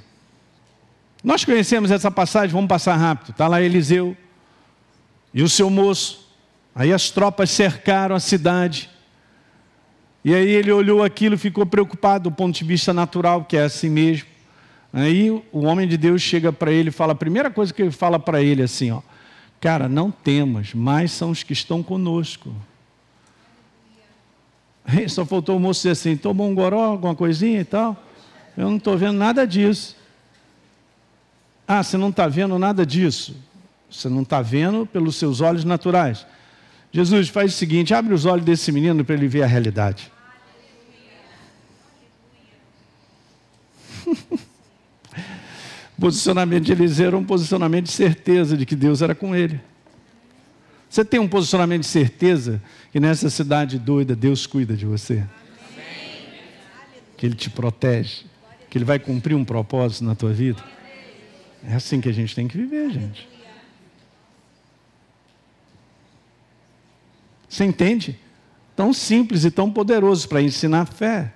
Nós 1.23 1.43
conhecemos 1.43 1.89
essa 1.89 2.11
passagem, 2.11 2.53
vamos 2.53 2.67
passar 2.67 2.95
rápido. 2.95 3.31
Está 3.31 3.47
lá 3.47 3.61
Eliseu 3.61 4.15
e 5.33 5.41
o 5.41 5.49
seu 5.49 5.69
moço. 5.69 6.27
Aí 6.75 6.93
as 6.93 7.09
tropas 7.09 7.49
cercaram 7.49 8.15
a 8.15 8.19
cidade. 8.19 8.89
E 10.23 10.35
aí 10.35 10.49
ele 10.49 10.71
olhou 10.71 11.03
aquilo 11.03 11.35
e 11.35 11.37
ficou 11.37 11.65
preocupado 11.65 12.29
do 12.29 12.35
ponto 12.35 12.55
de 12.55 12.63
vista 12.63 12.93
natural, 12.93 13.45
que 13.45 13.55
é 13.57 13.63
assim 13.63 13.89
mesmo. 13.89 14.27
Aí 14.93 15.31
o 15.31 15.61
homem 15.63 15.87
de 15.87 15.97
Deus 15.97 16.21
chega 16.21 16.51
para 16.51 16.71
ele 16.71 16.89
e 16.89 16.91
fala, 16.91 17.13
a 17.13 17.15
primeira 17.15 17.49
coisa 17.49 17.73
que 17.73 17.81
ele 17.81 17.91
fala 17.91 18.19
para 18.19 18.41
ele 18.41 18.61
é 18.61 18.65
assim, 18.65 18.91
ó, 18.91 19.01
Cara, 19.59 19.89
não 19.89 20.11
temas, 20.11 20.73
mais 20.73 21.11
são 21.11 21.31
os 21.31 21.41
que 21.41 21.53
estão 21.53 21.81
conosco. 21.81 22.53
Só 25.09 25.25
faltou 25.25 25.57
o 25.57 25.59
moço 25.59 25.79
dizer 25.79 25.91
assim: 25.91 26.15
tomou 26.15 26.47
um 26.47 26.55
goró, 26.55 26.83
alguma 26.83 27.15
coisinha 27.15 27.61
e 27.61 27.65
tal. 27.65 28.03
Eu 28.57 28.69
não 28.69 28.77
estou 28.77 28.97
vendo 28.97 29.17
nada 29.17 29.45
disso. 29.45 29.95
Ah, 31.67 31.83
você 31.83 31.95
não 31.95 32.09
está 32.09 32.27
vendo 32.27 32.57
nada 32.57 32.83
disso. 32.83 33.35
Você 33.89 34.09
não 34.09 34.23
está 34.23 34.41
vendo 34.41 34.85
pelos 34.85 35.15
seus 35.15 35.39
olhos 35.41 35.63
naturais. 35.63 36.25
Jesus 36.91 37.29
faz 37.29 37.53
o 37.53 37.55
seguinte: 37.55 37.93
abre 37.93 38.13
os 38.13 38.25
olhos 38.25 38.43
desse 38.43 38.71
menino 38.71 39.05
para 39.05 39.13
ele 39.15 39.27
ver 39.27 39.43
a 39.43 39.47
realidade. 39.47 40.11
Posicionamento 45.99 46.63
de 46.65 46.71
Eliseu 46.71 47.07
era 47.07 47.17
um 47.17 47.23
posicionamento 47.23 47.85
de 47.85 47.91
certeza 47.91 48.55
de 48.55 48.65
que 48.67 48.75
Deus 48.75 49.01
era 49.01 49.15
com 49.15 49.35
ele. 49.35 49.59
Você 50.87 51.03
tem 51.03 51.19
um 51.19 51.27
posicionamento 51.27 51.81
de 51.81 51.87
certeza 51.87 52.61
que 52.91 52.99
nessa 52.99 53.29
cidade 53.29 53.79
doida 53.79 54.15
Deus 54.15 54.45
cuida 54.45 54.75
de 54.75 54.85
você? 54.85 55.25
Que 57.17 57.25
Ele 57.25 57.35
te 57.35 57.49
protege? 57.49 58.25
Que 58.77 58.79
Ele 58.79 58.85
vai 58.85 58.99
cumprir 58.99 59.33
um 59.33 59.43
propósito 59.43 60.03
na 60.03 60.13
tua 60.13 60.31
vida? 60.31 60.63
É 61.67 61.73
assim 61.73 61.99
que 61.99 62.07
a 62.07 62.11
gente 62.11 62.35
tem 62.35 62.47
que 62.47 62.55
viver, 62.55 62.91
gente. 62.91 63.27
Você 67.49 67.65
entende? 67.65 68.19
Tão 68.75 68.93
simples 68.93 69.45
e 69.45 69.49
tão 69.49 69.71
poderoso 69.71 70.29
para 70.29 70.43
ensinar 70.43 70.85
fé. 70.85 71.33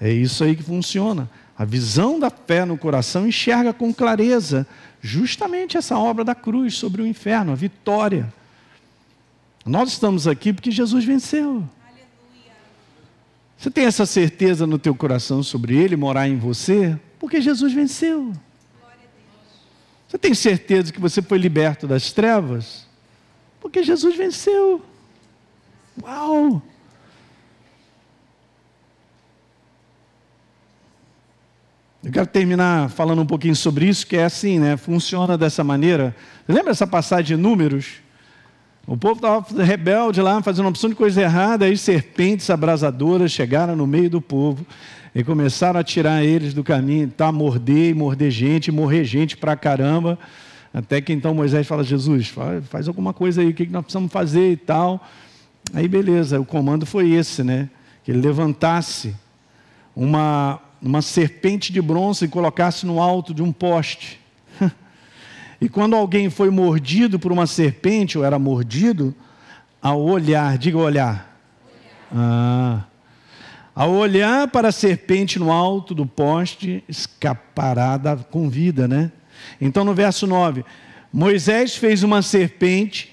É 0.00 0.10
isso 0.10 0.42
aí 0.42 0.56
que 0.56 0.62
funciona. 0.62 1.28
A 1.58 1.66
visão 1.66 2.18
da 2.18 2.30
fé 2.30 2.64
no 2.64 2.78
coração 2.78 3.28
enxerga 3.28 3.74
com 3.74 3.92
clareza 3.92 4.66
justamente 5.02 5.76
essa 5.76 5.98
obra 5.98 6.24
da 6.24 6.34
cruz 6.34 6.78
sobre 6.78 7.02
o 7.02 7.06
inferno, 7.06 7.52
a 7.52 7.54
vitória. 7.54 8.32
Nós 9.66 9.90
estamos 9.90 10.26
aqui 10.26 10.54
porque 10.54 10.70
Jesus 10.70 11.04
venceu. 11.04 11.68
Você 13.62 13.70
tem 13.70 13.84
essa 13.84 14.04
certeza 14.04 14.66
no 14.66 14.76
teu 14.76 14.92
coração 14.92 15.40
sobre 15.40 15.76
ele 15.76 15.94
morar 15.94 16.26
em 16.28 16.36
você? 16.36 16.98
Porque 17.16 17.40
Jesus 17.40 17.72
venceu. 17.72 18.32
Você 20.08 20.18
tem 20.18 20.34
certeza 20.34 20.92
que 20.92 20.98
você 20.98 21.22
foi 21.22 21.38
liberto 21.38 21.86
das 21.86 22.10
trevas? 22.10 22.88
Porque 23.60 23.84
Jesus 23.84 24.16
venceu. 24.16 24.82
Uau! 26.02 26.60
Eu 32.02 32.10
quero 32.10 32.26
terminar 32.26 32.90
falando 32.90 33.22
um 33.22 33.26
pouquinho 33.26 33.54
sobre 33.54 33.88
isso, 33.88 34.04
que 34.04 34.16
é 34.16 34.24
assim, 34.24 34.58
né? 34.58 34.76
Funciona 34.76 35.38
dessa 35.38 35.62
maneira. 35.62 36.16
Lembra 36.48 36.72
essa 36.72 36.84
passagem 36.84 37.36
de 37.36 37.40
números? 37.40 38.01
O 38.86 38.96
povo 38.96 39.14
estava 39.14 39.62
rebelde 39.62 40.20
lá, 40.20 40.42
fazendo 40.42 40.64
uma 40.64 40.70
opção 40.70 40.90
de 40.90 40.96
coisa 40.96 41.22
errada, 41.22 41.66
aí 41.66 41.76
serpentes 41.76 42.50
abrasadoras 42.50 43.30
chegaram 43.30 43.76
no 43.76 43.86
meio 43.86 44.10
do 44.10 44.20
povo 44.20 44.66
e 45.14 45.22
começaram 45.22 45.78
a 45.78 45.84
tirar 45.84 46.24
eles 46.24 46.52
do 46.52 46.64
caminho, 46.64 47.08
tá, 47.08 47.30
morder 47.30 47.90
e 47.90 47.94
morder 47.94 48.30
gente, 48.30 48.72
morrer 48.72 49.04
gente 49.04 49.36
pra 49.36 49.54
caramba. 49.54 50.18
Até 50.74 51.00
que 51.00 51.12
então 51.12 51.32
Moisés 51.32 51.66
fala: 51.66 51.84
Jesus, 51.84 52.28
faz, 52.28 52.66
faz 52.66 52.88
alguma 52.88 53.12
coisa 53.12 53.40
aí, 53.40 53.50
o 53.50 53.54
que 53.54 53.66
nós 53.66 53.82
precisamos 53.82 54.10
fazer 54.10 54.50
e 54.52 54.56
tal. 54.56 55.06
Aí 55.72 55.86
beleza, 55.86 56.40
o 56.40 56.44
comando 56.44 56.84
foi 56.84 57.10
esse, 57.10 57.44
né? 57.44 57.70
Que 58.02 58.10
ele 58.10 58.20
levantasse 58.20 59.14
uma, 59.94 60.58
uma 60.80 61.02
serpente 61.02 61.72
de 61.72 61.80
bronze 61.80 62.24
e 62.24 62.28
colocasse 62.28 62.84
no 62.84 63.00
alto 63.00 63.32
de 63.32 63.42
um 63.42 63.52
poste. 63.52 64.21
E 65.62 65.68
quando 65.68 65.94
alguém 65.94 66.28
foi 66.28 66.50
mordido 66.50 67.20
por 67.20 67.30
uma 67.30 67.46
serpente, 67.46 68.18
ou 68.18 68.24
era 68.24 68.36
mordido, 68.36 69.14
ao 69.80 70.02
olhar, 70.02 70.58
diga 70.58 70.76
olhar. 70.76 71.40
Ah, 72.12 72.82
ao 73.72 73.92
olhar 73.92 74.48
para 74.48 74.68
a 74.68 74.72
serpente 74.72 75.38
no 75.38 75.52
alto 75.52 75.94
do 75.94 76.04
poste, 76.04 76.82
escapará 76.88 77.96
da, 77.96 78.16
com 78.16 78.50
vida, 78.50 78.88
né? 78.88 79.12
Então 79.60 79.84
no 79.84 79.94
verso 79.94 80.26
9, 80.26 80.64
Moisés 81.12 81.76
fez 81.76 82.02
uma 82.02 82.22
serpente 82.22 83.12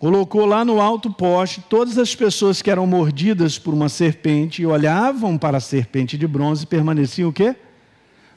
colocou 0.00 0.44
lá 0.44 0.64
no 0.64 0.80
alto 0.80 1.08
poste 1.12 1.60
todas 1.68 1.96
as 1.96 2.12
pessoas 2.12 2.60
que 2.60 2.68
eram 2.68 2.84
mordidas 2.88 3.56
por 3.56 3.72
uma 3.72 3.88
serpente 3.88 4.60
e 4.60 4.66
olhavam 4.66 5.38
para 5.38 5.58
a 5.58 5.60
serpente 5.60 6.18
de 6.18 6.26
bronze 6.26 6.66
permaneciam 6.66 7.30
o 7.30 7.32
quê? 7.32 7.54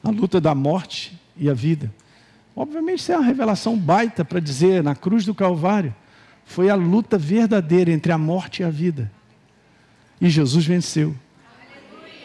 A 0.04 0.10
luta 0.10 0.40
da 0.40 0.54
morte 0.54 1.20
e 1.36 1.50
a 1.50 1.52
vida. 1.52 1.92
Obviamente, 2.56 3.00
isso 3.00 3.12
é 3.12 3.16
uma 3.18 3.26
revelação 3.26 3.76
baita 3.76 4.24
para 4.24 4.40
dizer, 4.40 4.82
na 4.82 4.94
cruz 4.94 5.26
do 5.26 5.34
Calvário, 5.34 5.94
foi 6.46 6.70
a 6.70 6.74
luta 6.74 7.18
verdadeira 7.18 7.92
entre 7.92 8.10
a 8.10 8.16
morte 8.16 8.62
e 8.62 8.64
a 8.64 8.70
vida. 8.70 9.12
E 10.18 10.30
Jesus 10.30 10.64
venceu. 10.64 11.14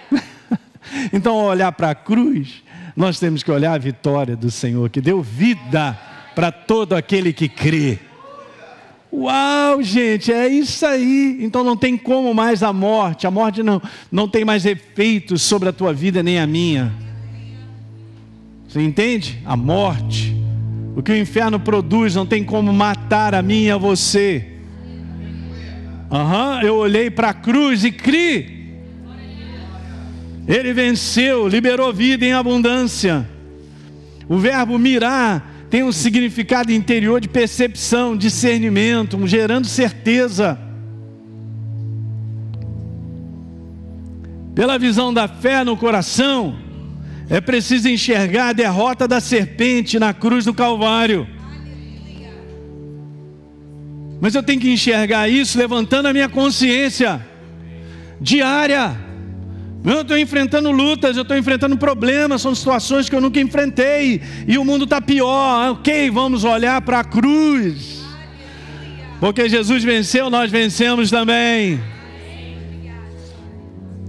então, 1.11 1.37
ao 1.37 1.47
olhar 1.47 1.73
para 1.73 1.89
a 1.89 1.95
cruz, 1.95 2.63
nós 2.95 3.19
temos 3.19 3.43
que 3.43 3.51
olhar 3.51 3.73
a 3.73 3.77
vitória 3.77 4.37
do 4.37 4.49
Senhor, 4.49 4.89
que 4.89 5.01
deu 5.01 5.21
vida 5.21 5.99
para 6.33 6.49
todo 6.49 6.95
aquele 6.95 7.33
que 7.33 7.49
crê. 7.49 7.99
Uau, 9.11 9.83
gente, 9.83 10.31
é 10.31 10.47
isso 10.47 10.85
aí. 10.85 11.39
Então 11.41 11.61
não 11.65 11.75
tem 11.75 11.97
como 11.97 12.33
mais 12.33 12.63
a 12.63 12.71
morte. 12.71 13.27
A 13.27 13.31
morte 13.31 13.61
não, 13.61 13.81
não 14.09 14.29
tem 14.29 14.45
mais 14.45 14.65
efeitos 14.65 15.41
sobre 15.41 15.67
a 15.67 15.73
tua 15.73 15.93
vida 15.93 16.23
nem 16.23 16.39
a 16.39 16.47
minha. 16.47 17.10
Você 18.71 18.81
entende? 18.81 19.37
A 19.45 19.57
morte. 19.57 20.33
O 20.95 21.03
que 21.03 21.11
o 21.11 21.17
inferno 21.17 21.59
produz 21.59 22.15
não 22.15 22.25
tem 22.25 22.41
como 22.41 22.71
matar 22.71 23.35
a 23.35 23.41
mim 23.41 23.65
e 23.65 23.71
a 23.71 23.75
você. 23.77 24.47
Uhum, 26.09 26.61
eu 26.61 26.75
olhei 26.75 27.11
para 27.11 27.31
a 27.31 27.33
cruz 27.33 27.83
e 27.83 27.91
criei. 27.91 28.61
Ele 30.47 30.71
venceu, 30.71 31.49
liberou 31.49 31.91
vida 31.91 32.25
em 32.25 32.31
abundância. 32.31 33.29
O 34.29 34.37
verbo 34.37 34.79
mirar 34.79 35.65
tem 35.69 35.83
um 35.83 35.91
significado 35.91 36.71
interior 36.71 37.19
de 37.19 37.27
percepção, 37.27 38.15
discernimento, 38.15 39.19
gerando 39.27 39.67
certeza. 39.67 40.57
Pela 44.55 44.79
visão 44.79 45.13
da 45.13 45.27
fé 45.27 45.61
no 45.65 45.75
coração, 45.75 46.60
é 47.31 47.39
preciso 47.39 47.87
enxergar 47.87 48.49
a 48.49 48.53
derrota 48.53 49.07
da 49.07 49.21
serpente 49.21 49.97
na 49.97 50.13
cruz 50.13 50.43
do 50.43 50.53
Calvário. 50.53 51.25
Mas 54.19 54.35
eu 54.35 54.43
tenho 54.43 54.59
que 54.59 54.69
enxergar 54.69 55.29
isso 55.29 55.57
levantando 55.57 56.07
a 56.09 56.13
minha 56.13 56.27
consciência 56.27 57.25
diária. 58.19 58.97
Eu 59.81 60.01
estou 60.01 60.17
enfrentando 60.17 60.71
lutas, 60.71 61.15
eu 61.15 61.21
estou 61.21 61.37
enfrentando 61.37 61.77
problemas, 61.77 62.41
são 62.41 62.53
situações 62.53 63.07
que 63.07 63.15
eu 63.15 63.21
nunca 63.21 63.39
enfrentei, 63.39 64.21
e 64.45 64.57
o 64.57 64.65
mundo 64.65 64.83
está 64.83 64.99
pior. 64.99 65.71
Ok, 65.71 66.11
vamos 66.11 66.43
olhar 66.43 66.81
para 66.81 66.99
a 66.99 67.03
cruz, 67.05 68.03
porque 69.21 69.47
Jesus 69.47 69.85
venceu, 69.85 70.29
nós 70.29 70.51
vencemos 70.51 71.09
também. 71.09 71.79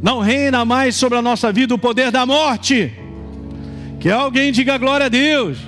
Não 0.03 0.19
reina 0.19 0.65
mais 0.65 0.97
sobre 0.97 1.19
a 1.19 1.23
nossa 1.23 1.53
vida 1.53 1.73
o 1.73 1.79
poder 1.79 2.11
da 2.11 2.27
morte. 2.27 2.93
Que 4.03 4.11
alguém 4.11 4.51
diga 4.51 4.77
glória 4.79 5.07
a 5.07 5.09
Deus. 5.09 5.59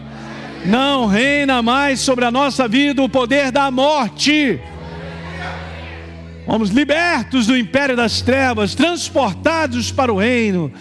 Não 0.66 1.06
reina 1.06 1.62
mais 1.62 2.00
sobre 2.00 2.24
a 2.24 2.32
nossa 2.32 2.66
vida 2.66 3.00
o 3.00 3.08
poder 3.08 3.52
da 3.52 3.70
morte. 3.70 4.58
Fomos 6.44 6.70
libertos 6.70 7.46
do 7.46 7.56
império 7.56 7.96
das 7.96 8.22
trevas, 8.22 8.74
transportados 8.74 9.92
para 9.92 10.12
o 10.12 10.18
reino 10.18 10.72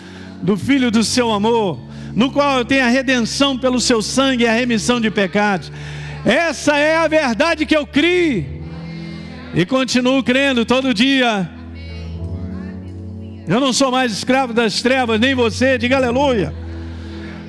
do 0.42 0.58
Filho 0.58 0.90
do 0.90 1.04
seu 1.04 1.32
amor, 1.32 1.80
no 2.16 2.32
qual 2.32 2.58
eu 2.58 2.66
tenho 2.66 2.86
a 2.86 2.90
redenção 2.90 3.56
pelo 3.56 3.80
seu 3.80 4.02
sangue 4.02 4.46
e 4.46 4.48
a 4.48 4.52
remissão 4.52 5.00
de 5.00 5.12
pecados. 5.12 5.72
Essa 6.26 6.76
é 6.80 6.98
a 6.98 7.08
verdade 7.08 7.68
que 7.68 7.78
eu 7.78 7.86
criei 7.86 8.64
e 9.54 9.64
continuo 9.64 10.24
crendo 10.24 10.66
todo 10.66 10.92
dia. 10.92 11.48
Eu 13.48 13.60
não 13.60 13.72
sou 13.72 13.92
mais 13.92 14.12
escravo 14.12 14.54
das 14.54 14.82
trevas, 14.82 15.20
nem 15.20 15.36
você, 15.36 15.78
diga 15.78 15.98
aleluia. 15.98 16.63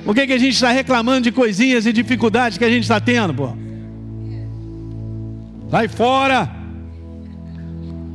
Por 0.05 0.13
que, 0.13 0.27
que 0.27 0.33
a 0.33 0.37
gente 0.37 0.53
está 0.53 0.69
reclamando 0.69 1.21
de 1.21 1.31
coisinhas 1.31 1.87
e 1.87 1.91
dificuldades 1.91 2.59
que 2.59 2.63
a 2.63 2.69
gente 2.69 2.83
está 2.83 2.99
tendo, 2.99 3.33
pô? 3.33 3.49
Sai 5.71 5.87
fora! 5.87 6.51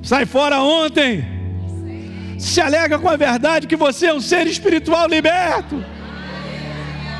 Sai 0.00 0.24
fora 0.24 0.60
ontem. 0.60 1.24
Se 2.38 2.60
alega 2.60 2.96
com 2.96 3.08
a 3.08 3.16
verdade 3.16 3.66
que 3.66 3.76
você 3.76 4.06
é 4.06 4.14
um 4.14 4.20
ser 4.20 4.46
espiritual 4.46 5.08
liberto. 5.08 5.84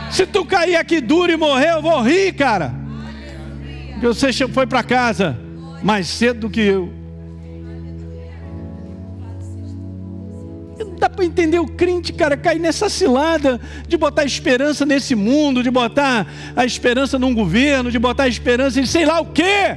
Se 0.09 0.25
tu 0.25 0.47
cair 0.47 0.77
aqui 0.77 1.01
duro 1.01 1.33
e 1.33 1.37
morrer, 1.37 1.73
eu 1.73 1.83
vou 1.83 2.01
rir, 2.01 2.33
cara. 2.33 2.73
Porque 3.93 4.07
você 4.07 4.33
foi 4.49 4.67
para 4.67 4.85
casa 4.85 5.37
mais 5.83 6.07
cedo 6.07 6.41
do 6.41 6.51
que 6.51 6.61
eu. 6.61 7.00
Dá 11.01 11.09
para 11.09 11.25
entender 11.25 11.59
o 11.59 11.67
crente, 11.67 12.13
cara, 12.13 12.37
cair 12.37 12.61
nessa 12.61 12.89
cilada 12.89 13.61
de 13.89 13.97
botar 13.97 14.25
esperança 14.25 14.85
nesse 14.85 15.15
mundo, 15.15 15.63
de 15.63 15.71
botar 15.71 16.27
a 16.55 16.65
esperança 16.65 17.19
num 17.19 17.35
governo, 17.35 17.91
de 17.91 17.99
botar 17.99 18.25
a 18.25 18.29
esperança 18.29 18.81
em 18.81 18.87
sei 18.87 19.05
lá 19.07 19.19
o 19.21 19.27
quê. 19.27 19.77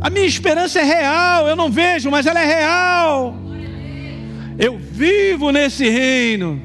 A 0.00 0.10
minha 0.10 0.26
esperança 0.26 0.80
é 0.80 0.84
real, 0.84 1.48
eu 1.48 1.56
não 1.56 1.70
vejo, 1.70 2.10
mas 2.10 2.26
ela 2.26 2.40
é 2.40 2.44
real. 2.44 3.34
Eu 4.58 4.76
vivo 4.76 5.50
nesse 5.50 5.88
reino. 5.88 6.60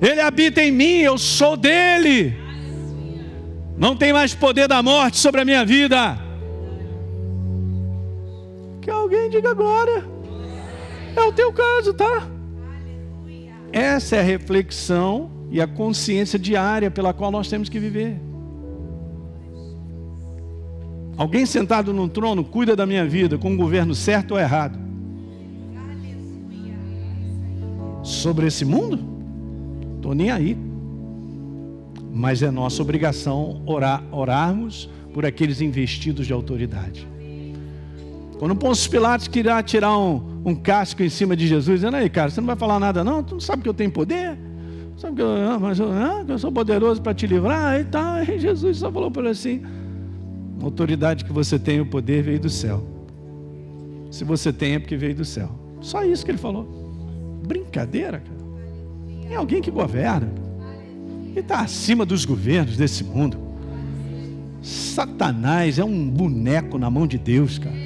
Ele 0.00 0.20
habita 0.20 0.62
em 0.62 0.70
mim, 0.70 0.98
eu 0.98 1.18
sou 1.18 1.56
dele. 1.56 2.36
Não 3.76 3.96
tem 3.96 4.12
mais 4.12 4.34
poder 4.34 4.68
da 4.68 4.82
morte 4.82 5.16
sobre 5.18 5.40
a 5.40 5.44
minha 5.44 5.64
vida. 5.64 6.29
Que 8.80 8.90
alguém 8.90 9.28
diga 9.28 9.54
glória. 9.54 10.04
É 11.14 11.20
o 11.22 11.32
teu 11.32 11.52
caso, 11.52 11.92
tá? 11.92 12.28
Essa 13.72 14.16
é 14.16 14.20
a 14.20 14.24
reflexão 14.24 15.30
e 15.50 15.60
a 15.60 15.66
consciência 15.66 16.38
diária 16.38 16.90
pela 16.90 17.12
qual 17.12 17.30
nós 17.30 17.48
temos 17.48 17.68
que 17.68 17.78
viver. 17.78 18.20
Alguém 21.16 21.44
sentado 21.44 21.92
num 21.92 22.08
trono 22.08 22.42
cuida 22.42 22.74
da 22.74 22.86
minha 22.86 23.06
vida 23.06 23.36
com 23.36 23.50
um 23.50 23.56
governo 23.56 23.94
certo 23.94 24.32
ou 24.32 24.40
errado? 24.40 24.78
Sobre 28.02 28.46
esse 28.46 28.64
mundo? 28.64 28.98
Estou 29.96 30.14
nem 30.14 30.30
aí. 30.30 30.56
Mas 32.12 32.42
é 32.42 32.50
nossa 32.50 32.80
obrigação 32.80 33.62
orar, 33.66 34.02
orarmos 34.10 34.88
por 35.12 35.26
aqueles 35.26 35.60
investidos 35.60 36.26
de 36.26 36.32
autoridade. 36.32 37.06
Quando 38.40 38.56
Pôncio 38.56 38.90
Pilatos 38.90 39.28
queria 39.28 39.62
tirar 39.62 39.98
um, 39.98 40.40
um 40.46 40.54
casco 40.54 41.02
em 41.02 41.10
cima 41.10 41.36
de 41.36 41.46
Jesus, 41.46 41.80
dizendo 41.80 41.98
aí, 41.98 42.08
cara, 42.08 42.30
você 42.30 42.40
não 42.40 42.46
vai 42.46 42.56
falar 42.56 42.80
nada 42.80 43.04
não? 43.04 43.22
Tu 43.22 43.34
não 43.34 43.40
sabe 43.40 43.62
que 43.62 43.68
eu 43.68 43.74
tenho 43.74 43.90
poder? 43.90 44.38
Sabe 44.96 45.16
que 45.16 45.20
eu, 45.20 45.28
ah, 45.28 45.58
mas 45.58 45.78
eu, 45.78 45.92
ah, 45.92 46.24
eu 46.26 46.38
sou 46.38 46.50
poderoso 46.50 47.02
para 47.02 47.12
te 47.12 47.26
livrar? 47.26 47.78
E 47.78 47.84
tal. 47.84 48.22
E 48.22 48.38
Jesus 48.38 48.78
só 48.78 48.90
falou 48.90 49.10
para 49.10 49.24
ele 49.24 49.30
assim: 49.32 49.60
a 50.58 50.64
autoridade 50.64 51.26
que 51.26 51.32
você 51.34 51.58
tem, 51.58 51.82
o 51.82 51.86
poder 51.86 52.22
veio 52.22 52.40
do 52.40 52.48
céu. 52.48 52.82
Se 54.10 54.24
você 54.24 54.50
tem, 54.50 54.76
é 54.76 54.78
porque 54.78 54.96
veio 54.96 55.14
do 55.14 55.24
céu. 55.26 55.50
Só 55.82 56.02
isso 56.02 56.24
que 56.24 56.30
ele 56.30 56.38
falou. 56.38 56.64
Brincadeira, 57.46 58.20
cara. 58.20 58.40
É 59.30 59.36
alguém 59.36 59.60
que 59.60 59.70
governa. 59.70 60.32
E 61.36 61.40
está 61.40 61.60
acima 61.60 62.06
dos 62.06 62.24
governos 62.24 62.74
desse 62.74 63.04
mundo. 63.04 63.36
Satanás 64.62 65.78
é 65.78 65.84
um 65.84 66.08
boneco 66.08 66.78
na 66.78 66.88
mão 66.88 67.06
de 67.06 67.18
Deus, 67.18 67.58
cara. 67.58 67.79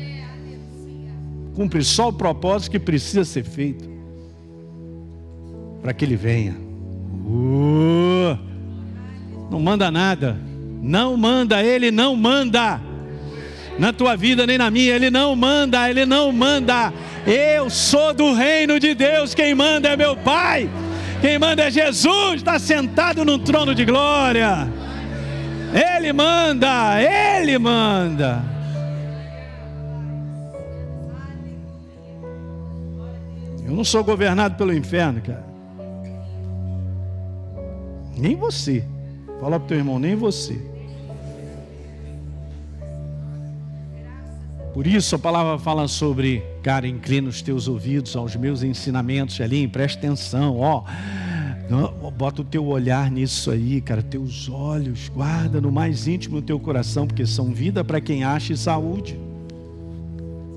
Cumpre 1.54 1.84
só 1.84 2.08
o 2.08 2.12
propósito 2.12 2.72
que 2.72 2.78
precisa 2.78 3.24
ser 3.24 3.44
feito. 3.44 3.88
Para 5.82 5.92
que 5.92 6.04
ele 6.04 6.16
venha. 6.16 6.56
Uh, 7.26 8.36
não 9.50 9.60
manda 9.60 9.90
nada. 9.90 10.38
Não 10.84 11.16
manda, 11.16 11.62
Ele 11.62 11.90
não 11.90 12.14
manda. 12.14 12.78
Na 13.78 13.90
tua 13.90 14.16
vida 14.16 14.46
nem 14.46 14.58
na 14.58 14.70
minha, 14.70 14.94
Ele 14.94 15.10
não 15.10 15.34
manda, 15.34 15.88
Ele 15.88 16.04
não 16.04 16.30
manda. 16.30 16.92
Eu 17.26 17.70
sou 17.70 18.12
do 18.12 18.34
reino 18.34 18.78
de 18.78 18.94
Deus, 18.94 19.34
quem 19.34 19.54
manda 19.54 19.88
é 19.88 19.96
meu 19.96 20.14
Pai. 20.14 20.68
Quem 21.22 21.38
manda 21.38 21.64
é 21.64 21.70
Jesus, 21.70 22.34
está 22.34 22.58
sentado 22.58 23.24
no 23.24 23.38
trono 23.38 23.74
de 23.74 23.86
glória. 23.86 24.68
Ele 25.72 26.12
manda, 26.12 27.00
Ele 27.00 27.58
manda. 27.58 28.53
Eu 33.74 33.76
não 33.76 33.84
sou 33.84 34.04
governado 34.04 34.54
pelo 34.54 34.72
inferno, 34.72 35.20
cara. 35.20 35.44
Nem 38.16 38.36
você. 38.36 38.84
Fala 39.40 39.58
para 39.58 39.64
o 39.64 39.66
teu 39.66 39.78
irmão, 39.78 39.98
nem 39.98 40.14
você. 40.14 40.56
Por 44.72 44.86
isso 44.86 45.16
a 45.16 45.18
palavra 45.18 45.58
fala 45.58 45.88
sobre, 45.88 46.40
cara, 46.62 46.86
inclina 46.86 47.28
os 47.28 47.42
teus 47.42 47.66
ouvidos 47.66 48.14
aos 48.14 48.36
meus 48.36 48.62
ensinamentos, 48.62 49.40
ali, 49.40 49.66
presta 49.66 49.98
atenção, 49.98 50.56
ó. 50.60 50.84
Bota 52.16 52.42
o 52.42 52.44
teu 52.44 52.64
olhar 52.64 53.10
nisso 53.10 53.50
aí, 53.50 53.80
cara, 53.80 54.04
teus 54.04 54.48
olhos, 54.48 55.08
guarda 55.08 55.60
no 55.60 55.72
mais 55.72 56.06
íntimo 56.06 56.40
do 56.40 56.46
teu 56.46 56.60
coração, 56.60 57.08
porque 57.08 57.26
são 57.26 57.46
vida 57.52 57.82
para 57.82 58.00
quem 58.00 58.22
acha 58.22 58.52
e 58.52 58.56
saúde. 58.56 59.18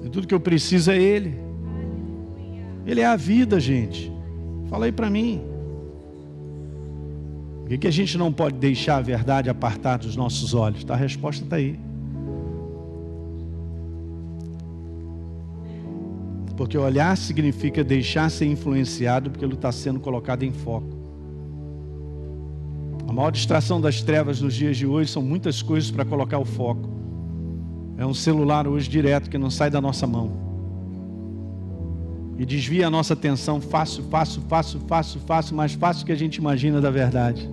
E 0.05 0.09
tudo 0.09 0.27
que 0.27 0.35
eu 0.35 0.39
preciso 0.39 0.91
é 0.91 1.01
Ele. 1.01 1.46
Ele 2.87 3.01
é 3.01 3.05
a 3.05 3.17
vida, 3.17 3.59
gente. 3.59 4.09
Fala 4.69 4.85
aí 4.85 4.93
para 4.93 5.09
mim. 5.09 5.41
Por 7.59 7.69
que, 7.71 7.77
que 7.79 7.87
a 7.87 7.91
gente 7.91 8.17
não 8.17 8.31
pode 8.31 8.55
deixar 8.55 8.95
a 8.95 9.01
verdade 9.01 9.49
apartar 9.49 9.97
dos 9.97 10.15
nossos 10.15 10.53
olhos? 10.53 10.85
Tá? 10.85 10.93
A 10.93 10.97
resposta 10.97 11.43
está 11.43 11.57
aí. 11.57 11.77
Porque 16.55 16.77
olhar 16.77 17.15
significa 17.17 17.83
deixar 17.83 18.31
ser 18.31 18.45
influenciado 18.45 19.29
porque 19.29 19.43
ele 19.43 19.55
está 19.55 19.71
sendo 19.71 19.99
colocado 19.99 20.43
em 20.43 20.53
foco. 20.53 20.95
A 23.05 23.11
maior 23.11 23.31
distração 23.31 23.81
das 23.81 24.01
trevas 24.01 24.39
nos 24.39 24.55
dias 24.55 24.77
de 24.77 24.87
hoje 24.87 25.11
são 25.11 25.21
muitas 25.21 25.61
coisas 25.61 25.91
para 25.91 26.05
colocar 26.05 26.39
o 26.39 26.45
foco. 26.45 26.89
É 27.97 28.05
um 28.05 28.13
celular 28.13 28.65
hoje 28.65 28.89
direto 28.89 29.29
que 29.29 29.37
não 29.37 29.49
sai 29.49 29.69
da 29.69 29.81
nossa 29.81 30.07
mão. 30.07 30.46
E 32.37 32.45
desvia 32.45 32.87
a 32.87 32.89
nossa 32.89 33.13
atenção 33.13 33.59
fácil, 33.59 34.03
fácil, 34.03 34.41
fácil, 34.47 34.79
fácil, 34.81 35.19
fácil, 35.21 35.55
mais 35.55 35.73
fácil 35.73 36.05
que 36.05 36.11
a 36.11 36.15
gente 36.15 36.35
imagina 36.35 36.79
da 36.79 36.91
verdade. 36.91 37.49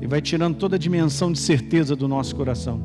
E 0.00 0.06
vai 0.06 0.20
tirando 0.20 0.56
toda 0.56 0.76
a 0.76 0.78
dimensão 0.78 1.32
de 1.32 1.38
certeza 1.38 1.96
do 1.96 2.06
nosso 2.06 2.36
coração. 2.36 2.80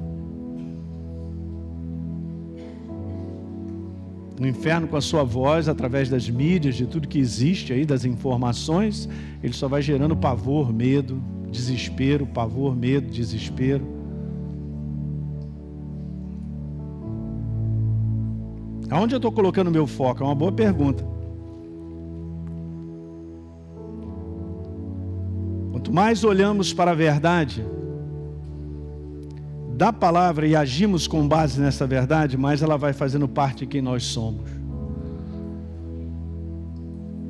No 4.40 4.48
inferno, 4.48 4.88
com 4.88 4.98
a 4.98 5.02
sua 5.02 5.24
voz, 5.24 5.70
através 5.70 6.10
das 6.10 6.28
mídias, 6.28 6.74
de 6.74 6.88
tudo 6.88 7.08
que 7.08 7.20
existe 7.20 7.72
aí, 7.72 7.86
das 7.86 8.06
informações, 8.06 9.08
ele 9.44 9.54
só 9.54 9.68
vai 9.68 9.84
gerando 9.84 10.18
pavor, 10.18 10.74
medo, 10.74 11.22
desespero, 11.52 12.26
pavor, 12.26 12.76
medo, 12.76 13.12
desespero. 13.12 14.01
Aonde 18.92 19.16
eu 19.16 19.18
estou 19.18 19.32
colocando 19.32 19.72
meu 19.72 19.88
foco? 19.88 20.22
É 20.22 20.26
uma 20.26 20.36
boa 20.36 20.52
pergunta. 20.52 21.02
Quanto 25.72 25.94
mais 25.94 26.26
olhamos 26.26 26.74
para 26.74 26.92
a 26.92 26.94
verdade 26.94 27.66
da 29.78 29.94
palavra 29.94 30.46
e 30.46 30.58
agimos 30.58 31.08
com 31.08 31.26
base 31.26 31.60
nessa 31.62 31.88
verdade, 31.88 32.38
mais 32.38 32.62
ela 32.62 32.78
vai 32.78 32.92
fazendo 32.92 33.30
parte 33.30 33.60
de 33.60 33.68
quem 33.68 33.82
nós 33.82 34.04
somos. 34.04 34.52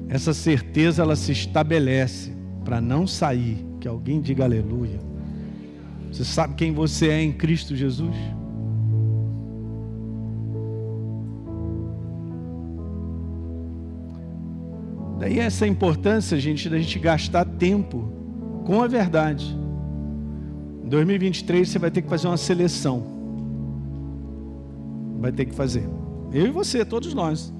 Essa 0.09 0.33
certeza 0.33 1.03
ela 1.03 1.15
se 1.15 1.31
estabelece 1.31 2.33
para 2.65 2.81
não 2.81 3.05
sair 3.05 3.63
que 3.79 3.87
alguém 3.87 4.19
diga 4.19 4.43
aleluia. 4.43 4.99
Você 6.11 6.25
sabe 6.25 6.55
quem 6.55 6.73
você 6.73 7.09
é 7.09 7.21
em 7.21 7.31
Cristo 7.31 7.75
Jesus? 7.75 8.15
Daí 15.21 15.37
essa 15.37 15.67
importância, 15.67 16.39
gente, 16.39 16.67
da 16.67 16.79
gente 16.79 16.97
gastar 16.97 17.45
tempo 17.45 18.11
com 18.65 18.81
a 18.81 18.87
verdade. 18.87 19.55
Em 20.83 20.89
2023 20.89 21.69
você 21.69 21.77
vai 21.77 21.91
ter 21.91 22.01
que 22.01 22.09
fazer 22.09 22.25
uma 22.25 22.37
seleção. 22.37 23.03
Vai 25.19 25.31
ter 25.31 25.45
que 25.45 25.53
fazer. 25.53 25.87
Eu 26.33 26.47
e 26.47 26.49
você, 26.49 26.83
todos 26.83 27.13
nós. 27.13 27.53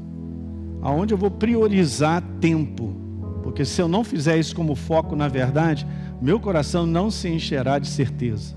Aonde 0.82 1.14
eu 1.14 1.18
vou 1.20 1.30
priorizar 1.30 2.24
tempo. 2.40 2.96
Porque 3.44 3.64
se 3.64 3.80
eu 3.80 3.88
não 3.88 4.04
fizer 4.04 4.40
isso 4.40 4.56
como 4.56 4.74
foco 4.74 5.16
na 5.16 5.28
verdade, 5.28 5.86
meu 6.20 6.40
coração 6.40 6.88
não 6.88 7.12
se 7.12 7.30
encherá 7.30 7.78
de 7.78 7.88
certeza. 7.88 8.56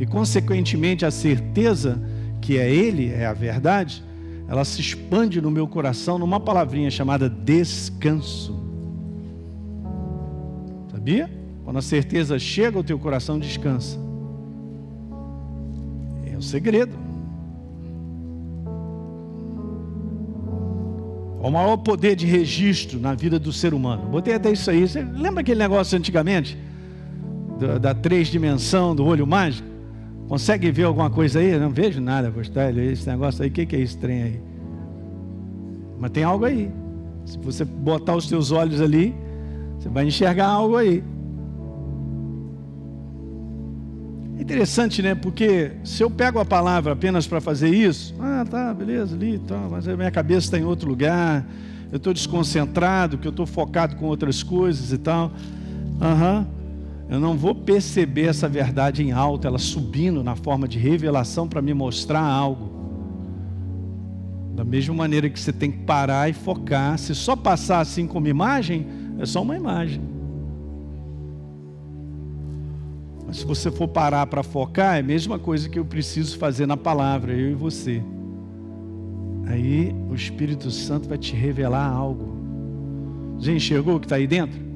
E, 0.00 0.06
consequentemente, 0.06 1.04
a 1.04 1.10
certeza 1.10 2.02
que 2.40 2.56
é 2.56 2.74
Ele, 2.74 3.12
é 3.12 3.26
a 3.26 3.34
verdade, 3.34 4.02
ela 4.52 4.66
se 4.66 4.82
expande 4.82 5.40
no 5.40 5.50
meu 5.50 5.66
coração 5.66 6.18
numa 6.18 6.38
palavrinha 6.38 6.90
chamada 6.90 7.26
descanso. 7.26 8.54
Sabia? 10.90 11.30
Quando 11.64 11.78
a 11.78 11.82
certeza 11.82 12.38
chega 12.38 12.76
ao 12.76 12.84
teu 12.84 12.98
coração, 12.98 13.38
descansa. 13.38 13.98
É 16.30 16.36
o 16.36 16.42
segredo. 16.42 16.94
O 21.40 21.50
maior 21.50 21.78
poder 21.78 22.14
de 22.14 22.26
registro 22.26 23.00
na 23.00 23.14
vida 23.14 23.38
do 23.38 23.54
ser 23.54 23.72
humano. 23.72 24.10
Botei 24.10 24.34
até 24.34 24.52
isso 24.52 24.70
aí. 24.70 24.86
Você 24.86 25.02
lembra 25.02 25.40
aquele 25.40 25.60
negócio 25.60 25.96
antigamente? 25.96 26.58
da, 27.58 27.78
da 27.78 27.94
três 27.94 28.28
dimensão, 28.28 28.94
do 28.94 29.04
olho 29.04 29.26
mágico? 29.26 29.71
Consegue 30.32 30.70
ver 30.70 30.84
alguma 30.84 31.10
coisa 31.10 31.40
aí? 31.40 31.58
Não 31.58 31.68
vejo 31.68 32.00
nada, 32.00 32.30
Postelho. 32.30 32.80
Esse 32.80 33.06
negócio 33.06 33.42
aí, 33.42 33.50
o 33.50 33.52
que, 33.52 33.66
que 33.66 33.76
é 33.76 33.80
esse 33.80 33.98
trem 33.98 34.22
aí? 34.22 34.40
Mas 36.00 36.10
tem 36.10 36.24
algo 36.24 36.46
aí. 36.46 36.72
Se 37.26 37.36
você 37.36 37.66
botar 37.66 38.16
os 38.16 38.26
seus 38.30 38.50
olhos 38.50 38.80
ali, 38.80 39.14
você 39.78 39.90
vai 39.90 40.06
enxergar 40.06 40.46
algo 40.46 40.78
aí. 40.78 41.04
É 44.38 44.40
interessante, 44.40 45.02
né? 45.02 45.14
Porque 45.14 45.72
se 45.84 46.02
eu 46.02 46.10
pego 46.10 46.38
a 46.38 46.46
palavra 46.46 46.94
apenas 46.94 47.26
para 47.26 47.38
fazer 47.38 47.68
isso, 47.68 48.14
ah, 48.18 48.42
tá, 48.50 48.72
beleza, 48.72 49.14
ali, 49.14 49.38
tá, 49.38 49.68
mas 49.70 49.86
a 49.86 49.94
minha 49.94 50.10
cabeça 50.10 50.46
está 50.46 50.58
em 50.58 50.64
outro 50.64 50.88
lugar, 50.88 51.46
eu 51.90 51.98
estou 51.98 52.14
desconcentrado, 52.14 53.18
que 53.18 53.28
eu 53.28 53.32
estou 53.32 53.44
focado 53.44 53.96
com 53.96 54.06
outras 54.06 54.42
coisas 54.42 54.92
e 54.92 54.96
tal. 54.96 55.30
Aham. 56.00 56.38
Uhum 56.38 56.61
eu 57.12 57.20
não 57.20 57.36
vou 57.36 57.54
perceber 57.54 58.22
essa 58.22 58.48
verdade 58.48 59.02
em 59.02 59.12
alto, 59.12 59.46
ela 59.46 59.58
subindo 59.58 60.24
na 60.24 60.34
forma 60.34 60.66
de 60.66 60.78
revelação 60.78 61.46
para 61.46 61.60
me 61.60 61.74
mostrar 61.74 62.22
algo. 62.22 62.70
Da 64.56 64.64
mesma 64.64 64.94
maneira 64.94 65.28
que 65.28 65.38
você 65.38 65.52
tem 65.52 65.70
que 65.70 65.80
parar 65.80 66.30
e 66.30 66.32
focar, 66.32 66.96
se 66.96 67.14
só 67.14 67.36
passar 67.36 67.80
assim 67.80 68.06
como 68.06 68.28
imagem, 68.28 68.86
é 69.18 69.26
só 69.26 69.42
uma 69.42 69.54
imagem. 69.54 70.00
Mas 73.26 73.36
se 73.36 73.44
você 73.44 73.70
for 73.70 73.88
parar 73.88 74.26
para 74.26 74.42
focar, 74.42 74.96
é 74.96 75.00
a 75.00 75.02
mesma 75.02 75.38
coisa 75.38 75.68
que 75.68 75.78
eu 75.78 75.84
preciso 75.84 76.38
fazer 76.38 76.64
na 76.64 76.78
palavra, 76.78 77.34
eu 77.34 77.50
e 77.50 77.54
você. 77.54 78.02
Aí 79.48 79.94
o 80.08 80.14
Espírito 80.14 80.70
Santo 80.70 81.10
vai 81.10 81.18
te 81.18 81.36
revelar 81.36 81.90
algo. 81.90 82.32
Já 83.38 83.52
enxergou 83.52 83.96
o 83.96 84.00
que 84.00 84.06
está 84.06 84.16
aí 84.16 84.26
dentro? 84.26 84.71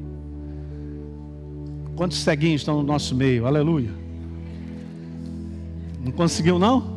Quantos 1.97 2.19
ceguinhos 2.19 2.61
estão 2.61 2.77
no 2.77 2.83
nosso 2.83 3.15
meio? 3.15 3.47
Aleluia. 3.47 3.91
Não 6.05 6.13
conseguiu, 6.13 6.59
não? 6.59 6.95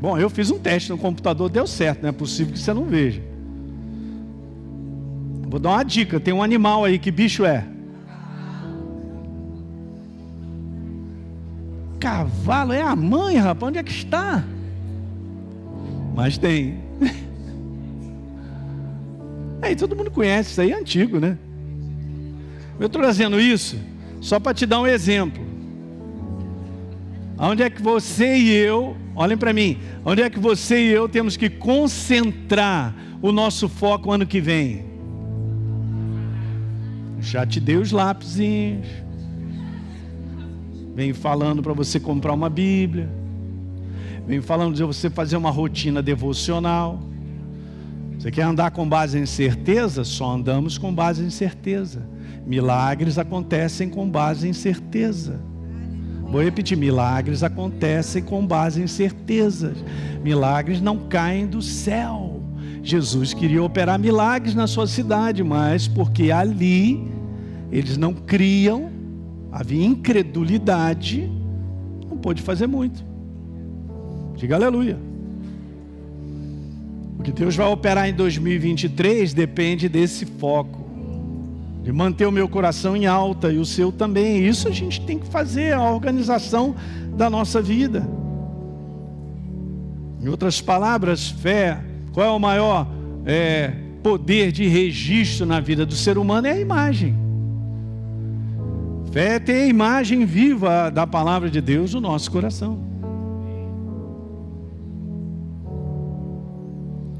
Bom, 0.00 0.18
eu 0.18 0.28
fiz 0.28 0.50
um 0.50 0.58
teste 0.58 0.90
no 0.90 0.98
computador, 0.98 1.48
deu 1.48 1.66
certo, 1.66 2.02
não 2.02 2.08
é 2.08 2.12
possível 2.12 2.52
que 2.52 2.58
você 2.58 2.74
não 2.74 2.84
veja. 2.84 3.22
Vou 5.48 5.60
dar 5.60 5.70
uma 5.70 5.84
dica: 5.84 6.18
tem 6.18 6.34
um 6.34 6.42
animal 6.42 6.84
aí, 6.84 6.98
que 6.98 7.10
bicho 7.10 7.44
é? 7.44 7.64
Cavalo 12.00 12.72
é 12.72 12.82
a 12.82 12.96
mãe, 12.96 13.36
rapaz, 13.36 13.68
onde 13.68 13.78
é 13.78 13.82
que 13.82 13.92
está? 13.92 14.42
Mas 16.14 16.38
tem. 16.38 16.80
Aí 19.62 19.76
todo 19.76 19.94
mundo 19.94 20.10
conhece, 20.10 20.50
isso 20.52 20.60
aí 20.62 20.72
é 20.72 20.74
antigo, 20.74 21.20
né? 21.20 21.36
Eu 22.80 22.86
estou 22.86 23.02
trazendo 23.02 23.38
isso 23.38 23.76
só 24.22 24.40
para 24.40 24.54
te 24.54 24.64
dar 24.64 24.80
um 24.80 24.86
exemplo. 24.86 25.44
Onde 27.38 27.62
é 27.62 27.68
que 27.68 27.82
você 27.82 28.36
e 28.36 28.50
eu, 28.50 28.96
olhem 29.14 29.36
para 29.36 29.52
mim, 29.52 29.78
onde 30.02 30.22
é 30.22 30.30
que 30.30 30.38
você 30.38 30.88
e 30.88 30.88
eu 30.88 31.06
temos 31.06 31.36
que 31.36 31.50
concentrar 31.50 32.94
o 33.20 33.30
nosso 33.32 33.68
foco 33.68 34.10
ano 34.10 34.26
que 34.26 34.40
vem? 34.40 34.86
Já 37.20 37.44
te 37.44 37.60
dei 37.60 37.76
os 37.76 37.92
lápisinhos. 37.92 38.86
Venho 40.94 41.14
falando 41.14 41.62
para 41.62 41.74
você 41.74 42.00
comprar 42.00 42.32
uma 42.32 42.48
Bíblia. 42.48 43.10
Venho 44.26 44.42
falando 44.42 44.74
de 44.74 44.82
você 44.82 45.10
fazer 45.10 45.36
uma 45.36 45.50
rotina 45.50 46.02
devocional. 46.02 46.98
Você 48.18 48.30
quer 48.30 48.42
andar 48.42 48.70
com 48.70 48.88
base 48.88 49.18
em 49.18 49.26
certeza? 49.26 50.02
Só 50.02 50.30
andamos 50.30 50.78
com 50.78 50.94
base 50.94 51.22
em 51.22 51.30
certeza. 51.30 52.06
Milagres 52.46 53.18
acontecem 53.18 53.88
com 53.88 54.08
base 54.08 54.48
em 54.48 54.52
certeza. 54.52 55.40
Vou 56.30 56.42
repetir: 56.42 56.76
milagres 56.76 57.42
acontecem 57.42 58.22
com 58.22 58.46
base 58.46 58.82
em 58.82 58.86
certezas. 58.86 59.76
Milagres 60.22 60.80
não 60.80 60.96
caem 61.08 61.46
do 61.46 61.60
céu. 61.60 62.42
Jesus 62.82 63.34
queria 63.34 63.62
operar 63.62 63.98
milagres 63.98 64.54
na 64.54 64.66
sua 64.66 64.86
cidade, 64.86 65.42
mas 65.42 65.86
porque 65.86 66.30
ali 66.30 67.10
eles 67.70 67.96
não 67.96 68.14
criam, 68.14 68.90
havia 69.52 69.84
incredulidade, 69.84 71.30
não 72.08 72.16
pôde 72.16 72.42
fazer 72.42 72.66
muito. 72.66 73.04
Diga 74.36 74.54
aleluia. 74.54 74.98
O 77.18 77.22
que 77.22 77.32
Deus 77.32 77.54
vai 77.54 77.66
operar 77.66 78.08
em 78.08 78.14
2023 78.14 79.34
depende 79.34 79.88
desse 79.88 80.24
foco. 80.24 80.79
De 81.82 81.92
manter 81.92 82.26
o 82.26 82.32
meu 82.32 82.48
coração 82.48 82.96
em 82.96 83.06
alta 83.06 83.50
e 83.50 83.58
o 83.58 83.64
seu 83.64 83.90
também. 83.90 84.46
Isso 84.46 84.68
a 84.68 84.70
gente 84.70 85.00
tem 85.02 85.18
que 85.18 85.26
fazer, 85.26 85.72
a 85.72 85.82
organização 85.82 86.74
da 87.16 87.30
nossa 87.30 87.60
vida. 87.62 88.06
Em 90.20 90.28
outras 90.28 90.60
palavras, 90.60 91.28
fé, 91.28 91.80
qual 92.12 92.26
é 92.26 92.30
o 92.30 92.38
maior 92.38 92.86
é, 93.24 93.72
poder 94.02 94.52
de 94.52 94.66
registro 94.66 95.46
na 95.46 95.60
vida 95.60 95.86
do 95.86 95.94
ser 95.94 96.18
humano? 96.18 96.46
É 96.46 96.52
a 96.52 96.60
imagem. 96.60 97.16
Fé 99.10 99.38
ter 99.38 99.62
a 99.62 99.66
imagem 99.66 100.24
viva 100.24 100.90
da 100.90 101.06
palavra 101.06 101.50
de 101.50 101.60
Deus 101.60 101.94
no 101.94 102.00
nosso 102.00 102.30
coração. 102.30 102.78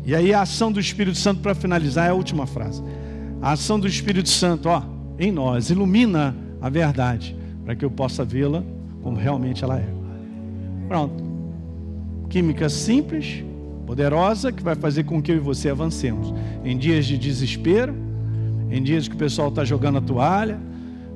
E 0.05 0.15
aí 0.15 0.35
a 0.35 0.43
ação 0.43 0.71
do 0.71 0.81
Espírito 0.81 1.17
Santo, 1.17 1.41
para 1.41 1.55
finalizar, 1.55 2.07
é 2.07 2.11
a 2.11 2.15
última 2.15 2.47
frase. 2.47 2.83
A 3.43 3.53
ação 3.53 3.81
do 3.81 3.87
Espírito 3.87 4.29
Santo, 4.29 4.69
ó, 4.69 4.83
em 5.19 5.33
nós, 5.33 5.71
ilumina 5.71 6.37
a 6.61 6.69
verdade, 6.69 7.35
para 7.65 7.75
que 7.75 7.85
eu 7.85 7.91
possa 7.91 8.25
vê-la 8.25 8.63
como 9.03 9.17
realmente 9.17 9.65
ela 9.65 9.79
é. 9.79 9.89
Pronto. 10.87 11.25
Química 12.29 12.69
simples, 12.69 13.43
poderosa, 13.87 14.53
que 14.53 14.63
vai 14.63 14.75
fazer 14.75 15.05
com 15.05 15.23
que 15.23 15.33
eu 15.33 15.37
e 15.37 15.41
você 15.41 15.71
avancemos. 15.71 16.35
Em 16.65 16.77
dias 16.77 17.07
de 17.07 17.17
desespero, 17.17 17.95
em 18.71 18.83
dias 18.83 19.09
que 19.09 19.15
o 19.15 19.19
pessoal 19.19 19.49
está 19.49 19.65
jogando 19.65 19.99
a 19.99 20.01
toalha, 20.01 20.59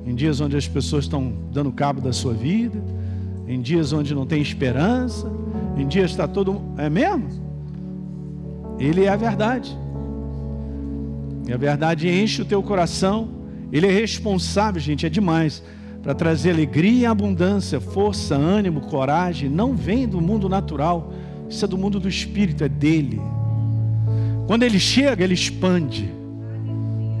em 0.05 0.15
dias 0.15 0.41
onde 0.41 0.57
as 0.57 0.67
pessoas 0.67 1.05
estão 1.05 1.31
dando 1.53 1.71
cabo 1.71 2.01
da 2.01 2.11
sua 2.11 2.33
vida, 2.33 2.81
em 3.47 3.61
dias 3.61 3.93
onde 3.93 4.15
não 4.15 4.25
tem 4.25 4.41
esperança, 4.41 5.31
em 5.77 5.87
dias 5.87 6.11
está 6.11 6.27
todo. 6.27 6.61
É 6.77 6.89
mesmo? 6.89 7.27
Ele 8.79 9.03
é 9.03 9.09
a 9.09 9.15
verdade. 9.15 9.77
E 11.47 11.53
a 11.53 11.57
verdade 11.57 12.09
enche 12.09 12.41
o 12.41 12.45
teu 12.45 12.61
coração. 12.63 13.29
Ele 13.71 13.87
é 13.87 13.91
responsável, 13.91 14.81
gente, 14.81 15.05
é 15.05 15.09
demais, 15.09 15.61
para 16.01 16.13
trazer 16.13 16.51
alegria 16.51 17.09
abundância, 17.09 17.79
força, 17.79 18.35
ânimo, 18.35 18.81
coragem. 18.81 19.49
Não 19.49 19.75
vem 19.75 20.07
do 20.07 20.21
mundo 20.21 20.47
natural, 20.49 21.13
isso 21.49 21.65
é 21.65 21.67
do 21.67 21.77
mundo 21.77 21.99
do 21.99 22.09
espírito, 22.09 22.63
é 22.63 22.69
dele. 22.69 23.21
Quando 24.47 24.63
ele 24.63 24.79
chega, 24.79 25.23
ele 25.23 25.33
expande. 25.33 26.11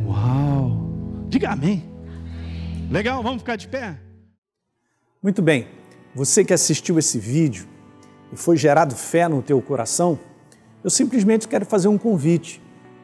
Uau! 0.05 0.89
Diga 1.27 1.51
amém. 1.51 1.83
Legal, 2.89 3.21
vamos 3.23 3.39
ficar 3.39 3.55
de 3.55 3.67
pé? 3.67 3.97
Muito 5.21 5.41
bem. 5.41 5.67
Você 6.13 6.45
que 6.45 6.53
assistiu 6.53 6.97
esse 6.99 7.19
vídeo 7.19 7.65
e 8.31 8.37
foi 8.37 8.55
gerado 8.55 8.95
fé 8.95 9.27
no 9.27 9.41
teu 9.41 9.61
coração, 9.61 10.19
eu 10.83 10.89
simplesmente 10.89 11.47
quero 11.47 11.65
fazer 11.65 11.87
um 11.87 11.97
convite 11.97 12.61